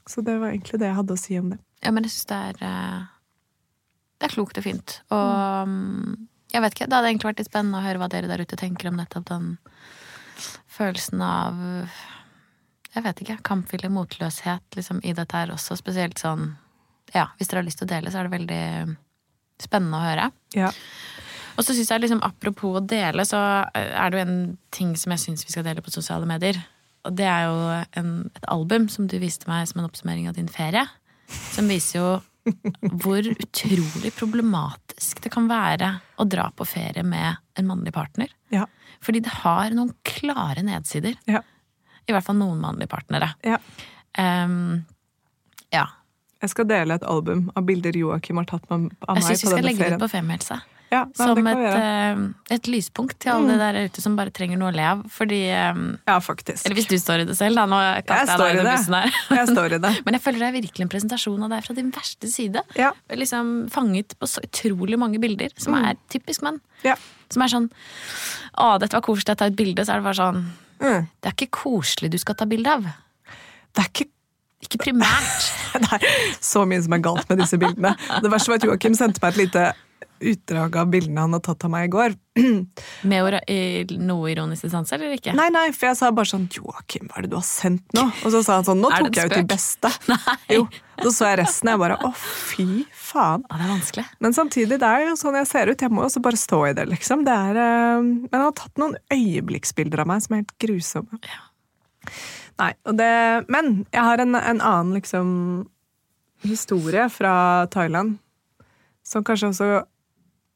Så 0.08 0.24
det 0.26 0.38
var 0.42 0.52
egentlig 0.52 0.82
det 0.82 0.90
jeg 0.90 0.98
hadde 0.98 1.16
å 1.16 1.20
si 1.20 1.40
om 1.40 1.52
det. 1.54 1.60
ja, 1.86 1.92
men 1.94 2.06
jeg 2.06 2.14
syns 2.16 2.30
det 2.32 2.40
er 2.50 2.62
uh, 2.66 3.02
Det 4.20 4.28
er 4.28 4.36
klokt 4.36 4.60
og 4.60 4.66
fint. 4.66 4.98
Og 5.14 5.68
mm, 5.72 6.16
jeg 6.52 6.64
vet 6.66 6.76
ikke, 6.76 6.88
det 6.90 6.98
hadde 6.98 7.12
egentlig 7.14 7.30
vært 7.32 7.44
litt 7.44 7.52
spennende 7.52 7.80
å 7.80 7.86
høre 7.86 8.02
hva 8.02 8.10
dere 8.12 8.32
der 8.32 8.44
ute 8.44 8.60
tenker 8.60 8.92
om 8.92 9.00
nettopp 9.00 9.30
den 9.30 9.54
følelsen 10.72 11.22
av 11.24 11.62
Jeg 12.92 13.06
vet 13.06 13.22
ikke. 13.24 13.40
Kampvilje, 13.48 13.92
motløshet 13.94 14.76
liksom, 14.76 15.00
i 15.08 15.14
dette 15.16 15.38
her 15.38 15.54
også. 15.54 15.78
Spesielt 15.80 16.20
sånn 16.20 16.52
Ja, 17.16 17.30
hvis 17.38 17.52
dere 17.52 17.62
har 17.62 17.68
lyst 17.70 17.82
til 17.82 17.88
å 17.88 17.94
dele, 17.94 18.12
så 18.12 18.22
er 18.22 18.28
det 18.28 18.36
veldig 18.36 18.66
spennende 19.62 20.00
å 20.00 20.06
høre. 20.06 20.30
Ja. 20.58 20.72
Og 21.60 21.66
så 21.66 21.76
syns 21.76 21.92
jeg 21.92 22.04
liksom, 22.04 22.22
apropos 22.26 22.80
å 22.80 22.84
dele, 22.84 23.26
så 23.28 23.40
er 23.76 24.12
det 24.12 24.18
jo 24.18 24.24
en 24.24 24.38
ting 24.74 24.94
som 24.98 25.14
jeg 25.14 25.22
syns 25.24 25.44
vi 25.46 25.54
skal 25.54 25.66
dele 25.68 25.84
på 25.84 25.94
sosiale 25.94 26.28
medier. 26.30 26.58
Og 27.08 27.16
det 27.18 27.28
er 27.28 27.48
jo 27.48 27.62
en, 28.02 28.12
et 28.30 28.50
album 28.52 28.88
som 28.92 29.08
du 29.10 29.18
viste 29.22 29.50
meg 29.50 29.68
som 29.70 29.82
en 29.82 29.88
oppsummering 29.88 30.28
av 30.30 30.38
din 30.38 30.50
ferie. 30.52 30.84
Som 31.54 31.72
viser 31.72 32.00
jo 32.00 32.10
hvor 33.04 33.26
utrolig 33.30 34.12
problematisk 34.18 35.22
det 35.22 35.32
kan 35.34 35.48
være 35.50 35.94
å 36.18 36.26
dra 36.26 36.48
på 36.58 36.66
ferie 36.66 37.04
med 37.06 37.38
en 37.60 37.70
mannlig 37.70 37.94
partner. 37.96 38.32
Ja. 38.54 38.66
Fordi 39.02 39.22
det 39.26 39.34
har 39.42 39.74
noen 39.78 39.94
klare 40.06 40.64
nedsider. 40.66 41.18
Ja. 41.30 41.44
I 42.10 42.14
hvert 42.16 42.26
fall 42.26 42.40
noen 42.40 42.62
mannlige 42.62 42.92
partnere. 42.92 43.34
ja. 43.46 43.62
Um, 44.20 44.84
ja. 45.72 45.86
Jeg 46.42 46.52
skal 46.52 46.66
dele 46.68 46.98
et 46.98 47.04
album 47.08 47.46
av 47.56 47.64
bilder 47.64 47.96
Joakim 47.96 48.42
har 48.42 48.48
tatt 48.50 48.66
med, 48.72 48.90
av 49.06 49.20
Jeg 49.20 49.24
meg 49.24 49.28
syns 49.30 49.44
vi 49.44 49.48
skal 49.48 49.60
denne 49.62 49.70
legge 49.70 49.86
det 49.86 50.00
ut 50.00 50.02
på 50.02 50.10
Femihelse. 50.12 50.58
Ja, 50.92 51.06
nei, 51.08 51.16
Som 51.16 51.48
et, 51.48 51.62
eh, 51.72 52.56
et 52.58 52.68
lyspunkt 52.68 53.16
til 53.24 53.32
alle 53.32 53.56
der 53.58 53.78
ute 53.88 54.02
som 54.04 54.18
bare 54.20 54.30
trenger 54.36 54.58
noe 54.60 54.74
å 54.74 54.76
le 54.76 54.84
av. 54.84 55.04
Fordi 55.10 55.38
eh, 55.48 55.78
Ja, 56.10 56.18
faktisk. 56.20 56.66
Eller 56.68 56.76
hvis 56.76 56.90
du 56.90 56.98
står 57.00 57.24
i 57.24 57.28
det 57.30 57.38
selv, 57.40 57.56
da. 57.56 57.64
Nå 57.72 57.80
kaster 58.04 58.34
jeg 58.36 58.42
deg 58.42 58.48
i 58.48 58.60
under 58.60 58.68
det. 58.68 58.74
bussen 58.76 58.98
her. 59.00 59.20
Jeg 59.40 59.48
står 59.54 59.76
i 59.78 59.80
det. 59.86 59.92
Men 60.06 60.18
jeg 60.18 60.24
føler 60.26 60.44
det 60.44 60.50
er 60.50 60.58
virkelig 60.60 60.86
en 60.88 60.92
presentasjon 60.92 61.46
av 61.48 61.54
deg 61.56 61.64
fra 61.70 61.78
din 61.78 61.92
verste 61.96 62.28
side. 62.34 62.64
Ja. 62.76 62.92
Liksom 63.10 63.54
Fanget 63.72 64.18
på 64.20 64.28
så 64.28 64.44
utrolig 64.44 65.00
mange 65.00 65.22
bilder, 65.24 65.50
som 65.58 65.74
Mm. 65.80 65.86
er 65.94 65.96
typisk 66.12 66.44
menn. 66.44 66.60
Ja. 66.84 66.98
Som 67.32 67.42
er 67.46 67.48
sånn 67.48 67.70
Å, 68.60 68.74
dette 68.84 68.92
var 68.98 69.02
koselig, 69.06 69.32
jeg 69.32 69.38
tar 69.40 69.48
et 69.48 69.56
bilde. 69.56 69.86
Så 69.88 69.94
er 69.96 70.02
det 70.02 70.10
bare 70.12 70.20
sånn 70.20 70.44
Mm. 70.82 71.08
Det 71.22 71.30
er 71.30 71.34
ikke 71.38 71.52
koselig 71.54 72.10
du 72.12 72.18
skal 72.18 72.34
ta 72.36 72.44
bilde 72.50 72.68
av. 72.68 72.82
Det 73.72 73.84
er 73.86 73.88
ikke 73.94 74.10
Ikke 74.62 74.78
primært. 74.78 75.46
Det 75.74 75.94
er 75.96 76.04
så 76.44 76.66
mye 76.70 76.82
som 76.84 76.94
er 76.94 77.00
galt 77.02 77.30
med 77.30 77.40
disse 77.40 77.58
bildene. 77.58 77.96
Det 78.22 78.30
verste 78.30 78.52
var 78.52 78.60
at 78.60 78.66
Joakim 78.68 78.94
sendte 78.94 79.22
meg 79.24 79.34
et 79.34 79.40
lite 79.46 79.64
utdrag 80.22 80.76
av 80.78 80.92
bildene 80.92 81.24
han 81.24 81.36
har 81.36 81.42
tatt 81.46 81.66
av 81.66 81.72
meg 81.74 81.88
i 81.88 81.92
går. 81.92 82.16
Med 83.12 83.38
noe 84.00 84.30
ironisk 84.32 84.68
distanse, 84.68 84.96
eller 84.96 85.16
ikke? 85.18 85.34
Nei, 85.38 85.50
nei, 85.54 85.66
for 85.76 85.90
jeg 85.90 86.00
sa 86.00 86.12
bare 86.16 86.32
sånn 86.32 86.48
Joakim, 86.54 87.10
hva 87.10 87.20
er 87.20 87.28
det 87.28 87.34
du 87.34 87.38
har 87.40 87.48
sendt 87.48 87.98
nå? 87.98 88.06
Og 88.22 88.34
så 88.36 88.44
sa 88.46 88.60
han 88.60 88.68
sånn 88.68 88.82
Nå 88.84 88.92
tok 88.94 89.20
jeg 89.20 89.32
ut 89.32 89.36
de 89.36 89.44
beste. 89.50 89.92
Nei. 90.12 90.38
Jo. 90.56 90.66
Så 91.02 91.14
så 91.16 91.32
jeg 91.32 91.42
resten, 91.42 91.72
og 91.72 91.74
jeg 91.74 91.82
bare 91.82 91.98
å, 92.06 92.12
fy 92.14 92.68
faen. 92.94 93.46
Ja, 93.50 93.58
det 93.58 93.66
er 93.66 93.74
vanskelig. 93.74 94.06
Men 94.22 94.38
samtidig, 94.38 94.80
det 94.82 94.90
er 94.90 95.08
jo 95.08 95.18
sånn 95.20 95.40
jeg 95.40 95.50
ser 95.50 95.72
ut. 95.72 95.86
Jeg 95.88 95.94
må 95.94 96.06
også 96.06 96.22
bare 96.24 96.40
stå 96.40 96.62
i 96.70 96.74
det, 96.78 96.86
liksom. 96.92 97.26
Det 97.28 97.38
er, 97.50 97.62
øh... 97.66 98.12
men 98.22 98.38
han 98.38 98.48
har 98.48 98.58
tatt 98.58 98.82
noen 98.82 98.98
øyeblikksbilder 99.14 100.04
av 100.04 100.12
meg 100.12 100.24
som 100.24 100.38
er 100.38 100.44
helt 100.44 100.58
grusomme. 100.62 101.22
Nei, 102.62 102.74
og 102.86 102.98
det 103.00 103.14
Men 103.50 103.86
jeg 103.90 104.04
har 104.06 104.22
en, 104.22 104.38
en 104.38 104.62
annen, 104.62 104.94
liksom, 104.98 105.30
historie 106.46 107.08
fra 107.14 107.34
Thailand 107.74 108.20
som 109.06 109.26
kanskje 109.26 109.50
også 109.52 109.70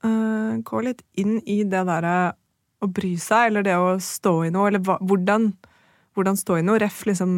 eh, 0.05 0.57
går 0.65 0.89
litt 0.89 1.01
inn 1.19 1.39
i 1.49 1.63
det 1.67 1.83
derre 1.89 2.35
å 2.83 2.89
bry 2.91 3.15
seg, 3.21 3.49
eller 3.49 3.65
det 3.65 3.75
å 3.79 3.95
stå 4.01 4.37
i 4.45 4.53
noe, 4.53 4.69
eller 4.69 4.83
hva, 4.85 4.99
hvordan, 5.01 5.49
hvordan 6.15 6.39
stå 6.39 6.59
i 6.59 6.65
noe. 6.65 6.79
Ref, 6.83 7.03
liksom 7.09 7.33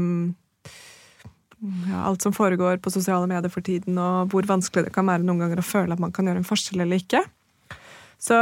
ja, 1.89 2.03
alt 2.05 2.21
som 2.21 2.35
foregår 2.35 2.77
på 2.83 2.93
sosiale 2.93 3.27
medier 3.29 3.51
for 3.53 3.65
tiden, 3.65 3.97
og 3.97 4.33
hvor 4.33 4.47
vanskelig 4.49 4.87
det 4.87 4.95
kan 4.95 5.07
være 5.09 5.25
noen 5.25 5.45
ganger 5.45 5.61
å 5.61 5.65
føle 5.65 5.95
at 5.95 6.01
man 6.03 6.13
kan 6.13 6.29
gjøre 6.29 6.43
en 6.43 6.47
forskjell 6.47 6.83
eller 6.83 7.01
ikke. 7.01 7.23
Så 8.21 8.37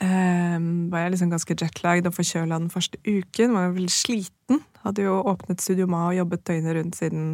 eh, 0.00 0.56
var 0.92 1.04
jeg 1.04 1.14
liksom 1.14 1.32
ganske 1.34 1.56
jetlagd 1.56 2.08
og 2.08 2.16
forkjøla 2.16 2.60
den 2.60 2.72
første 2.72 3.00
uken. 3.04 3.56
Var 3.56 3.76
veldig 3.76 3.92
sliten. 3.92 4.62
Hadde 4.84 5.04
jo 5.04 5.18
åpnet 5.24 5.64
Studio 5.64 5.88
Ma 5.90 6.06
og 6.10 6.18
jobbet 6.20 6.46
døgnet 6.48 6.78
rundt 6.78 7.00
siden 7.00 7.26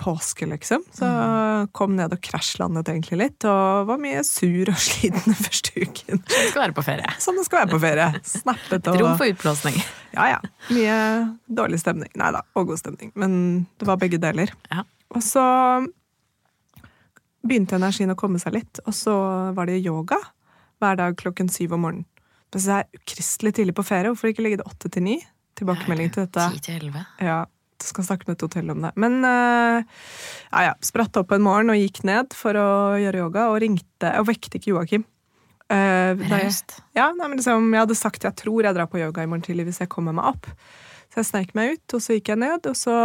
påske, 0.00 0.46
liksom. 0.48 0.82
Så 0.96 1.08
kom 1.76 1.92
ned 1.98 2.14
og 2.16 2.22
krasjlandet 2.24 2.88
egentlig 2.88 3.18
litt, 3.20 3.46
og 3.48 3.86
var 3.90 4.00
mye 4.00 4.22
sur 4.26 4.70
og 4.72 4.80
sliten 4.88 5.22
den 5.26 5.36
første 5.38 5.84
uken. 5.84 6.22
Som 6.24 6.32
Du 6.32 6.50
skal 6.52 6.62
være 6.64 6.76
på 6.78 6.84
ferie. 6.86 7.12
Som 7.20 7.38
det 7.40 7.44
skal 7.48 7.62
være 7.64 7.74
på 7.74 7.82
ferie. 7.84 8.08
Snappet 8.32 8.88
og 8.92 9.00
Rom 9.02 9.16
for 9.20 9.32
utblåsning. 9.34 9.76
ja, 10.16 10.26
ja. 10.34 10.40
Mye 10.72 10.96
dårlig 11.60 11.82
stemning. 11.84 12.12
Nei 12.20 12.32
da, 12.36 12.42
og 12.56 12.72
god 12.72 12.80
stemning. 12.82 13.12
Men 13.20 13.38
det 13.80 13.88
var 13.88 14.00
begge 14.00 14.20
deler. 14.22 14.52
Ja. 14.72 14.86
Og 15.14 15.24
så 15.26 15.44
begynte 17.46 17.78
energien 17.78 18.12
å 18.12 18.18
komme 18.20 18.40
seg 18.42 18.56
litt, 18.58 18.80
og 18.86 18.94
så 18.96 19.14
var 19.56 19.68
det 19.70 19.78
yoga 19.80 20.18
hver 20.80 20.96
dag 21.00 21.16
klokken 21.20 21.48
syv 21.52 21.76
om 21.76 21.84
morgenen. 21.86 22.06
Men 22.50 22.62
så 22.64 22.72
er 22.74 22.82
jeg 22.82 23.00
ukristelig 23.04 23.52
tidlig 23.60 23.74
på 23.78 23.84
ferie. 23.86 24.10
Hvorfor 24.10 24.32
ikke 24.32 24.42
legge 24.42 24.58
det 24.60 24.66
åtte 24.66 24.90
til 24.90 25.04
ni? 25.06 25.16
Tilbakemelding 25.60 26.08
til 26.14 26.24
dette. 26.26 26.46
Ti 26.56 26.62
til 26.64 26.78
elleve. 26.80 27.04
Ja, 27.22 27.44
skal 27.86 28.06
snakke 28.06 28.28
med 28.28 28.36
et 28.36 28.44
hotell 28.44 28.72
om 28.74 28.84
det. 28.84 28.90
Men 29.00 29.20
uh, 29.24 29.80
ja, 30.50 30.66
ja, 30.70 30.74
spratt 30.84 31.16
opp 31.20 31.32
en 31.34 31.44
morgen 31.44 31.72
og 31.72 31.80
gikk 31.80 32.02
ned 32.08 32.36
for 32.36 32.58
å 32.58 32.68
gjøre 33.00 33.24
yoga, 33.24 33.48
og 33.52 33.60
ringte 33.64 34.12
og 34.20 34.28
vekte 34.30 34.60
ikke 34.60 34.74
Joakim. 34.74 35.06
Uh, 35.70 36.18
Raust. 36.32 36.80
Ja, 36.98 37.12
nei, 37.14 37.28
men 37.28 37.38
liksom, 37.38 37.70
jeg 37.70 37.84
hadde 37.84 37.98
sagt 37.98 38.26
jeg 38.26 38.38
tror 38.40 38.66
jeg 38.66 38.76
drar 38.76 38.90
på 38.90 38.98
yoga 39.00 39.22
i 39.22 39.30
morgen 39.30 39.44
tidlig 39.46 39.68
hvis 39.68 39.84
jeg 39.84 39.92
kommer 39.92 40.16
meg 40.16 40.32
opp. 40.32 40.50
Så 41.10 41.22
jeg 41.22 41.30
sneik 41.30 41.54
meg 41.58 41.76
ut, 41.76 41.96
og 41.96 42.02
så 42.02 42.16
gikk 42.16 42.32
jeg 42.32 42.42
ned, 42.42 42.66
og 42.70 42.78
så 42.78 42.96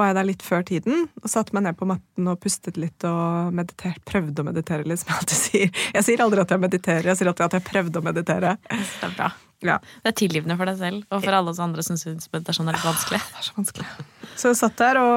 var 0.00 0.10
jeg 0.10 0.18
der 0.18 0.28
litt 0.30 0.42
før 0.44 0.64
tiden 0.66 1.04
og 1.20 1.28
satte 1.30 1.54
meg 1.56 1.66
ned 1.68 1.78
på 1.78 1.88
matten 1.88 2.32
og 2.32 2.40
pustet 2.42 2.80
litt 2.80 3.04
og 3.08 3.52
meditert, 3.56 4.00
prøvde 4.08 4.42
å 4.42 4.48
meditere 4.48 4.88
litt, 4.88 5.02
som 5.02 5.12
jeg 5.12 5.20
alltid 5.20 5.40
sier. 5.44 5.84
Jeg 5.98 6.08
sier 6.08 6.24
aldri 6.24 6.42
at 6.42 6.56
jeg 6.56 6.64
mediterer, 6.64 7.12
jeg 7.12 7.20
sier 7.20 7.30
alltid 7.30 7.46
at 7.50 7.60
jeg 7.60 7.68
prøvde 7.68 8.02
å 8.02 8.08
meditere. 8.08 8.56
Det 8.70 9.06
er 9.06 9.14
bra. 9.18 9.30
Ja. 9.60 9.76
Det 10.00 10.14
er 10.14 10.16
tilgivende 10.16 10.56
for 10.56 10.70
deg 10.70 10.80
selv, 10.80 11.06
og 11.12 11.24
for 11.24 11.36
alle 11.36 11.52
oss 11.52 11.60
andre 11.60 11.84
som 11.84 12.00
syns 12.00 12.30
meditasjon 12.32 12.70
er 12.72 12.78
litt 12.78 12.88
vanskelig. 12.88 13.20
Det 13.28 13.42
er 13.42 13.48
så 13.50 13.56
vanskelig. 13.58 13.88
Så 14.32 14.52
jeg 14.52 14.60
satt 14.62 14.78
der 14.80 15.00
og 15.02 15.16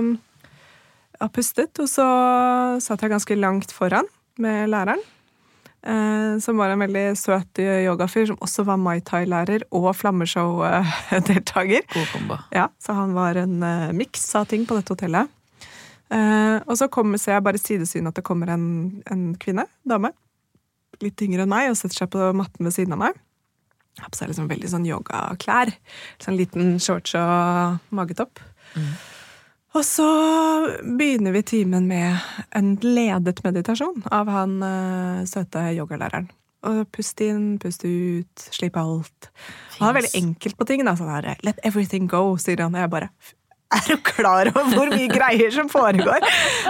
um, 0.00 0.12
og 1.22 1.30
pustet, 1.34 1.78
og 1.78 1.88
så 1.90 2.04
satt 2.82 3.02
jeg 3.04 3.12
ganske 3.12 3.36
langt 3.38 3.74
foran 3.74 4.08
med 4.42 4.70
læreren. 4.72 5.02
Eh, 5.82 6.38
som 6.38 6.60
var 6.60 6.70
en 6.70 6.82
veldig 6.84 7.04
søt 7.18 7.58
yogafyr, 7.58 8.28
som 8.30 8.38
også 8.44 8.64
var 8.68 8.78
Mai 8.78 9.00
Tai-lærer 9.02 9.64
og 9.74 9.88
Flammeshow-deltaker. 9.98 11.86
God 11.94 12.10
kombo. 12.12 12.38
Ja, 12.54 12.68
Så 12.78 12.94
han 12.94 13.14
var 13.18 13.40
en 13.40 13.62
uh, 13.62 13.90
miks 13.96 14.24
av 14.38 14.46
ting 14.50 14.66
på 14.66 14.78
dette 14.78 14.94
hotellet. 14.94 15.30
Uh, 16.12 16.60
og 16.68 16.76
så 16.78 16.86
kommer, 16.92 17.18
ser 17.18 17.38
jeg 17.38 17.46
bare 17.46 17.58
sidesyn 17.58 18.06
at 18.06 18.18
det 18.18 18.24
kommer 18.26 18.52
en, 18.52 19.02
en 19.10 19.32
kvinne, 19.40 19.66
dame, 19.88 20.12
litt 21.02 21.22
yngre 21.24 21.46
enn 21.46 21.50
meg, 21.50 21.70
og 21.72 21.78
setter 21.80 22.04
seg 22.04 22.12
på 22.12 22.30
matten 22.36 22.68
ved 22.68 22.76
siden 22.76 22.94
av 22.94 23.02
meg. 23.02 23.18
Har 24.00 24.12
på 24.12 24.20
seg 24.20 24.30
liksom 24.30 24.48
veldig 24.48 24.70
sånn 24.70 24.86
yogaklær. 24.88 25.72
Sånn 26.22 26.38
liten 26.38 26.76
shorts 26.80 27.16
og 27.18 27.82
magetopp. 27.92 28.40
Og 29.72 29.84
så 29.88 30.06
begynner 30.84 31.32
vi 31.32 31.42
timen 31.48 31.86
med 31.88 32.18
en 32.52 32.74
ledet 32.84 33.40
meditasjon 33.44 34.02
av 34.12 34.28
han 34.28 34.58
eh, 34.66 35.22
søte 35.28 35.64
yogalæreren. 35.72 36.28
Og 36.68 36.84
pust 36.94 37.18
inn, 37.24 37.56
pust 37.58 37.82
ut, 37.82 38.44
slipp 38.54 38.76
alt. 38.78 39.30
Han 39.78 39.88
er 39.88 39.96
veldig 39.96 40.12
enkelt 40.20 40.58
på 40.58 40.66
ting. 40.68 40.84
Da, 40.86 40.94
sånn 40.98 41.10
her, 41.10 41.32
Let 41.42 41.58
everything 41.66 42.06
go, 42.10 42.36
sier 42.38 42.60
han. 42.62 42.76
Og 42.76 42.84
jeg 42.84 42.92
bare 42.92 43.08
Er 43.72 43.82
du 43.88 43.96
klar 44.04 44.48
over 44.50 44.66
hvor 44.74 44.90
mye 44.92 45.06
greier 45.08 45.52
som 45.54 45.68
foregår? 45.72 46.24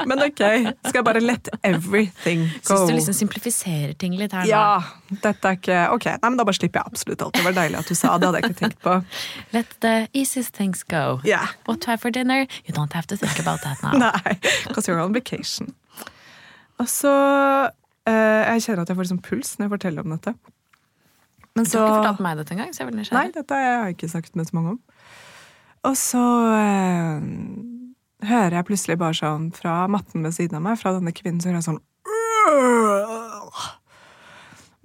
Men 0.06 0.22
ok, 0.26 0.42
skal 0.86 0.98
jeg 1.00 1.06
bare 1.08 1.22
let 1.24 1.48
everything 1.66 2.44
go. 2.62 2.76
Syns 2.76 2.88
du 2.90 2.94
liksom 2.94 3.16
simplifiserer 3.18 3.94
ting 3.98 4.14
litt 4.20 4.34
her 4.36 4.44
nå? 4.46 4.50
Ja, 4.52 5.18
dette 5.24 5.50
er 5.52 5.58
ikke 5.58 5.80
Ok, 5.96 6.06
nei, 6.12 6.30
men 6.30 6.38
da 6.40 6.46
bare 6.48 6.58
slipper 6.60 6.82
jeg 6.82 6.92
absolutt 6.94 7.24
alt. 7.26 7.34
Det 7.38 7.44
var 7.48 7.56
deilig 7.58 7.80
at 7.82 7.90
du 7.90 7.94
sa 7.98 8.14
det. 8.16 8.30
hadde 8.30 8.40
jeg 8.42 8.50
ikke 8.52 8.60
tenkt 8.62 8.80
på. 8.86 8.96
Let 9.56 9.74
the 9.84 9.94
easiest 10.14 10.54
things 10.54 10.84
go. 10.86 11.20
Yeah. 11.26 11.52
What 11.66 11.82
to 11.82 11.90
have 11.92 12.00
for 12.04 12.10
dinner? 12.14 12.46
You 12.66 12.74
don't 12.76 12.92
have 12.94 13.06
to 13.08 13.16
think 13.16 13.38
about 13.42 13.62
that 13.66 13.82
now. 13.82 13.92
Nei, 14.06 14.38
because 14.68 14.86
you're 14.88 15.00
on 15.02 15.12
vacation. 15.12 15.74
Og 16.80 16.88
så 16.88 17.12
eh, 18.06 18.12
Jeg 18.54 18.62
kjenner 18.66 18.82
at 18.86 18.90
jeg 18.90 18.96
får 18.98 19.06
liksom 19.08 19.22
puls 19.26 19.56
når 19.58 19.66
jeg 19.68 19.74
forteller 19.76 20.06
om 20.06 20.14
dette. 20.16 20.34
Men 21.52 21.66
Du 21.68 21.74
har 21.76 21.84
ikke 21.84 21.98
fortalt 22.00 22.22
meg 22.24 22.38
dette 22.40 22.54
engang, 22.54 22.70
så 22.72 22.80
jeg 22.80 22.86
er 22.86 22.92
veldig 22.94 23.12
Nei, 23.12 23.26
dette 23.34 23.58
har 23.58 23.86
jeg 23.90 23.96
ikke 23.98 24.08
sagt 24.08 24.36
med 24.38 24.48
så 24.48 24.56
mange 24.56 24.70
om. 24.76 24.78
Og 25.88 25.96
så 25.98 26.24
eh, 26.54 27.22
hører 28.28 28.58
jeg 28.58 28.68
plutselig 28.68 28.98
bare 29.00 29.18
sånn 29.18 29.48
fra 29.54 29.82
matten 29.90 30.22
ved 30.22 30.36
siden 30.36 30.60
av 30.60 30.66
meg, 30.66 30.78
fra 30.78 30.94
denne 30.94 31.14
kvinnen, 31.14 31.40
så 31.42 31.50
hører 31.50 31.62
jeg 31.62 31.70
sånn 31.70 31.82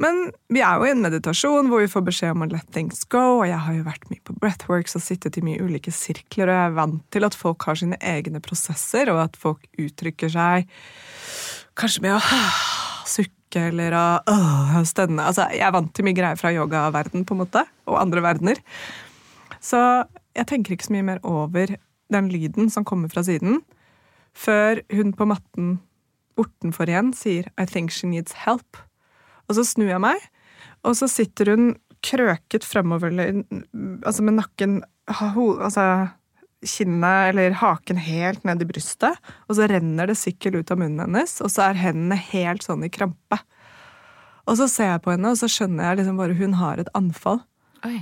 Men 0.02 0.28
vi 0.54 0.62
er 0.62 0.78
jo 0.78 0.88
i 0.88 0.92
en 0.94 1.02
meditasjon 1.02 1.70
hvor 1.72 1.82
vi 1.82 1.90
får 1.90 2.04
beskjed 2.06 2.36
om 2.36 2.46
å 2.46 2.50
let 2.52 2.68
things 2.74 3.02
go, 3.14 3.40
og 3.40 3.48
jeg 3.50 3.62
har 3.66 3.78
jo 3.78 3.86
vært 3.86 4.10
mye 4.12 4.26
på 4.26 4.36
breathworks 4.42 4.98
og 4.98 5.06
sittet 5.06 5.40
i 5.40 5.46
mye 5.46 5.62
ulike 5.62 5.94
sirkler, 5.94 6.50
og 6.50 6.58
jeg 6.58 6.66
er 6.66 6.78
vant 6.78 7.02
til 7.14 7.26
at 7.26 7.38
folk 7.38 7.66
har 7.70 7.80
sine 7.82 7.98
egne 8.02 8.42
prosesser, 8.46 9.10
og 9.14 9.24
at 9.26 9.40
folk 9.42 9.66
uttrykker 9.82 10.34
seg 10.34 10.70
kanskje 11.78 12.06
med 12.06 12.18
å 12.18 12.22
sukke 13.10 13.34
eller 13.70 13.96
å 13.98 14.84
stønne. 14.86 15.24
Altså, 15.24 15.48
jeg 15.54 15.66
er 15.66 15.74
vant 15.74 15.90
til 15.96 16.06
mye 16.06 16.18
greier 16.18 16.38
fra 16.40 16.54
yogaverden, 16.54 17.26
på 17.26 17.38
en 17.38 17.42
måte, 17.46 17.66
og 17.90 18.02
andre 18.02 18.22
verdener. 18.26 18.62
Så 19.64 19.80
jeg 20.38 20.50
tenker 20.50 20.76
ikke 20.76 20.88
så 20.88 20.96
mye 20.96 21.08
mer 21.10 21.22
over 21.28 21.76
den 22.14 22.30
lyden 22.32 22.72
som 22.72 22.86
kommer 22.88 23.12
fra 23.12 23.24
siden, 23.26 23.62
før 24.38 24.84
hun 24.94 25.14
på 25.18 25.28
matten 25.28 25.78
bortenfor 26.38 26.90
igjen 26.90 27.12
sier 27.18 27.50
'I 27.58 27.66
think 27.66 27.92
she 27.92 28.08
needs 28.08 28.46
help'. 28.46 28.86
Og 29.50 29.58
så 29.58 29.66
snur 29.66 29.90
jeg 29.90 30.02
meg, 30.02 30.22
og 30.86 30.96
så 30.96 31.10
sitter 31.10 31.56
hun 31.56 31.76
krøket 32.04 32.64
fremover, 32.64 33.10
altså 34.06 34.22
med 34.24 34.38
nakken 34.38 34.84
altså 35.08 36.12
kinnet 36.66 37.32
eller 37.32 37.56
haken 37.58 37.98
helt 37.98 38.44
ned 38.46 38.62
i 38.62 38.68
brystet, 38.70 39.18
og 39.48 39.58
så 39.58 39.68
renner 39.70 40.08
det 40.08 40.18
sikkel 40.18 40.60
ut 40.60 40.72
av 40.72 40.78
munnen 40.82 41.06
hennes, 41.06 41.40
og 41.42 41.50
så 41.54 41.70
er 41.70 41.82
hendene 41.82 42.18
helt 42.18 42.66
sånn 42.66 42.86
i 42.86 42.90
krampe. 42.90 43.40
Og 44.48 44.58
så 44.58 44.68
ser 44.72 44.94
jeg 44.94 45.04
på 45.04 45.12
henne, 45.12 45.34
og 45.34 45.40
så 45.40 45.50
skjønner 45.52 45.90
jeg 45.90 46.00
liksom 46.02 46.20
bare 46.22 46.38
hun 46.38 46.54
har 46.60 46.80
et 46.80 46.92
anfall. 46.98 47.42
Oi. 47.88 48.00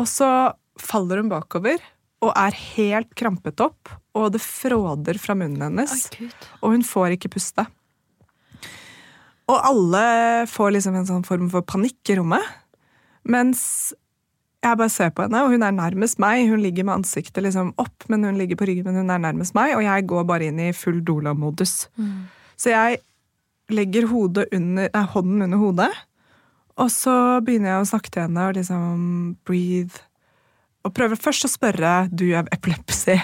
Og 0.00 0.08
så 0.08 0.30
faller 0.80 1.22
hun 1.22 1.30
bakover 1.32 1.82
og 2.24 2.32
er 2.32 2.56
helt 2.56 3.10
krampet 3.18 3.60
opp, 3.60 3.90
og 4.16 4.30
det 4.34 4.40
fråder 4.42 5.18
fra 5.20 5.36
munnen 5.36 5.60
hennes. 5.62 6.06
Oi, 6.16 6.30
Og 6.62 6.72
hun 6.72 6.86
får 6.86 7.16
ikke 7.16 7.30
puste. 7.34 7.66
Og 9.46 9.60
alle 9.60 10.46
får 10.50 10.72
liksom 10.74 10.96
en 10.98 11.06
sånn 11.06 11.26
form 11.26 11.50
for 11.52 11.62
panikk 11.62 12.10
i 12.10 12.16
rommet. 12.18 12.42
Mens 13.28 13.92
jeg 14.64 14.78
bare 14.80 14.90
ser 14.90 15.12
på 15.14 15.26
henne, 15.26 15.42
og 15.44 15.52
hun 15.52 15.62
er 15.62 15.74
nærmest 15.76 16.18
meg. 16.22 16.48
Hun 16.50 16.62
ligger 16.64 16.86
med 16.88 17.02
ansiktet 17.02 17.44
liksom 17.44 17.74
opp, 17.78 18.08
men 18.10 18.24
hun 18.26 18.40
ligger 18.40 18.58
på 18.58 18.66
ryggen, 18.66 18.88
men 18.88 19.04
hun 19.04 19.12
er 19.14 19.22
nærmest 19.22 19.54
meg. 19.54 19.76
Og 19.76 19.84
jeg 19.84 20.08
går 20.10 20.26
bare 20.26 20.48
inn 20.48 20.58
i 20.64 20.72
full 20.74 20.98
Dola-modus. 21.06 21.86
Så 22.56 22.72
jeg 22.72 22.98
legger 23.70 24.08
under, 24.10 24.48
nei, 24.50 25.06
hånden 25.12 25.42
under 25.46 25.58
hodet, 25.58 25.92
og 26.76 26.90
så 26.92 27.40
begynner 27.44 27.72
jeg 27.72 27.84
å 27.84 27.88
snakke 27.88 28.10
til 28.12 28.26
henne 28.26 28.48
og 28.48 28.58
liksom 28.58 29.00
breathe. 29.46 30.02
Og 30.86 30.94
prøver 30.94 31.18
først 31.18 31.48
å 31.48 31.50
spørre 31.50 31.94
du 32.14 32.28
er 32.30 32.46
epilepsi, 32.54 33.16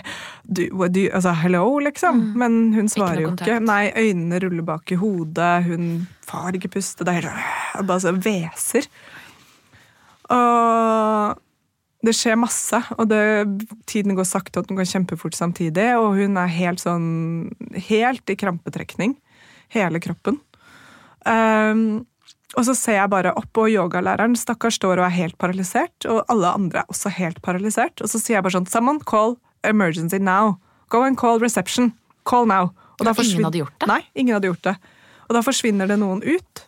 du, 0.43 0.65
you, 0.67 1.07
altså 1.15 1.35
hello, 1.43 1.65
liksom. 1.85 2.33
Men 2.39 2.73
hun 2.75 2.91
svarer 2.91 3.23
jo 3.25 3.33
ikke. 3.37 3.61
Nei, 3.63 3.85
øynene 3.95 4.41
ruller 4.43 4.67
bak 4.67 4.91
i 4.91 4.99
hodet. 4.99 5.55
Hun 5.69 5.87
får 6.27 6.59
ikke 6.59 6.73
puste. 6.77 7.07
Det 7.07 7.15
er 7.15 7.31
helt 7.31 7.87
bare 7.87 8.03
så 8.03 8.15
hveser. 8.17 8.91
Og 10.33 11.41
det 12.03 12.15
skjer 12.19 12.39
masse, 12.41 12.79
og 12.99 13.07
det, 13.13 13.23
tiden 13.87 14.17
går 14.19 14.27
sakte, 14.27 14.59
og 14.59 14.67
den 14.67 14.81
går 14.81 14.89
kjempefort 14.91 15.39
samtidig. 15.39 15.93
Og 16.01 16.19
hun 16.19 16.41
er 16.41 16.57
helt 16.59 16.83
sånn 16.83 17.11
Helt 17.87 18.29
i 18.29 18.37
krampetrekning. 18.39 19.15
Hele 19.73 20.03
kroppen. 20.03 20.43
Um, 21.25 22.03
og 22.53 22.67
så 22.69 22.75
ser 22.77 22.99
jeg 22.99 23.11
bare 23.13 23.33
opp, 23.39 23.57
og 23.57 23.71
yogalæreren 23.73 24.35
stakkars 24.37 24.77
står 24.77 25.01
og 25.01 25.07
er 25.07 25.15
helt 25.17 25.39
paralysert. 25.41 25.95
Og 26.05 26.21
alle 26.33 26.51
andre 26.53 26.83
er 26.83 26.93
også 26.93 27.13
helt 27.17 27.41
paralysert. 27.45 28.03
Og 28.05 28.13
så 28.13 28.21
sier 28.21 28.37
jeg 28.39 28.45
bare 28.45 28.59
sånn 28.59 28.69
Someone 28.69 29.01
call 29.09 29.39
emergency 29.65 30.21
now. 30.21 30.59
Go 30.93 31.03
and 31.07 31.17
call 31.17 31.41
reception. 31.41 31.95
Call 32.29 32.47
now. 32.51 32.71
Og 33.01 33.09
da 33.09 33.15
ingen 33.17 33.49
hadde 33.49 33.63
gjort 33.63 33.79
det? 33.81 33.89
Nei, 33.89 34.03
ingen 34.15 34.37
hadde 34.37 34.51
gjort 34.51 34.67
det. 34.69 34.77
Og 35.29 35.37
da 35.39 35.43
forsvinner 35.47 35.89
det 35.89 35.97
noen 36.03 36.21
ut. 36.21 36.65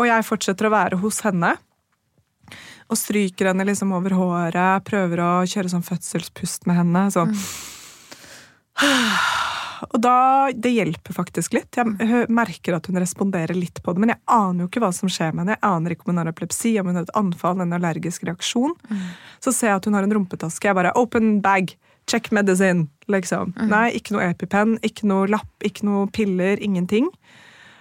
Og 0.00 0.08
jeg 0.08 0.26
fortsetter 0.26 0.66
å 0.66 0.74
være 0.74 0.98
hos 1.04 1.22
henne. 1.26 1.54
Og 2.90 2.98
stryker 2.98 3.52
henne 3.52 3.68
liksom 3.68 3.94
over 3.94 4.16
håret, 4.18 4.82
prøver 4.88 5.22
å 5.22 5.30
kjøre 5.46 5.70
sånn 5.70 5.86
fødselspust 5.86 6.66
med 6.66 6.80
henne. 6.82 7.06
Sånn. 7.14 7.36
Og 9.88 10.00
da, 10.04 10.50
Det 10.52 10.72
hjelper 10.74 11.16
faktisk 11.16 11.54
litt. 11.56 11.76
Jeg 11.76 12.26
merker 12.28 12.76
at 12.76 12.86
hun 12.90 13.00
responderer 13.00 13.56
litt 13.56 13.82
på 13.82 13.94
det. 13.94 14.02
Men 14.02 14.12
jeg 14.14 14.20
aner 14.26 14.64
jo 14.64 14.68
ikke 14.68 14.82
hva 14.84 14.92
som 14.92 15.08
skjer 15.08 15.32
med 15.32 15.44
henne. 15.46 15.56
Jeg 15.56 15.68
aner 15.70 15.94
ikke 15.94 16.06
om 16.06 16.12
hun 16.12 16.22
har 16.22 16.32
epilepsi, 16.32 16.74
om 16.80 16.90
hun 16.90 17.00
har 17.00 17.06
et 17.08 17.14
anfall, 17.16 17.60
en 17.64 17.76
allergisk 17.78 18.24
reaksjon. 18.28 18.74
Så 19.40 19.54
ser 19.56 19.72
jeg 19.72 19.80
at 19.80 19.88
hun 19.88 19.96
har 19.96 20.06
en 20.06 20.16
rumpetaske. 20.18 20.68
Jeg 20.68 20.76
bare 20.76 20.92
open 21.00 21.40
bag, 21.44 21.76
check 22.10 22.30
medicine. 22.32 22.88
liksom. 23.10 23.54
Nei, 23.70 23.90
ikke 23.98 24.14
noe 24.14 24.28
EpiPen, 24.30 24.76
ikke 24.86 25.06
noe 25.10 25.26
lapp, 25.26 25.50
ikke 25.66 25.86
noe 25.88 26.06
piller, 26.14 26.60
ingenting. 26.62 27.08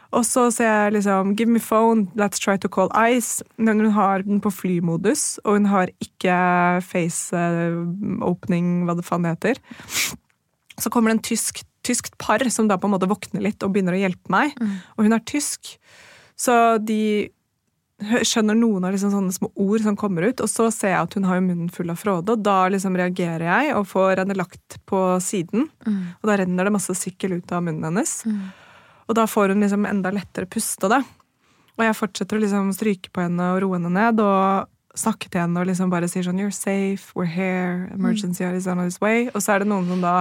Og 0.10 0.24
så 0.26 0.48
ser 0.50 0.66
jeg 0.66 0.94
liksom 0.96 1.36
Give 1.38 1.52
me 1.52 1.60
phone, 1.62 2.08
let's 2.18 2.42
try 2.42 2.58
to 2.58 2.68
call 2.68 2.90
ICE. 2.96 3.44
Men 3.58 3.80
hun 3.84 3.92
har 3.94 4.24
den 4.26 4.42
på 4.42 4.50
flymodus, 4.50 5.38
og 5.46 5.60
hun 5.60 5.66
har 5.70 5.92
ikke 6.02 6.82
face 6.82 7.36
eh, 7.38 7.78
opening, 8.26 8.86
hva 8.88 8.96
det 8.98 9.06
faen 9.06 9.28
heter. 9.30 9.62
Så 10.80 10.90
kommer 10.90 11.12
det 11.12 11.20
en 11.20 11.28
tysk, 11.30 11.62
tyskt 11.90 12.16
par 12.22 12.46
som 12.54 12.70
da 12.70 12.78
på 12.80 12.88
en 12.88 12.96
måte 12.96 13.10
våkner 13.10 13.44
litt 13.44 13.66
og 13.66 13.74
begynner 13.74 13.98
å 13.98 14.04
hjelpe 14.04 14.32
meg. 14.32 14.56
Og 14.96 15.04
hun 15.08 15.18
er 15.18 15.26
tysk, 15.28 15.74
så 16.40 16.78
de 16.80 17.02
skjønner 18.00 18.56
noen 18.56 18.86
av 18.88 18.94
liksom 18.94 19.12
sånne 19.12 19.34
små 19.36 19.50
ord 19.60 19.84
som 19.84 19.98
kommer 20.00 20.30
ut. 20.30 20.40
Og 20.40 20.48
så 20.48 20.70
ser 20.72 20.94
jeg 20.94 21.04
at 21.04 21.16
hun 21.18 21.28
har 21.28 21.42
munnen 21.44 21.72
full 21.74 21.92
av 21.92 22.00
fråde, 22.00 22.32
og 22.36 22.46
da 22.46 22.70
liksom 22.72 22.96
reagerer 22.96 23.44
jeg 23.50 23.76
og 23.76 23.88
får 23.92 24.22
henne 24.24 24.38
lagt 24.40 24.80
på 24.88 25.02
siden. 25.24 25.68
Og 26.22 26.30
da 26.30 26.38
renner 26.40 26.70
det 26.70 26.76
masse 26.78 26.96
sykkel 26.96 27.40
ut 27.40 27.52
av 27.52 27.66
munnen 27.66 27.90
hennes. 27.90 28.22
Og 29.10 29.18
da 29.18 29.26
får 29.28 29.52
hun 29.52 29.66
liksom 29.66 29.88
enda 29.90 30.14
lettere 30.16 30.48
puste, 30.48 30.88
da. 30.92 31.02
Og 31.80 31.86
jeg 31.86 31.96
fortsetter 31.96 32.38
å 32.38 32.44
liksom 32.44 32.72
stryke 32.76 33.12
på 33.16 33.24
henne 33.24 33.54
og 33.56 33.64
roe 33.64 33.78
henne 33.80 33.92
ned, 33.96 34.20
og 34.24 34.70
snakke 35.00 35.30
til 35.30 35.44
henne 35.44 35.62
og 35.62 35.68
liksom 35.70 35.92
bare 35.92 36.10
sier 36.12 36.26
sånn 36.26 36.40
You're 36.42 36.56
safe, 36.56 37.12
we're 37.16 37.30
here, 37.30 37.88
emergency 37.94 38.44
is 38.44 38.68
on 38.68 38.80
its 38.84 39.00
way. 39.02 39.30
Og 39.34 39.44
så 39.44 39.56
er 39.56 39.64
det 39.64 39.70
noen 39.72 39.88
som 39.92 40.02
da 40.04 40.16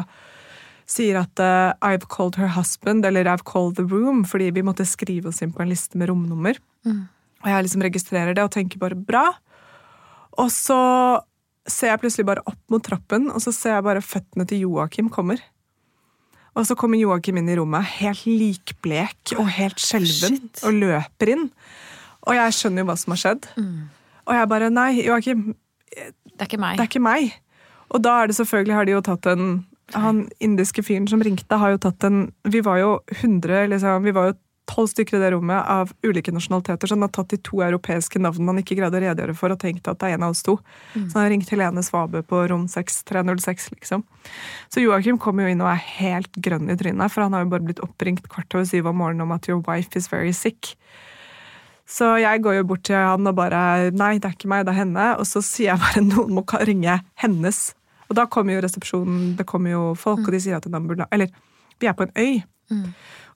sier 0.89 1.19
at 1.21 1.41
uh, 1.43 1.75
I've 1.85 2.07
called 2.09 2.39
her 2.41 2.49
husband, 2.57 3.05
eller 3.05 3.29
I've 3.29 3.45
called 3.45 3.77
the 3.77 3.85
room, 3.85 4.23
fordi 4.25 4.51
vi 4.57 4.63
måtte 4.65 4.87
skrive 4.89 5.29
oss 5.29 5.43
inn 5.45 5.53
på 5.53 5.61
en 5.63 5.69
liste 5.73 5.99
med 6.01 6.09
romnummer. 6.09 6.57
Mm. 6.89 7.03
Og 7.45 7.51
jeg 7.53 7.67
liksom 7.67 7.85
registrerer 7.85 8.35
det 8.35 8.43
og 8.47 8.55
tenker 8.55 8.81
bare 8.81 8.97
bra. 8.97 9.27
Og 10.41 10.49
så 10.55 10.79
ser 11.69 11.93
jeg 11.93 12.01
plutselig 12.01 12.25
bare 12.31 12.43
opp 12.49 12.61
mot 12.73 12.83
trappen, 12.85 13.29
og 13.31 13.43
så 13.45 13.53
ser 13.53 13.77
jeg 13.77 13.85
bare 13.87 14.03
føttene 14.05 14.47
til 14.49 14.65
Joakim 14.65 15.11
kommer. 15.13 15.43
Og 16.57 16.65
så 16.67 16.75
kommer 16.79 16.99
Joakim 16.99 17.37
inn 17.39 17.51
i 17.53 17.57
rommet, 17.59 17.85
helt 18.01 18.25
likblek 18.27 19.37
og 19.39 19.47
helt 19.59 19.79
skjelven, 19.83 20.41
Shit. 20.41 20.63
og 20.67 20.75
løper 20.81 21.35
inn. 21.37 21.45
Og 22.27 22.35
jeg 22.35 22.57
skjønner 22.57 22.83
jo 22.83 22.89
hva 22.89 22.97
som 22.99 23.13
har 23.15 23.21
skjedd. 23.23 23.47
Og 24.29 24.35
jeg 24.35 24.49
bare 24.51 24.71
Nei, 24.73 24.89
Joakim, 25.05 25.53
Det 25.93 26.41
er 26.41 26.49
ikke 26.49 26.59
meg. 26.61 26.77
det 26.81 26.85
er 26.87 26.91
ikke 26.91 27.05
meg. 27.05 27.37
Og 27.95 28.03
da 28.05 28.23
er 28.23 28.29
det 28.33 28.37
selvfølgelig 28.41 28.75
har 28.75 28.89
de 28.89 28.97
jo 28.97 29.05
tatt 29.05 29.29
en 29.31 29.45
Han 29.95 30.27
indiske 30.45 30.83
fyren 30.85 31.09
som 31.09 31.23
ringte, 31.25 31.57
har 31.57 31.73
jo 31.73 31.79
tatt 31.81 32.05
en 32.05 32.27
Vi 32.45 32.61
var 32.61 32.77
jo 32.83 32.91
100, 33.15 33.67
liksom, 33.73 34.05
vi 34.05 34.13
var 34.13 34.31
jo 34.31 34.39
tolv 34.69 34.91
stykker 34.91 35.17
i 35.17 35.21
det 35.23 35.31
rommet 35.33 35.65
av 35.71 35.93
ulike 36.05 36.33
nasjonaliteter, 36.35 36.89
så 36.89 36.97
han 36.97 37.07
har 37.07 37.13
tatt 37.17 37.33
de 37.33 37.39
to 37.45 37.63
europeiske 37.65 38.21
navnene 38.21 38.53
han 38.53 38.63
ikke 38.63 38.77
greide 38.79 38.99
å 38.99 39.03
redegjøre 39.03 39.37
for, 39.39 39.55
og 39.55 39.61
tenkt 39.63 39.89
at 39.89 40.01
det 40.01 40.11
er 40.11 40.19
en 40.19 40.27
av 40.29 40.35
oss 40.35 40.45
to. 40.47 40.59
Så 41.09 41.17
han 41.17 41.25
har 41.25 41.33
ringt 41.33 41.53
Helene 41.53 41.85
Svabe 41.87 42.23
på 42.29 42.43
rom 42.51 42.67
6306, 42.69 43.71
liksom. 43.79 44.05
Så 44.69 44.85
Joakim 44.85 45.21
kommer 45.23 45.47
jo 45.47 45.55
inn 45.55 45.65
og 45.65 45.73
er 45.73 45.85
helt 45.99 46.41
grønn 46.45 46.69
i 46.69 46.77
trynet, 46.79 47.15
for 47.15 47.25
han 47.25 47.37
har 47.37 47.47
jo 47.47 47.53
bare 47.55 47.69
blitt 47.71 47.85
oppringt 47.85 48.29
kvart 48.29 48.59
over 48.59 48.69
syv 48.69 48.91
om 48.93 49.01
morgenen 49.01 49.25
om 49.25 49.33
at 49.33 49.49
'your 49.49 49.65
wife 49.67 49.97
is 49.97 50.13
very 50.13 50.37
sick'. 50.37 50.77
Så 51.89 52.21
jeg 52.21 52.43
går 52.45 52.61
jo 52.61 52.69
bort 52.69 52.85
til 52.85 52.97
han 52.97 53.27
og 53.27 53.37
bare 53.37 53.91
'nei, 53.91 54.19
det 54.19 54.29
er 54.29 54.37
ikke 54.37 54.53
meg, 54.53 54.67
det 54.67 54.75
er 54.75 54.85
henne'. 54.85 55.19
Og 55.19 55.25
så 55.25 55.41
sier 55.41 55.73
jeg 55.73 55.81
bare 55.81 56.05
'noen 56.11 56.35
må 56.35 56.45
ringe 56.45 57.01
hennes'. 57.17 57.73
Og 58.09 58.17
da 58.17 58.25
kommer 58.31 58.57
jo 58.57 58.65
resepsjonen, 58.65 59.35
det 59.39 59.47
kommer 59.49 59.75
jo 59.75 59.83
folk, 59.99 60.25
og 60.25 60.33
de 60.33 60.41
sier 60.41 60.57
at 60.57 60.67
en 60.69 60.79
ambulanse 60.79 61.09
Eller, 61.13 61.33
vi 61.79 61.87
er 61.87 61.97
på 61.97 62.07
en 62.09 62.15
øy. 62.17 62.41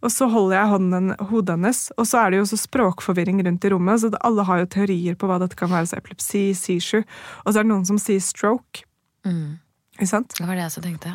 Og 0.03 0.11
så 0.11 0.27
holder 0.29 0.57
jeg 0.57 0.71
hånden, 0.73 1.13
hodet 1.31 1.55
hennes, 1.55 1.83
og 1.97 2.07
så 2.11 2.23
er 2.23 2.33
det 2.33 2.41
jo 2.41 2.47
så 2.51 2.59
språkforvirring 2.59 3.43
rundt 3.47 3.65
i 3.65 3.71
rommet, 3.71 4.03
så 4.03 4.11
alle 4.27 4.47
har 4.49 4.63
jo 4.63 4.71
teorier 4.75 5.15
på 5.19 5.29
hva 5.31 5.39
dette 5.43 5.59
kan 5.59 5.71
være, 5.71 5.87
så 5.93 6.01
epilepsi, 6.01 6.43
seizure, 6.59 7.07
og 7.45 7.53
så 7.53 7.61
er 7.61 7.69
det 7.69 7.71
noen 7.71 7.87
som 7.87 8.01
sier 8.03 8.23
stroke. 8.25 8.83
Mm. 9.29 9.61
Ikke 10.01 10.11
sant? 10.11 10.35
Det 10.35 10.49
var 10.49 10.59
det 10.59 10.65
jeg 10.65 10.73
også 10.73 10.85
tenkte. 10.89 11.15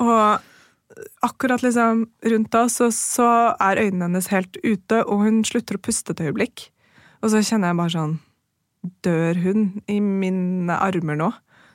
Og 0.00 0.40
akkurat 1.28 1.62
liksom 1.64 2.06
rundt 2.32 2.52
da, 2.54 2.66
så, 2.72 2.88
så 2.94 3.28
er 3.60 3.84
øynene 3.84 4.08
hennes 4.08 4.32
helt 4.32 4.56
ute, 4.64 5.04
og 5.04 5.26
hun 5.26 5.42
slutter 5.46 5.76
å 5.76 5.84
puste 5.84 6.16
et 6.16 6.24
øyeblikk. 6.24 6.70
Og 7.22 7.32
så 7.32 7.44
kjenner 7.44 7.72
jeg 7.72 7.82
bare 7.82 7.96
sånn 7.96 8.20
Dør 9.06 9.38
hun 9.38 9.60
i 9.86 10.00
mine 10.02 10.74
armer 10.74 11.14
nå? 11.14 11.28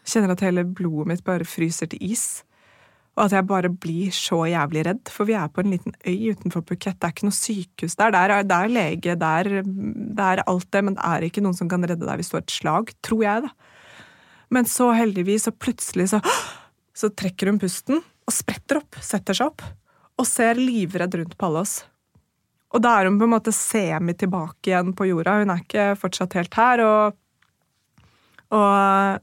Kjenner 0.08 0.36
at 0.36 0.44
hele 0.46 0.64
blodet 0.66 1.12
mitt 1.12 1.24
bare 1.28 1.48
fryser 1.48 1.90
til 1.92 2.12
is. 2.12 2.44
Og 3.18 3.26
at 3.26 3.34
jeg 3.34 3.48
bare 3.50 3.72
blir 3.74 4.14
så 4.14 4.44
jævlig 4.46 4.84
redd, 4.86 5.10
for 5.10 5.26
vi 5.26 5.34
er 5.36 5.50
på 5.50 5.64
en 5.64 5.72
liten 5.74 5.96
øy 6.06 6.36
utenfor 6.36 6.62
Phuket. 6.62 7.00
Det 7.00 7.08
er 7.08 7.16
ikke 7.16 7.28
noe 7.28 7.38
sykehus 7.38 7.98
der. 7.98 8.14
Det 8.14 8.22
er, 8.22 8.44
det 8.46 8.60
er 8.60 8.76
lege, 8.76 9.16
det 9.18 9.32
er, 9.42 9.50
det 9.66 10.28
er 10.28 10.44
alt 10.46 10.70
det, 10.72 10.84
men 10.86 10.96
det 11.00 11.10
er 11.10 11.26
ikke 11.26 11.44
noen 11.44 11.58
som 11.58 11.72
kan 11.72 11.84
redde 11.84 12.06
deg 12.06 12.22
hvis 12.22 12.30
du 12.30 12.38
har 12.38 12.46
et 12.46 12.54
slag, 12.54 12.94
tror 13.06 13.26
jeg, 13.26 13.48
da. 13.48 13.74
Men 14.54 14.70
så 14.70 14.94
heldigvis, 14.96 15.50
og 15.50 15.58
plutselig 15.60 16.12
så 16.14 16.22
så 16.98 17.12
trekker 17.14 17.52
hun 17.52 17.60
pusten 17.62 18.00
og 18.02 18.34
spretter 18.34 18.82
opp, 18.82 18.98
setter 19.06 19.38
seg 19.38 19.52
opp, 19.52 19.62
og 20.18 20.26
ser 20.26 20.58
livredd 20.58 21.14
rundt 21.20 21.38
på 21.38 21.48
alle 21.48 21.62
oss. 21.62 21.76
Og 22.74 22.82
da 22.84 22.96
er 22.98 23.08
hun 23.08 23.20
på 23.20 23.28
en 23.28 23.36
måte 23.36 23.54
semi 23.56 24.16
tilbake 24.18 24.72
igjen 24.72 24.96
på 24.98 25.08
jorda. 25.08 25.38
Hun 25.40 25.54
er 25.54 25.62
ikke 25.62 25.86
fortsatt 26.02 26.36
helt 26.36 26.58
her. 26.58 26.84
Og, 26.84 27.20
og, 28.58 29.22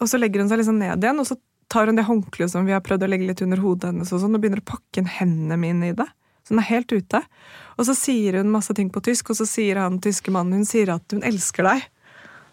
og 0.00 0.10
så 0.10 0.20
legger 0.20 0.42
hun 0.42 0.50
seg 0.50 0.62
liksom 0.62 0.80
ned 0.80 1.04
igjen, 1.04 1.20
og 1.22 1.28
så 1.28 1.36
tar 1.70 1.90
hun 1.90 1.98
det 1.98 2.06
håndkleet 2.08 2.50
som 2.52 2.66
vi 2.66 2.74
har 2.74 2.82
prøvd 2.84 3.06
å 3.06 3.10
legge 3.10 3.28
litt 3.28 3.42
under 3.44 3.60
hodet 3.62 3.92
hennes, 3.92 4.10
og 4.10 4.22
sånn, 4.22 4.34
og 4.34 4.42
begynner 4.42 4.62
å 4.62 4.70
pakke 4.72 5.02
inn 5.02 5.10
hendene 5.20 5.60
mine 5.60 5.92
i 5.92 5.96
det. 5.96 6.08
Så 6.42 6.54
hun 6.54 6.62
er 6.62 6.70
helt 6.70 6.92
ute. 6.92 7.20
Og 7.78 7.86
så 7.86 7.94
sier 7.94 8.40
hun 8.40 8.50
masse 8.50 8.74
ting 8.74 8.90
på 8.92 9.02
tysk, 9.06 9.30
og 9.30 9.38
så 9.38 9.46
sier 9.46 9.78
han 9.78 10.00
tyske 10.02 10.32
mannen 10.34 10.62
hun 10.62 10.68
sier 10.68 10.90
at 10.96 11.14
hun 11.14 11.22
elsker 11.26 11.68
deg. 11.68 11.84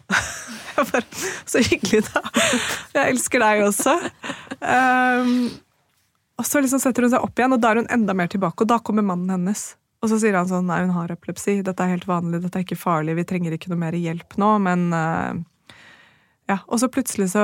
Jeg 0.78 0.86
bare, 0.92 1.22
så 1.50 1.62
hyggelig, 1.66 2.04
da. 2.06 2.20
Jeg 2.94 3.16
elsker 3.16 3.42
deg 3.42 3.64
også. 3.64 3.96
Um, 4.62 5.32
og 6.38 6.46
så 6.46 6.62
liksom 6.62 6.78
setter 6.78 7.02
hun 7.02 7.10
seg 7.10 7.24
opp 7.26 7.40
igjen, 7.40 7.56
og 7.56 7.64
da 7.64 7.72
er 7.72 7.80
hun 7.80 7.90
enda 7.90 8.14
mer 8.14 8.30
tilbake. 8.30 8.62
Og 8.62 8.70
da 8.70 8.78
kommer 8.78 9.02
mannen 9.02 9.32
hennes. 9.34 9.72
Og 9.98 10.12
så 10.12 10.20
sier 10.22 10.38
han 10.38 10.46
sånn 10.46 10.68
nei, 10.70 10.84
hun 10.84 10.94
har 10.94 11.10
epilepsi, 11.10 11.56
dette 11.66 11.82
er 11.82 11.96
helt 11.96 12.06
vanlig, 12.06 12.44
dette 12.44 12.60
er 12.60 12.66
ikke 12.66 12.78
farlig, 12.78 13.16
vi 13.18 13.26
trenger 13.26 13.56
ikke 13.56 13.72
noe 13.72 13.80
mer 13.80 13.96
hjelp 13.98 14.38
nå, 14.38 14.52
men 14.62 14.84
uh, 14.94 15.40
ja, 16.48 16.58
Og 16.66 16.80
så 16.80 16.88
plutselig 16.88 17.30
så 17.34 17.42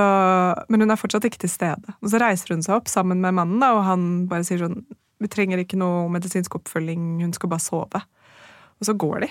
Men 0.72 0.80
hun 0.80 0.90
er 0.90 0.96
fortsatt 0.96 1.26
ikke 1.28 1.42
til 1.44 1.52
stede. 1.52 1.96
Og 2.00 2.08
så 2.08 2.20
reiser 2.22 2.54
hun 2.54 2.64
seg 2.64 2.78
opp 2.78 2.88
sammen 2.88 3.20
med 3.20 3.36
mannen, 3.36 3.60
da, 3.60 3.74
og 3.76 3.84
han 3.84 4.26
bare 4.30 4.46
sier 4.48 4.64
sånn 4.64 4.82
vi 5.22 5.30
trenger 5.30 5.60
ikke 5.62 5.78
noe 5.80 6.08
medisinsk 6.12 6.56
oppfølging, 6.58 7.22
hun 7.22 7.32
skal 7.32 7.48
bare 7.52 7.62
sove. 7.62 8.00
Og 8.82 8.88
så 8.88 8.92
går 8.98 9.24
de. 9.24 9.28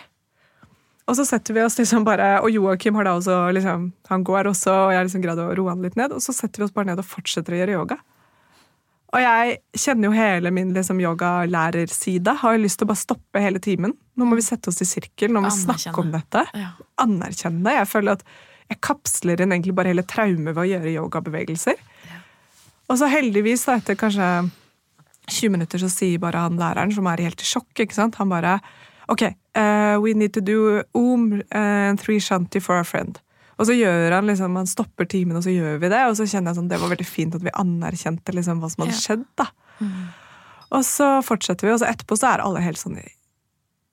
Og 1.04 1.18
så 1.20 1.26
setter 1.28 1.54
vi 1.58 1.62
oss 1.62 1.76
liksom 1.78 2.06
bare, 2.08 2.38
og 2.42 2.50
Joakim 2.50 2.96
har 2.98 3.06
da 3.06 3.18
også 3.18 3.36
liksom, 3.54 3.90
han 4.10 4.24
går 4.26 4.48
også, 4.54 4.72
og 4.72 4.94
jeg 4.94 5.02
har 5.02 5.08
liksom 5.10 5.26
greid 5.26 5.42
å 5.44 5.50
roe 5.60 5.74
han 5.74 5.84
litt 5.84 5.98
ned, 6.00 6.16
og 6.16 6.24
så 6.24 6.34
setter 6.36 6.64
vi 6.64 6.68
oss 6.70 6.74
bare 6.76 6.90
ned 6.90 7.02
og 7.04 7.10
fortsetter 7.10 7.54
å 7.54 7.60
gjøre 7.60 7.76
yoga. 7.76 8.00
Og 9.14 9.22
jeg 9.22 9.58
kjenner 9.78 10.10
jo 10.10 10.16
hele 10.16 10.50
min 10.56 10.72
liksom, 10.74 11.02
yogalærerside. 11.04 12.34
Har 12.42 12.56
jo 12.56 12.64
lyst 12.64 12.80
til 12.82 12.88
å 12.88 12.90
bare 12.90 13.02
stoppe 13.04 13.44
hele 13.44 13.60
timen. 13.62 13.94
Nå 14.18 14.26
må 14.26 14.40
vi 14.40 14.46
sette 14.46 14.72
oss 14.72 14.82
i 14.82 14.88
sirkel, 14.90 15.30
nå 15.30 15.44
må 15.44 15.52
vi 15.52 15.60
snakke 15.60 15.94
om 16.02 16.10
dette. 16.16 16.42
Ja. 16.58 16.72
Anerkjenne 17.04 17.62
det. 17.68 17.76
Jeg 17.78 17.92
føler 17.92 18.18
at 18.18 18.26
jeg 18.70 18.80
kapsler 18.84 19.44
inn 19.44 19.54
egentlig 19.56 19.76
bare 19.78 19.92
hele 19.92 20.06
traumet 20.08 20.54
ved 20.54 20.64
å 20.64 20.70
gjøre 20.70 20.94
yogabevegelser. 20.96 21.82
Og 22.92 23.00
så 23.00 23.10
heldigvis, 23.12 23.66
da, 23.68 23.78
etter 23.80 23.98
kanskje 24.00 24.30
20 25.32 25.54
minutter, 25.56 25.82
så 25.82 25.90
sier 25.92 26.22
bare 26.22 26.46
han 26.46 26.60
læreren, 26.60 26.92
som 26.94 27.08
er 27.10 27.24
helt 27.26 27.42
i 27.42 27.48
sjokk, 27.48 27.72
ikke 27.86 27.96
sant, 27.96 28.20
han 28.22 28.32
bare 28.32 28.60
Ok, 29.12 29.20
uh, 29.60 30.00
we 30.00 30.14
need 30.16 30.32
to 30.32 30.40
do 30.40 30.80
om 30.96 31.42
and 31.52 32.00
three 32.00 32.22
shanti 32.24 32.62
for 32.64 32.80
our 32.80 32.88
friend. 32.88 33.18
Og 33.60 33.68
så 33.68 33.76
gjør 33.76 34.16
han 34.16 34.30
liksom, 34.30 34.56
han 34.56 34.70
stopper 34.70 35.08
timen, 35.12 35.36
og 35.38 35.44
så 35.44 35.52
gjør 35.52 35.82
vi 35.82 35.90
det. 35.92 36.00
Og 36.08 36.16
så 36.18 36.26
kjenner 36.26 36.54
jeg 36.54 36.62
sånn, 36.62 36.70
det 36.72 36.80
var 36.82 36.94
veldig 36.94 37.08
fint 37.08 37.36
at 37.36 37.44
vi 37.44 37.52
anerkjente 37.52 38.34
liksom 38.34 38.64
hva 38.64 38.70
som 38.72 38.86
hadde 38.86 38.96
skjedd. 38.98 39.26
da. 39.40 39.50
Og 40.74 40.86
så 40.88 41.10
fortsetter 41.26 41.68
vi, 41.68 41.74
og 41.76 41.82
så 41.84 41.90
etterpå 41.92 42.18
så 42.18 42.32
er 42.32 42.46
alle 42.46 42.64
helt 42.64 42.82
sånn 42.82 42.96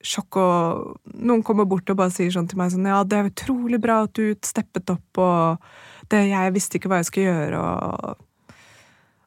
sjokk, 0.07 0.37
og 0.41 1.13
noen 1.13 1.43
kommer 1.45 1.67
bort 1.69 1.89
og 1.89 1.97
bare 1.99 2.13
sier 2.13 2.31
sånn 2.33 2.47
til 2.49 2.59
meg 2.59 2.71
sånn 2.73 2.87
Ja, 2.89 3.03
det 3.03 3.17
er 3.17 3.29
utrolig 3.29 3.79
bra 3.81 4.01
at 4.07 4.13
du 4.17 4.33
steppet 4.45 4.89
opp, 4.93 5.21
og 5.21 6.11
det, 6.11 6.25
jeg 6.31 6.53
visste 6.55 6.79
ikke 6.79 6.91
hva 6.91 7.01
jeg 7.01 7.09
skulle 7.11 7.31
gjøre, 7.31 7.59
og 7.61 8.27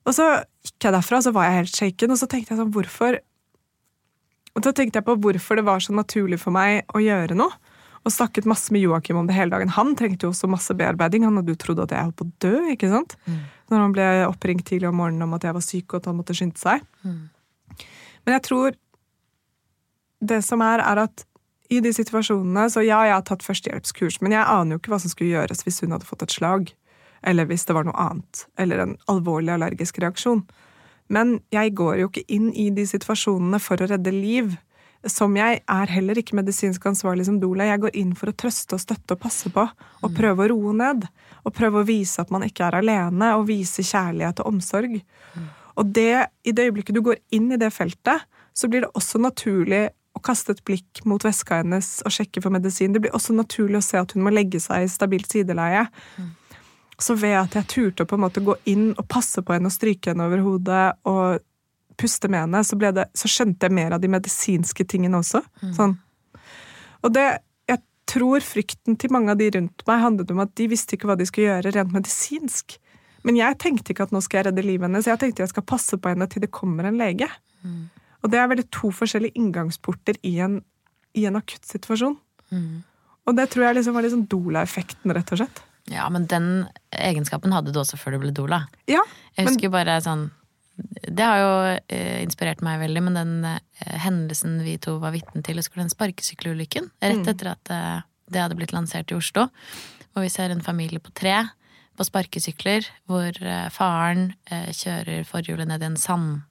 Og 0.04 0.12
så 0.12 0.26
gikk 0.64 0.84
jeg 0.84 0.92
derfra, 0.92 1.16
og 1.20 1.24
så 1.24 1.32
var 1.32 1.46
jeg 1.48 1.60
helt 1.62 1.76
shaken, 1.78 2.10
og 2.12 2.18
så 2.20 2.26
tenkte 2.28 2.52
jeg 2.52 2.60
sånn 2.60 2.72
Hvorfor 2.74 3.20
Og 4.54 4.66
så 4.66 4.72
tenkte 4.76 5.00
jeg 5.00 5.06
på 5.06 5.16
hvorfor 5.16 5.56
det 5.56 5.64
var 5.64 5.80
så 5.80 5.94
naturlig 5.96 6.38
for 6.42 6.52
meg 6.54 6.84
å 6.94 7.00
gjøre 7.02 7.34
noe. 7.34 7.50
Og 8.04 8.12
snakket 8.12 8.44
masse 8.44 8.70
med 8.70 8.82
Joakim 8.84 9.16
om 9.16 9.26
det 9.26 9.34
hele 9.34 9.50
dagen. 9.50 9.70
Han 9.72 9.94
trengte 9.96 10.26
jo 10.26 10.30
også 10.34 10.46
masse 10.52 10.74
bearbeiding. 10.76 11.24
Han 11.24 11.38
hadde 11.40 11.54
jo 11.54 11.56
trodd 11.56 11.80
at 11.80 11.90
jeg 11.90 12.04
holdt 12.04 12.18
på 12.20 12.26
å 12.28 12.32
dø. 12.44 12.52
ikke 12.74 12.90
sant? 12.92 13.16
Når 13.72 13.80
han 13.80 13.94
ble 13.96 14.08
oppringt 14.28 14.66
tidlig 14.68 14.90
om 14.90 14.98
morgenen 15.00 15.24
om 15.24 15.32
at 15.38 15.42
jeg 15.48 15.56
var 15.56 15.64
syk 15.64 15.88
og 15.94 16.02
at 16.02 16.06
han 16.10 16.18
måtte 16.18 16.36
skynde 16.36 16.60
seg. 16.60 16.84
Men 18.26 18.36
jeg 18.36 18.42
tror 18.44 18.76
det 20.26 20.40
som 20.46 20.62
er, 20.64 20.82
er 20.84 21.04
at 21.06 21.24
i 21.72 21.80
de 21.80 21.92
situasjonene 21.96 22.66
Så 22.72 22.84
ja, 22.84 23.00
jeg 23.08 23.16
har 23.16 23.24
tatt 23.26 23.44
førstehjelpskurs, 23.44 24.20
men 24.22 24.34
jeg 24.36 24.44
aner 24.44 24.76
jo 24.76 24.82
ikke 24.82 24.92
hva 24.94 25.00
som 25.02 25.12
skulle 25.12 25.32
gjøres 25.32 25.64
hvis 25.64 25.80
hun 25.84 25.94
hadde 25.96 26.08
fått 26.08 26.26
et 26.26 26.34
slag. 26.34 26.74
Eller 27.24 27.48
hvis 27.48 27.64
det 27.64 27.76
var 27.76 27.86
noe 27.88 27.96
annet. 27.96 28.44
Eller 28.60 28.82
en 28.82 28.98
alvorlig 29.08 29.54
allergisk 29.54 29.98
reaksjon. 30.02 30.44
Men 31.12 31.38
jeg 31.52 31.72
går 31.76 32.02
jo 32.02 32.10
ikke 32.10 32.26
inn 32.32 32.50
i 32.52 32.68
de 32.74 32.84
situasjonene 32.88 33.60
for 33.62 33.80
å 33.80 33.88
redde 33.88 34.12
liv. 34.12 34.52
Som 35.08 35.36
jeg 35.36 35.60
er 35.60 35.92
heller 35.92 36.20
ikke 36.20 36.36
medisinsk 36.36 36.84
ansvarlig 36.88 37.26
som 37.28 37.40
doula. 37.40 37.66
Jeg 37.68 37.82
går 37.82 37.96
inn 38.00 38.12
for 38.16 38.32
å 38.32 38.36
trøste 38.36 38.76
og 38.76 38.84
støtte 38.84 39.16
og 39.16 39.24
passe 39.24 39.52
på. 39.52 39.64
Og 40.04 40.14
prøve 40.16 40.44
å 40.44 40.52
roe 40.52 40.76
ned. 40.76 41.08
Og 41.48 41.56
prøve 41.56 41.80
å 41.80 41.88
vise 41.88 42.20
at 42.20 42.32
man 42.32 42.44
ikke 42.44 42.68
er 42.68 42.78
alene, 42.80 43.34
og 43.38 43.48
vise 43.48 43.84
kjærlighet 43.84 44.44
og 44.44 44.52
omsorg. 44.52 44.96
Og 45.74 45.90
det, 45.96 46.28
i 46.44 46.52
det 46.52 46.68
øyeblikket 46.68 46.96
du 46.96 47.02
går 47.04 47.20
inn 47.36 47.50
i 47.52 47.60
det 47.60 47.72
feltet, 47.74 48.24
så 48.54 48.68
blir 48.70 48.84
det 48.84 48.94
også 48.94 49.18
naturlig 49.20 49.88
å 50.14 50.22
kaste 50.22 50.54
et 50.54 50.62
blikk 50.66 51.02
mot 51.08 51.22
veska 51.24 51.60
hennes 51.62 51.88
og 52.06 52.14
sjekke 52.14 52.42
for 52.44 52.54
medisin. 52.54 52.94
Det 52.94 53.02
blir 53.04 53.14
også 53.16 53.34
naturlig 53.36 53.80
å 53.80 53.84
se 53.84 53.98
at 54.00 54.14
hun 54.14 54.24
må 54.26 54.32
legge 54.34 54.60
seg 54.62 54.86
i 54.86 54.90
stabilt 54.90 55.32
sideleie. 55.32 55.86
Så 57.02 57.16
ved 57.18 57.34
at 57.40 57.56
jeg 57.58 57.70
turte 57.72 58.04
å 58.04 58.08
på 58.08 58.18
en 58.18 58.22
måte 58.22 58.44
gå 58.44 58.54
inn 58.70 58.92
og 58.94 59.08
passe 59.10 59.42
på 59.42 59.56
henne 59.56 59.70
og 59.70 59.74
stryke 59.74 60.12
henne 60.12 60.28
over 60.28 60.44
hodet 60.44 60.84
og 61.10 61.42
puste 61.98 62.30
med 62.30 62.46
henne, 62.46 62.62
så, 62.66 62.78
det, 62.78 63.08
så 63.14 63.30
skjønte 63.30 63.68
jeg 63.68 63.74
mer 63.74 63.94
av 63.94 64.02
de 64.02 64.10
medisinske 64.10 64.86
tingene 64.90 65.18
også. 65.20 65.42
Sånn. 65.76 65.96
Og 67.04 67.12
det, 67.14 67.26
jeg 67.70 67.82
tror 68.10 68.42
frykten 68.44 68.98
til 69.00 69.12
mange 69.14 69.34
av 69.34 69.42
de 69.42 69.50
rundt 69.54 69.84
meg 69.88 70.02
handlet 70.02 70.32
om 70.34 70.42
at 70.42 70.54
de 70.58 70.70
visste 70.70 70.96
ikke 70.96 71.10
hva 71.10 71.18
de 71.18 71.26
skulle 71.28 71.50
gjøre 71.50 71.74
rent 71.76 71.94
medisinsk. 71.94 72.78
Men 73.24 73.38
jeg 73.40 73.58
tenkte 73.62 73.94
ikke 73.94 74.06
at 74.08 74.14
nå 74.14 74.20
skal 74.24 74.40
jeg 74.40 74.50
redde 74.50 74.66
livet 74.66 74.88
hennes, 74.88 75.06
jeg 75.08 75.20
tenkte 75.20 75.44
jeg 75.44 75.52
skal 75.54 75.66
passe 75.66 75.98
på 75.98 76.12
henne 76.12 76.28
til 76.30 76.44
det 76.44 76.52
kommer 76.54 76.88
en 76.88 76.98
lege. 77.00 77.30
Og 78.24 78.32
det 78.32 78.40
er 78.40 78.48
veldig 78.50 78.66
to 78.72 78.90
forskjellige 78.94 79.36
inngangsporter 79.36 80.16
i 80.24 80.38
en, 80.44 80.58
i 81.14 81.26
en 81.28 81.36
akutt 81.36 81.68
situasjon. 81.68 82.16
Og 83.24 83.36
det 83.36 83.48
tror 83.52 83.66
jeg 83.68 83.78
liksom 83.78 83.96
var 83.96 84.04
liksom 84.06 84.24
Dola-effekten, 84.30 85.12
rett 85.16 85.32
og 85.34 85.40
slett. 85.42 85.60
Ja, 85.92 86.06
men 86.12 86.24
den 86.30 86.66
egenskapen 86.96 87.52
hadde 87.52 87.72
du 87.74 87.80
også 87.80 87.98
før 88.00 88.16
du 88.16 88.22
ble 88.22 88.32
Dola. 88.36 88.62
Ja, 88.88 89.02
Jeg 89.36 89.44
men 89.44 89.52
husker 89.52 89.72
bare 89.74 89.98
sånn 90.00 90.30
Det 91.04 91.22
har 91.22 91.40
jo 91.42 91.50
eh, 91.92 92.22
inspirert 92.24 92.62
meg 92.64 92.80
veldig, 92.80 93.02
men 93.04 93.18
den 93.18 93.34
eh, 93.46 93.98
hendelsen 94.02 94.56
vi 94.64 94.78
to 94.80 94.96
var 95.02 95.12
vitne 95.14 95.44
til, 95.44 95.60
du 95.60 95.76
den 95.76 95.92
sparkesykkelulykken? 95.92 96.88
Rett 97.04 97.28
etter 97.34 97.52
at 97.52 97.70
eh, 97.70 98.00
det 98.32 98.40
hadde 98.40 98.56
blitt 98.58 98.72
lansert 98.72 99.12
i 99.12 99.18
Oslo. 99.18 99.50
Hvor 100.14 100.24
vi 100.24 100.32
ser 100.32 100.50
en 100.50 100.64
familie 100.64 101.02
på 101.02 101.12
tre 101.14 101.42
på 101.94 102.06
sparkesykler, 102.08 102.88
hvor 103.06 103.36
eh, 103.38 103.68
faren 103.70 104.32
eh, 104.50 104.72
kjører 104.74 105.28
forhjulet 105.28 105.68
ned 105.70 105.84
i 105.84 105.90
en 105.92 106.00
sand, 106.00 106.42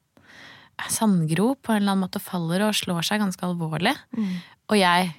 sandgrop 0.90 1.62
på 1.64 1.74
en 1.74 1.82
eller 1.82 1.96
annen 1.96 2.06
måte 2.06 2.22
faller 2.24 2.66
og 2.68 2.78
slår 2.78 3.06
seg 3.08 3.22
ganske 3.24 3.46
alvorlig. 3.46 3.94
Og 4.72 4.78
jeg 4.80 5.12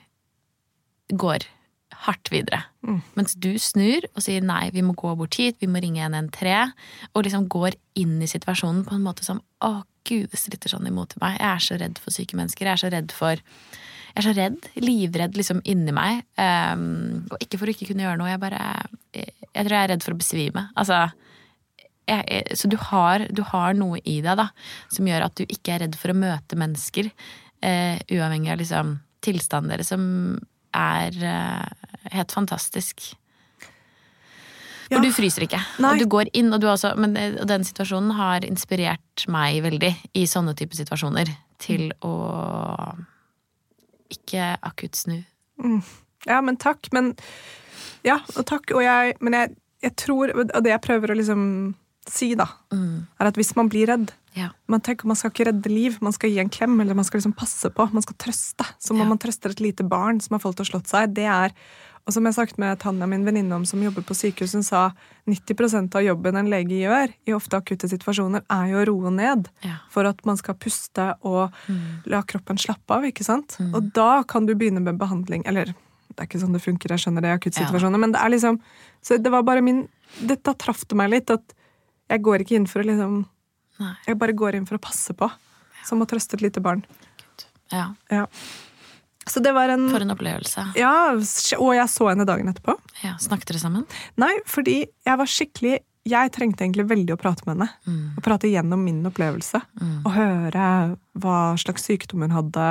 går 1.14 1.46
hardt 2.04 2.30
videre. 2.32 2.60
Mens 3.16 3.36
du 3.38 3.54
snur 3.62 4.04
og 4.12 4.22
sier 4.24 4.44
nei, 4.44 4.68
vi 4.74 4.82
må 4.84 4.96
gå 4.98 5.14
bort 5.18 5.38
hit, 5.40 5.60
vi 5.62 5.70
må 5.70 5.80
ringe 5.82 6.02
113, 6.04 6.74
og 7.14 7.26
liksom 7.26 7.48
går 7.52 7.78
inn 8.00 8.18
i 8.22 8.28
situasjonen 8.30 8.84
på 8.88 8.96
en 8.96 9.04
måte 9.04 9.26
som 9.26 9.40
å 9.64 9.76
gud, 10.04 10.28
det 10.32 10.40
stritter 10.40 10.72
sånn 10.72 10.88
imot 10.90 11.16
meg. 11.22 11.38
Jeg 11.38 11.48
er 11.48 11.64
så 11.64 11.78
redd 11.80 12.00
for 12.02 12.14
syke 12.14 12.36
mennesker. 12.36 12.68
Jeg 12.68 12.76
er 12.76 12.82
så 12.82 12.92
redd 12.92 13.14
for 13.14 13.40
Jeg 14.14 14.20
er 14.20 14.26
så 14.28 14.34
redd, 14.36 14.66
livredd 14.78 15.34
liksom 15.34 15.62
inni 15.66 15.90
meg. 15.90 16.20
Um, 16.38 17.24
og 17.32 17.40
ikke 17.42 17.58
for 17.58 17.66
å 17.66 17.72
ikke 17.72 17.88
kunne 17.88 18.04
gjøre 18.04 18.20
noe, 18.20 18.30
jeg 18.30 18.42
bare 18.42 18.60
Jeg, 19.16 19.32
jeg 19.48 19.64
tror 19.64 19.74
jeg 19.74 19.86
er 19.86 19.90
redd 19.94 20.04
for 20.04 20.14
å 20.14 20.20
besvime. 20.20 20.66
Altså 20.78 21.00
så 22.06 22.68
du 22.68 22.76
har, 22.90 23.26
du 23.32 23.42
har 23.48 23.74
noe 23.78 23.98
i 24.04 24.18
deg 24.24 24.36
da, 24.40 24.48
som 24.92 25.06
gjør 25.08 25.24
at 25.26 25.36
du 25.38 25.44
ikke 25.46 25.74
er 25.76 25.84
redd 25.86 25.96
for 25.96 26.12
å 26.12 26.18
møte 26.18 26.58
mennesker, 26.60 27.10
eh, 27.64 27.98
uavhengig 28.12 28.52
av 28.52 28.60
liksom, 28.60 28.98
tilstanden 29.24 29.72
deres, 29.72 29.88
som 29.92 30.04
er 30.74 31.16
eh, 31.24 31.90
helt 32.12 32.32
fantastisk. 32.34 33.14
For 34.84 34.98
Ja. 34.98 35.00
du 35.00 35.08
fryser 35.16 35.46
ikke. 35.46 35.62
Nei. 35.80 35.94
Og 35.94 35.98
du 36.02 36.06
går 36.12 36.28
inn, 36.36 36.52
og, 36.52 36.60
du 36.60 36.66
også, 36.68 36.92
men, 37.00 37.16
eh, 37.16 37.38
og 37.40 37.48
den 37.48 37.64
situasjonen 37.64 38.12
har 38.18 38.44
inspirert 38.44 39.24
meg 39.32 39.62
veldig 39.64 39.94
i 40.14 40.26
sånne 40.28 40.52
typer 40.54 40.76
situasjoner 40.76 41.30
til 41.58 41.88
å 42.04 42.12
ikke 44.12 44.58
akutt 44.62 44.98
snu. 44.98 45.22
Ja, 46.26 46.40
men 46.44 46.56
takk. 46.60 46.90
Men 46.92 47.14
Ja, 48.04 48.18
og 48.36 48.44
takk. 48.46 48.68
Og 48.76 48.82
jeg, 48.84 49.16
men 49.24 49.32
jeg, 49.32 49.54
jeg 49.82 49.96
tror 49.96 50.30
Og 50.34 50.62
det 50.64 50.70
jeg 50.70 50.82
prøver 50.84 51.12
å 51.12 51.16
liksom 51.16 51.74
si, 52.10 52.34
da, 52.34 52.46
er 52.72 53.26
at 53.30 53.34
hvis 53.38 53.54
man 53.56 53.68
blir 53.72 53.86
redd 53.88 54.12
Ja. 54.34 54.48
Man 54.66 54.80
tenker 54.82 55.06
man 55.06 55.14
skal 55.16 55.30
ikke 55.30 55.46
redde 55.46 55.70
liv, 55.70 55.96
man 56.02 56.12
skal 56.12 56.28
gi 56.30 56.40
en 56.42 56.48
klem, 56.50 56.80
eller 56.80 56.94
man 56.98 57.04
skal 57.06 57.20
liksom 57.20 57.36
passe 57.38 57.70
på. 57.70 57.84
Man 57.94 58.02
skal 58.02 58.16
trøste. 58.18 58.64
Som 58.82 58.96
om 58.96 59.02
Ja. 59.06 59.08
man 59.08 59.18
trøster 59.18 59.50
et 59.50 59.60
lite 59.60 59.84
barn 59.86 60.18
som 60.20 60.34
har 60.34 60.40
falt 60.42 60.58
og 60.58 60.66
slått 60.66 60.88
seg. 60.90 61.14
Det 61.14 61.24
er 61.24 61.52
og 62.06 62.12
som 62.12 62.24
jeg 62.26 62.34
sagt 62.34 62.58
med 62.58 62.78
Tanja, 62.80 63.06
min 63.08 63.24
venninne 63.24 63.54
om 63.54 63.64
som 63.64 63.80
jobber 63.80 64.02
på 64.02 64.12
sykehus, 64.12 64.52
hun 64.52 64.62
sa 64.62 64.90
90% 65.26 65.94
av 65.96 66.02
jobben 66.04 66.36
en 66.36 66.50
lege 66.52 66.76
gjør 66.82 67.14
i 67.26 67.32
ofte 67.32 67.56
akutte 67.56 67.88
situasjoner, 67.88 68.42
er 68.52 68.66
jo 68.72 68.82
å 68.82 68.86
roe 68.90 69.10
ned. 69.14 69.48
Ja. 69.64 69.78
For 69.88 70.04
at 70.04 70.20
man 70.26 70.36
skal 70.36 70.54
puste 70.60 71.14
og 71.24 71.54
la 72.04 72.20
kroppen 72.22 72.58
slappe 72.60 72.98
av. 72.98 73.06
ikke 73.08 73.24
sant? 73.24 73.56
Og 73.72 73.92
da 73.96 74.22
kan 74.28 74.44
du 74.44 74.54
begynne 74.54 74.82
med 74.84 74.98
behandling. 75.00 75.46
Eller 75.46 75.64
det 75.72 76.18
er 76.18 76.26
ikke 76.28 76.42
sånn 76.44 76.52
det 76.52 76.60
funker, 76.62 76.90
jeg 76.92 77.06
skjønner 77.06 77.22
det 77.24 77.30
i 77.32 77.38
akuttsituasjoner, 77.38 77.98
men 77.98 78.12
det 78.12 78.20
er 78.20 78.30
liksom 78.30 78.60
Så 79.02 79.16
det 79.22 79.30
var 79.32 79.42
bare 79.42 79.62
min 79.62 79.88
Dette 80.20 80.54
traff 80.58 80.84
det 80.86 80.94
meg 80.96 81.10
litt, 81.10 81.30
at 81.30 81.42
jeg 82.10 82.22
går 82.22 82.44
ikke 82.44 82.58
inn 82.58 82.68
for 82.70 82.82
å 82.84 82.88
liksom 82.90 83.22
Nei. 83.82 83.94
Jeg 84.06 84.18
bare 84.20 84.34
går 84.38 84.54
inn 84.54 84.66
for 84.68 84.78
å 84.78 84.82
passe 84.82 85.10
på. 85.18 85.26
Som 85.84 86.04
å 86.04 86.06
trøste 86.06 86.36
et 86.38 86.44
lite 86.44 86.60
barn. 86.62 86.84
ja. 87.72 87.88
Ja. 88.12 88.26
Så 89.26 89.40
det 89.40 89.54
var 89.56 89.68
en 89.72 89.86
For 89.88 90.04
en 90.04 90.12
opplevelse. 90.12 90.66
Ja, 90.76 91.14
og 91.16 91.70
jeg 91.74 91.88
så 91.88 92.10
henne 92.10 92.26
dagen 92.28 92.50
etterpå. 92.50 92.74
Ja. 93.02 93.14
Snakket 93.18 93.54
dere 93.54 93.62
sammen? 93.62 93.86
Nei, 94.20 94.34
fordi 94.44 94.82
jeg 94.84 95.18
var 95.20 95.30
skikkelig 95.30 95.78
Jeg 96.04 96.32
trengte 96.36 96.60
egentlig 96.66 96.84
veldig 96.90 97.14
å 97.14 97.16
prate 97.16 97.46
med 97.46 97.54
henne. 97.56 97.70
Mm. 97.88 98.18
Og 98.18 98.22
prate 98.26 98.50
gjennom 98.52 98.82
min 98.84 98.98
opplevelse. 99.08 99.62
Og 100.04 100.10
høre 100.12 100.66
hva 101.16 101.38
slags 101.56 101.86
sykdom 101.88 102.26
hun 102.26 102.34
hadde. 102.36 102.66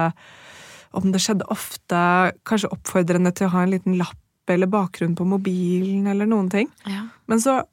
Om 0.93 1.09
det 1.11 1.21
skjedde 1.25 1.47
ofte. 1.49 2.03
Kanskje 2.45 2.69
oppfordrende 2.69 3.33
til 3.33 3.49
å 3.49 3.55
ha 3.55 3.63
en 3.65 3.73
liten 3.73 3.97
lapp 3.97 4.53
eller 4.53 4.69
bakgrunn 4.69 5.15
på 5.17 5.25
mobilen 5.25 6.05
eller 6.11 6.29
noen 6.29 6.51
ting. 6.53 6.69
Ja. 6.85 7.07
Men 7.25 7.41
så 7.41 7.63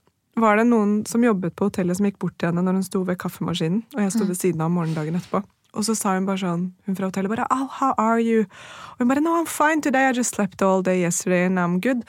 var 0.40 0.56
det 0.56 0.66
noen 0.66 1.06
som 1.06 1.24
jobbet 1.24 1.54
på 1.56 1.68
hotellet 1.68 1.96
som 1.96 2.06
gikk 2.06 2.18
bort 2.18 2.36
til 2.38 2.50
henne 2.50 2.62
når 2.64 2.80
hun 2.80 2.82
sto 2.86 3.02
ved 3.06 3.18
kaffemaskinen, 3.20 3.82
og 3.94 4.02
jeg 4.02 4.12
sto 4.12 4.24
ved 4.24 4.38
siden 4.38 4.60
av 4.64 4.70
morgendagen 4.70 5.16
etterpå. 5.18 5.42
Og 5.74 5.84
så 5.86 5.94
sa 5.94 6.16
hun 6.16 6.26
bare 6.26 6.42
sånn, 6.42 6.72
hun 6.86 6.96
fra 6.98 7.06
hotellet 7.06 7.30
bare 7.30 7.46
oh, 7.50 7.68
'How 7.78 7.94
are 7.98 8.20
you?' 8.20 8.46
Og 8.92 8.98
hun 8.98 9.08
bare 9.08 9.20
'No, 9.20 9.36
I'm 9.40 9.46
fine 9.46 9.80
today. 9.82 10.10
I 10.10 10.12
just 10.12 10.34
slept 10.34 10.62
all 10.62 10.82
day 10.82 11.00
yesterday 11.02 11.44
and 11.46 11.58
I'm 11.58 11.78
good'. 11.80 12.02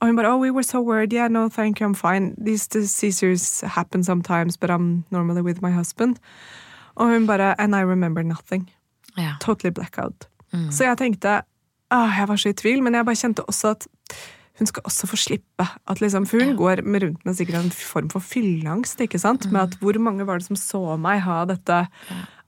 Og 0.00 0.08
hun 0.08 0.16
bare 0.16 0.28
'Oh, 0.28 0.38
we 0.38 0.50
were 0.50 0.62
so 0.62 0.80
worried. 0.80 1.12
Yeah, 1.12 1.28
no, 1.28 1.48
thank 1.48 1.80
you, 1.80 1.88
I'm 1.88 1.94
fine. 1.94 2.34
These 2.44 2.68
seizures 2.86 3.60
happen 3.60 4.04
sometimes, 4.04 4.56
but 4.56 4.70
I'm 4.70 5.04
normally 5.10 5.42
with 5.42 5.62
my 5.62 5.70
husband'. 5.70 6.16
Og 6.94 7.06
hun 7.08 7.26
bare 7.26 7.54
'And 7.60 7.74
I 7.74 7.82
remember 7.84 8.22
nothing'. 8.22 8.68
ja. 9.18 9.34
Totally 9.40 9.72
blackout. 9.72 10.28
Så 10.70 10.84
jeg 10.84 10.98
tenkte 10.98 11.42
ah, 11.90 12.18
Jeg 12.18 12.28
var 12.28 12.36
så 12.36 12.48
i 12.48 12.52
tvil, 12.52 12.82
men 12.82 12.94
jeg 12.94 13.04
bare 13.04 13.16
kjente 13.16 13.44
også 13.48 13.68
at 13.68 13.86
hun 14.58 14.66
skal 14.70 14.82
også 14.88 15.06
få 15.10 15.18
slippe. 15.20 15.66
At 15.86 16.00
liksom, 16.02 16.26
for 16.26 16.42
hun 16.42 16.56
går 16.58 16.82
med 16.84 17.04
rundt 17.04 17.24
med 17.26 17.36
sikkert 17.38 17.60
en 17.62 17.70
form 17.74 18.08
for 18.10 18.24
fylleangst. 18.24 19.00
ikke 19.04 19.20
sant? 19.22 19.46
Med 19.54 19.68
at 19.68 19.78
hvor 19.82 19.98
mange 20.02 20.26
var 20.26 20.38
det 20.40 20.48
som 20.48 20.58
så 20.58 20.82
meg 20.98 21.22
ha 21.26 21.44
dette 21.48 21.84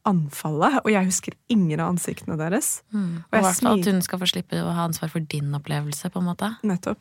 anfallet? 0.09 0.81
Og 0.85 0.91
jeg 0.93 1.07
husker 1.07 1.37
ingen 1.53 1.81
av 1.81 1.93
ansiktene 1.95 2.37
deres. 2.41 2.81
Og 2.93 2.99
Og 2.99 3.39
jeg 3.39 3.47
hvert 3.47 3.71
at 3.71 3.93
hun 3.93 4.03
skal 4.03 4.23
få 4.23 4.29
slippe 4.33 4.59
å 4.63 4.75
ha 4.75 4.89
ansvar 4.89 5.13
for 5.13 5.21
din 5.21 5.55
opplevelse, 5.55 6.11
på 6.11 6.23
en 6.23 6.31
måte. 6.33 6.53
Nettopp. 6.67 6.99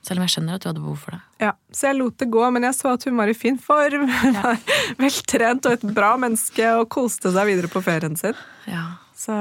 Selv 0.00 0.20
om 0.20 0.24
jeg 0.24 0.32
skjønner 0.32 0.56
at 0.56 0.64
du 0.64 0.70
hadde 0.70 0.80
behov 0.80 0.96
for 1.02 1.16
det. 1.16 1.20
Ja, 1.44 1.52
Så 1.72 1.90
jeg 1.90 1.98
lot 1.98 2.16
det 2.16 2.30
gå, 2.32 2.44
men 2.50 2.64
jeg 2.64 2.76
så 2.78 2.94
at 2.94 3.04
hun 3.04 3.16
var 3.20 3.28
i 3.28 3.34
fin 3.36 3.58
form. 3.60 4.06
Ja. 4.32 4.54
veltrent 5.00 5.68
og 5.68 5.76
et 5.76 5.84
bra 5.96 6.14
menneske 6.20 6.70
og 6.80 6.88
koste 6.92 7.32
seg 7.34 7.48
videre 7.50 7.68
på 7.68 7.82
ferien 7.84 8.16
sin. 8.16 8.36
Ja. 8.68 8.86
Så 9.16 9.36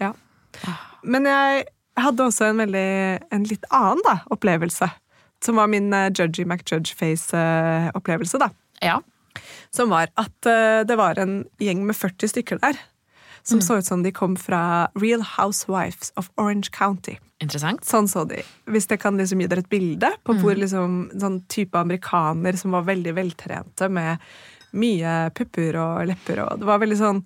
ja. 0.00 0.12
Men 1.02 1.26
jeg 1.26 1.64
hadde 2.02 2.26
også 2.26 2.44
en 2.50 2.62
veldig 2.64 2.90
en 3.30 3.44
litt 3.48 3.64
annen 3.70 4.02
da, 4.06 4.18
opplevelse. 4.34 4.88
Som 5.44 5.60
var 5.60 5.68
min 5.70 5.92
uh, 5.94 6.08
Judgy 6.08 6.44
McJudge-face-opplevelse. 6.44 8.38
da. 8.42 8.48
ja. 8.80 9.00
Som 9.74 9.90
var 9.90 10.08
at 10.14 10.46
eh, 10.46 10.86
det 10.86 10.94
var 10.94 11.18
en 11.18 11.40
gjeng 11.58 11.80
med 11.86 11.96
40 11.98 12.30
stykker 12.30 12.60
der. 12.62 12.78
Som 13.42 13.60
så 13.60 13.80
ut 13.80 13.86
som 13.86 14.02
de 14.02 14.12
kom 14.14 14.36
fra 14.40 14.88
Real 14.94 15.24
Housewives 15.26 16.12
of 16.16 16.30
Orange 16.40 16.70
County. 16.72 17.18
Interessant. 17.42 17.84
Sånn 17.84 18.06
så 18.08 18.22
de. 18.24 18.40
Hvis 18.70 18.86
det 18.88 19.00
kan 19.02 19.18
liksom 19.20 19.42
gi 19.42 19.48
dere 19.50 19.64
et 19.64 19.72
bilde 19.72 20.08
på 20.24 20.36
hvor 20.40 20.56
liksom, 20.56 21.10
sånn 21.20 21.42
type 21.52 21.76
amerikaner 21.76 22.56
som 22.56 22.72
var 22.76 22.86
veldig 22.86 23.16
veltrente 23.18 23.90
med 23.92 24.22
mye 24.74 25.12
pupper 25.36 25.76
og 25.78 26.06
lepper 26.08 26.40
og 26.46 26.62
Det 26.62 26.70
var 26.70 26.80
veldig 26.82 26.98
sånn 26.98 27.20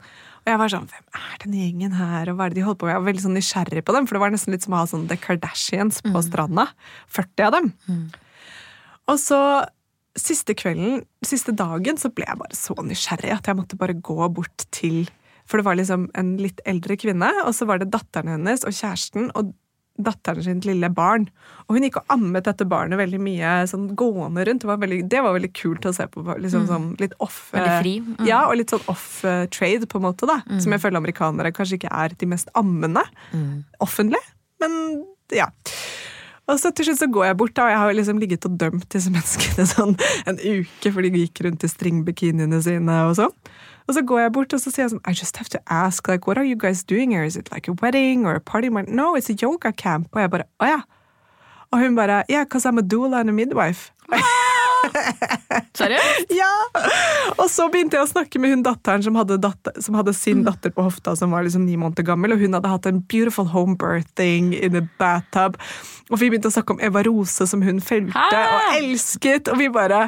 jeg 0.49 0.61
var 0.61 0.73
sånn 0.73 0.89
Hvem 0.91 1.09
er 1.19 1.41
denne 1.43 1.63
gjengen 1.63 1.97
her, 1.99 2.31
og 2.31 2.39
hva 2.39 2.47
er 2.47 2.55
det 2.55 2.61
de 2.61 2.67
holder 2.67 2.81
på 2.81 2.89
med? 2.89 2.95
Jeg 2.95 3.03
var 3.03 3.09
veldig 3.09 3.25
sånn 3.25 3.37
nysgjerrig 3.39 3.83
på 3.85 3.95
dem, 3.97 4.07
for 4.09 4.17
det 4.17 4.23
var 4.25 4.33
nesten 4.35 4.55
litt 4.55 4.65
som 4.67 4.77
å 4.77 4.81
ha 4.83 4.89
sånn 4.91 5.09
The 5.11 5.19
Kardashians 5.21 6.01
på 6.07 6.23
stranda. 6.25 6.69
40 7.15 7.47
av 7.49 7.57
dem. 7.59 7.71
Og 9.09 9.21
så 9.23 9.41
siste 10.19 10.55
kvelden, 10.59 11.05
siste 11.27 11.55
dagen, 11.55 11.99
så 12.01 12.11
ble 12.11 12.27
jeg 12.27 12.41
bare 12.41 12.59
så 12.59 12.75
nysgjerrig 12.83 13.31
at 13.37 13.49
jeg 13.49 13.59
måtte 13.59 13.79
bare 13.79 13.95
gå 13.95 14.29
bort 14.35 14.67
til 14.75 15.07
For 15.49 15.61
det 15.61 15.65
var 15.65 15.79
liksom 15.79 16.11
en 16.19 16.35
litt 16.37 16.61
eldre 16.69 16.97
kvinne, 17.01 17.31
og 17.47 17.55
så 17.57 17.65
var 17.65 17.81
det 17.81 17.89
datteren 17.89 18.35
hennes 18.35 18.67
og 18.69 18.75
kjæresten 18.75 19.31
og 19.33 19.55
datteren 19.99 20.45
sin 20.47 20.63
lille 20.65 20.91
barn. 20.95 21.27
Og 21.67 21.77
hun 21.77 21.87
gikk 21.87 21.99
og 22.01 22.15
ammet 22.15 22.47
dette 22.47 22.67
barnet 22.69 23.01
veldig 23.01 23.21
mye 23.23 23.53
sånn 23.71 23.91
gående 23.99 24.47
rundt. 24.49 24.63
Det 24.65 24.71
var 24.71 24.81
veldig, 24.83 25.01
det 25.11 25.23
var 25.25 25.37
veldig 25.37 25.53
kult 25.59 25.89
å 25.89 25.95
se 25.97 26.07
på. 26.11 26.25
liksom 26.39 26.69
sånn 26.71 26.91
litt 27.03 27.17
off 27.25 27.49
Veldig 27.55 27.73
eh, 27.75 27.81
fri. 27.83 27.95
Mm. 28.05 28.25
Ja, 28.29 28.45
og 28.47 28.59
litt 28.61 28.75
sånn 28.75 28.87
off 28.91 29.25
eh, 29.27 29.45
trade, 29.55 29.91
på 29.91 30.01
en 30.01 30.09
måte. 30.09 30.29
da 30.31 30.41
Som 30.63 30.75
jeg 30.75 30.85
føler 30.85 31.03
amerikanere 31.03 31.55
kanskje 31.55 31.81
ikke 31.81 31.95
er 31.95 32.15
de 32.19 32.31
mest 32.31 32.53
ammende 32.59 33.05
offentlig. 33.85 34.23
Men 34.63 34.79
ja. 35.35 35.51
Og 36.49 36.57
så 36.61 36.73
til 36.73 36.89
slutt 36.89 37.03
så 37.03 37.09
går 37.13 37.27
jeg 37.29 37.39
bort, 37.43 37.55
da, 37.59 37.67
og 37.67 37.73
jeg 37.75 37.81
har 37.83 37.97
liksom 37.99 38.21
ligget 38.23 38.47
og 38.49 38.55
dømt 38.61 38.87
disse 38.95 39.13
menneskene 39.13 39.67
sånn 39.75 39.97
en 40.31 40.39
uke, 40.41 40.93
for 40.93 41.05
de 41.05 41.25
gikk 41.25 41.43
rundt 41.45 41.67
i 41.67 41.71
stringbikiniene 41.71 42.61
sine 42.65 43.03
og 43.09 43.19
sånn. 43.19 43.35
Og 43.89 43.95
så 43.95 44.03
går 44.03 44.21
jeg 44.21 44.33
bort 44.33 44.53
og 44.53 44.61
så 44.61 44.71
sier 44.71 44.85
jeg 44.85 44.93
sånn 44.93 45.05
I 45.09 45.17
just 45.17 45.39
have 45.41 45.49
to 45.55 45.61
ask, 45.73 46.09
like, 46.09 46.29
what 46.29 46.37
are 46.37 46.45
you 46.45 46.57
guys 46.57 46.85
doing 46.85 47.11
here? 47.11 47.25
Is 47.25 47.37
it 47.37 47.49
like 47.53 47.69
a 47.69 47.77
wedding 47.81 48.27
or 48.27 48.35
a 48.37 48.41
party? 48.41 48.69
Like, 48.69 48.89
no, 48.89 49.15
it's 49.17 49.31
a 49.33 49.37
yoga 49.41 49.73
camp. 49.73 50.09
Og 50.13 50.21
jeg 50.21 50.31
bare, 50.31 50.49
å 50.61 50.69
ja. 50.69 50.83
Og 51.73 51.81
hun 51.81 51.97
bare, 51.97 52.23
yeah, 52.29 52.45
because 52.45 52.69
I'm 52.69 52.79
a 52.79 52.83
doula 52.83 53.21
and 53.21 53.31
a 53.31 53.33
midwife. 53.33 53.93
Seriøst? 55.79 56.33
Ja! 56.35 56.51
Og 57.37 57.47
så 57.53 57.69
begynte 57.73 57.99
jeg 57.99 58.07
å 58.07 58.11
snakke 58.11 58.41
med 58.43 58.55
hun 58.55 58.65
datteren 58.67 59.05
som 59.05 59.19
hadde, 59.19 59.39
datter, 59.43 59.77
som 59.85 59.99
hadde 59.99 60.15
sin 60.17 60.45
datter 60.47 60.73
på 60.75 60.85
hofta, 60.87 61.15
som 61.19 61.35
var 61.35 61.47
liksom 61.47 61.67
ni 61.67 61.77
måneder 61.81 62.07
gammel, 62.09 62.35
og 62.35 62.43
hun 62.43 62.57
hadde 62.59 62.73
hatt 62.73 62.89
en 62.91 63.03
beautiful 63.11 63.49
home 63.53 63.77
birthing 63.79 64.53
in 64.57 64.79
a 64.79 64.85
bathtub. 65.01 65.59
Og 66.09 66.21
vi 66.23 66.31
begynte 66.31 66.49
å 66.49 66.55
snakke 66.55 66.75
om 66.75 66.83
Eva 66.85 67.03
Rose, 67.05 67.47
som 67.49 67.63
hun 67.65 67.83
felte 67.85 68.17
og 68.41 68.77
elsket. 68.79 69.51
Og 69.53 69.61
vi 69.61 69.69
bare 69.73 70.07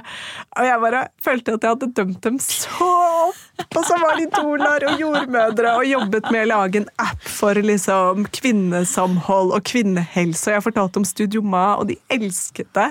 Og 0.57 0.64
jeg 0.64 0.81
bare 0.81 1.03
følte 1.23 1.57
at 1.57 1.66
jeg 1.66 1.75
hadde 1.75 1.91
dømt 1.97 2.23
dem 2.25 2.39
så 2.41 2.89
opp. 3.29 3.77
Og 3.77 3.85
så 3.85 3.99
var 4.01 4.16
de 4.16 4.27
doulaer 4.33 4.87
og 4.89 5.03
jordmødre 5.03 5.75
og 5.77 5.85
jobbet 5.89 6.31
med 6.33 6.47
å 6.47 6.51
lage 6.55 6.81
en 6.81 6.89
app 7.03 7.29
for 7.29 7.59
liksom 7.61 8.25
kvinnesamhold 8.33 9.53
og 9.57 9.68
kvinnehelse. 9.68 10.49
Og 10.49 10.57
jeg 10.57 10.66
fortalte 10.71 11.03
om 11.03 11.09
Studio 11.09 11.45
Ma, 11.45 11.75
og 11.77 11.91
de 11.93 11.99
elsket 12.12 12.73
det. 12.77 12.89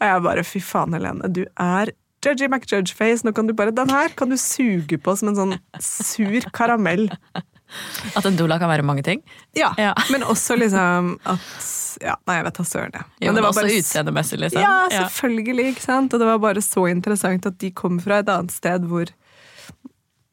Og 0.00 0.06
jeg 0.08 0.24
bare 0.26 0.44
fy 0.46 0.60
faen, 0.64 0.94
Helene, 0.96 1.28
du 1.32 1.44
er 1.60 1.92
Judgy 2.24 2.46
McJudge-face. 2.48 3.24
Nå 3.26 3.34
kan 3.36 3.46
du 3.46 3.52
bare, 3.56 3.70
Den 3.76 3.90
her 3.92 4.08
kan 4.16 4.30
du 4.32 4.36
suge 4.40 4.96
på 4.98 5.12
som 5.18 5.28
en 5.32 5.36
sånn 5.36 5.56
sur 5.84 6.46
karamell. 6.56 7.10
At 8.16 8.24
en 8.28 8.36
doula 8.38 8.58
kan 8.60 8.70
være 8.70 8.84
mange 8.86 9.02
ting? 9.04 9.20
Ja, 9.58 9.72
Ja. 9.80 9.92
Men 10.12 10.22
også 10.22 10.56
liksom 10.60 11.18
at 11.26 11.70
ja, 12.02 12.16
Nei, 12.26 12.36
jeg 12.40 12.44
vet 12.48 12.56
da 12.58 12.64
søren. 12.66 12.94
Jo, 13.22 13.28
men, 13.32 13.36
det 13.38 13.44
også 13.44 13.60
bare- 13.62 13.76
utseendemessig, 13.78 14.38
liksom. 14.42 14.62
Ja, 14.62 14.88
selvfølgelig. 14.90 15.66
ikke 15.74 15.82
sant? 15.84 16.14
Og 16.14 16.20
det 16.20 16.26
var 16.26 16.38
bare 16.42 16.62
så 16.64 16.88
interessant 16.90 17.46
at 17.46 17.58
de 17.58 17.70
kom 17.70 18.00
fra 18.02 18.18
et 18.18 18.28
annet 18.32 18.50
sted 18.50 18.82
hvor 18.90 19.06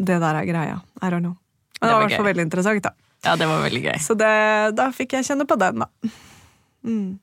det 0.02 0.18
der 0.24 0.36
er 0.40 0.46
greia. 0.50 0.80
I 1.02 1.10
don't 1.14 1.22
know. 1.22 1.36
Men 1.82 1.90
det 1.90 1.94
var 1.94 2.00
var 2.02 2.02
i 2.02 2.08
hvert 2.08 2.18
fall 2.18 2.30
veldig 2.32 2.46
interessant, 2.48 2.84
da. 2.84 2.92
ja, 3.26 3.36
det 3.38 3.48
var 3.48 3.62
veldig 3.62 3.84
gøy. 3.84 3.98
Så 4.02 4.18
det, 4.18 4.76
da 4.78 4.90
fikk 4.92 5.14
jeg 5.14 5.26
kjenne 5.30 5.46
på 5.50 5.58
den, 5.62 5.84
da. 5.86 5.88
Mm. 6.86 7.20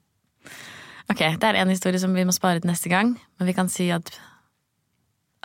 Ok, 1.09 1.23
Det 1.41 1.45
er 1.49 1.57
en 1.63 1.71
historie 1.73 1.99
som 2.01 2.13
vi 2.15 2.25
må 2.29 2.33
spare 2.37 2.61
til 2.61 2.69
neste 2.71 2.91
gang, 2.93 3.15
men 3.39 3.49
vi 3.49 3.55
kan 3.57 3.69
si 3.73 3.89
at 3.95 4.11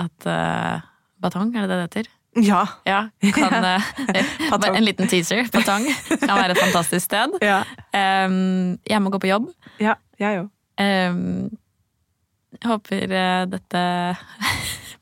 at 0.02 0.26
uh, 0.28 0.82
Batong, 1.22 1.54
er 1.56 1.62
det 1.62 1.70
det 1.70 1.78
det 1.78 1.84
heter? 1.88 2.12
Ja. 2.42 2.64
Ja, 2.86 3.02
kan, 3.34 3.54
Batong. 4.52 4.78
En 4.78 4.84
liten 4.84 5.08
teaser. 5.08 5.46
Batong 5.54 5.86
kan 6.20 6.34
være 6.34 6.52
et 6.52 6.64
fantastisk 6.64 7.06
sted. 7.06 7.38
Ja, 7.52 7.64
Um, 7.94 8.80
jeg 8.90 9.02
må 9.02 9.10
gå 9.14 9.20
på 9.22 9.28
jobb. 9.30 9.52
ja 9.80 9.94
jeg 10.20 10.40
òg. 10.42 10.50
Um, 10.82 11.50
håper 12.66 13.04
uh, 13.14 13.44
dette 13.52 13.84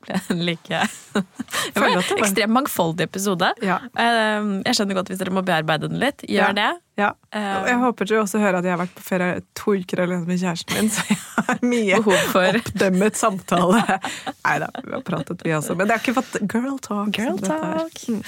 ble 0.04 0.18
en 0.34 0.40
like 0.46 0.80
det 1.14 1.80
var- 1.82 1.98
ekstremt 2.18 2.52
mangfoldig 2.56 3.06
episode. 3.08 3.48
Ja. 3.62 3.78
Um, 3.94 4.58
jeg 4.66 4.76
skjønner 4.78 4.98
godt 4.98 5.12
hvis 5.12 5.20
dere 5.22 5.32
må 5.34 5.42
bearbeide 5.46 5.88
den 5.90 6.00
litt. 6.02 6.24
Gjør 6.28 6.50
Ja. 6.50 6.52
det. 6.58 6.68
ja. 7.00 7.10
Um, 7.32 7.66
jeg 7.70 7.78
håper 7.84 8.08
du 8.10 8.14
også 8.20 8.40
hører 8.42 8.58
at 8.60 8.68
jeg 8.68 8.74
har 8.74 8.80
vært 8.82 8.94
på 8.98 9.04
ferie 9.06 9.40
to 9.58 9.74
uker 9.78 10.02
alene 10.04 10.26
med 10.28 10.40
kjæresten 10.42 10.76
min, 10.78 10.90
så 10.92 11.06
jeg 11.08 11.18
har 11.48 11.62
mye 11.64 12.02
for 12.32 12.58
oppdømmet 12.60 13.16
samtale. 13.20 13.82
Nei 14.46 14.56
da, 14.64 14.68
vi 14.82 14.92
har 14.96 15.06
pratet 15.06 15.46
vi 15.46 15.54
også. 15.56 15.76
Men 15.78 15.88
det 15.90 15.96
har 15.98 16.04
ikke 16.04 16.16
fått 16.20 16.38
girl 16.52 16.78
talk. 16.84 17.12
Girl 17.16 17.38
talk. 17.42 18.04
er. 18.08 18.22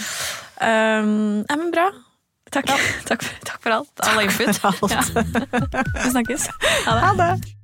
um, 1.03 1.45
Nei, 1.45 1.57
men 1.61 1.71
bra. 1.75 1.91
Takk, 2.55 2.69
takk, 3.09 3.25
for, 3.25 3.41
takk 3.49 3.61
for 3.65 3.75
alt. 3.81 4.05
All 4.07 4.23
input. 4.23 4.61
Alt. 4.69 4.93
Ja. 4.93 5.03
Vi 6.05 6.11
snakkes. 6.15 6.49
Ha 6.87 6.95
det. 6.95 7.05
Ha 7.09 7.15
det! 7.19 7.64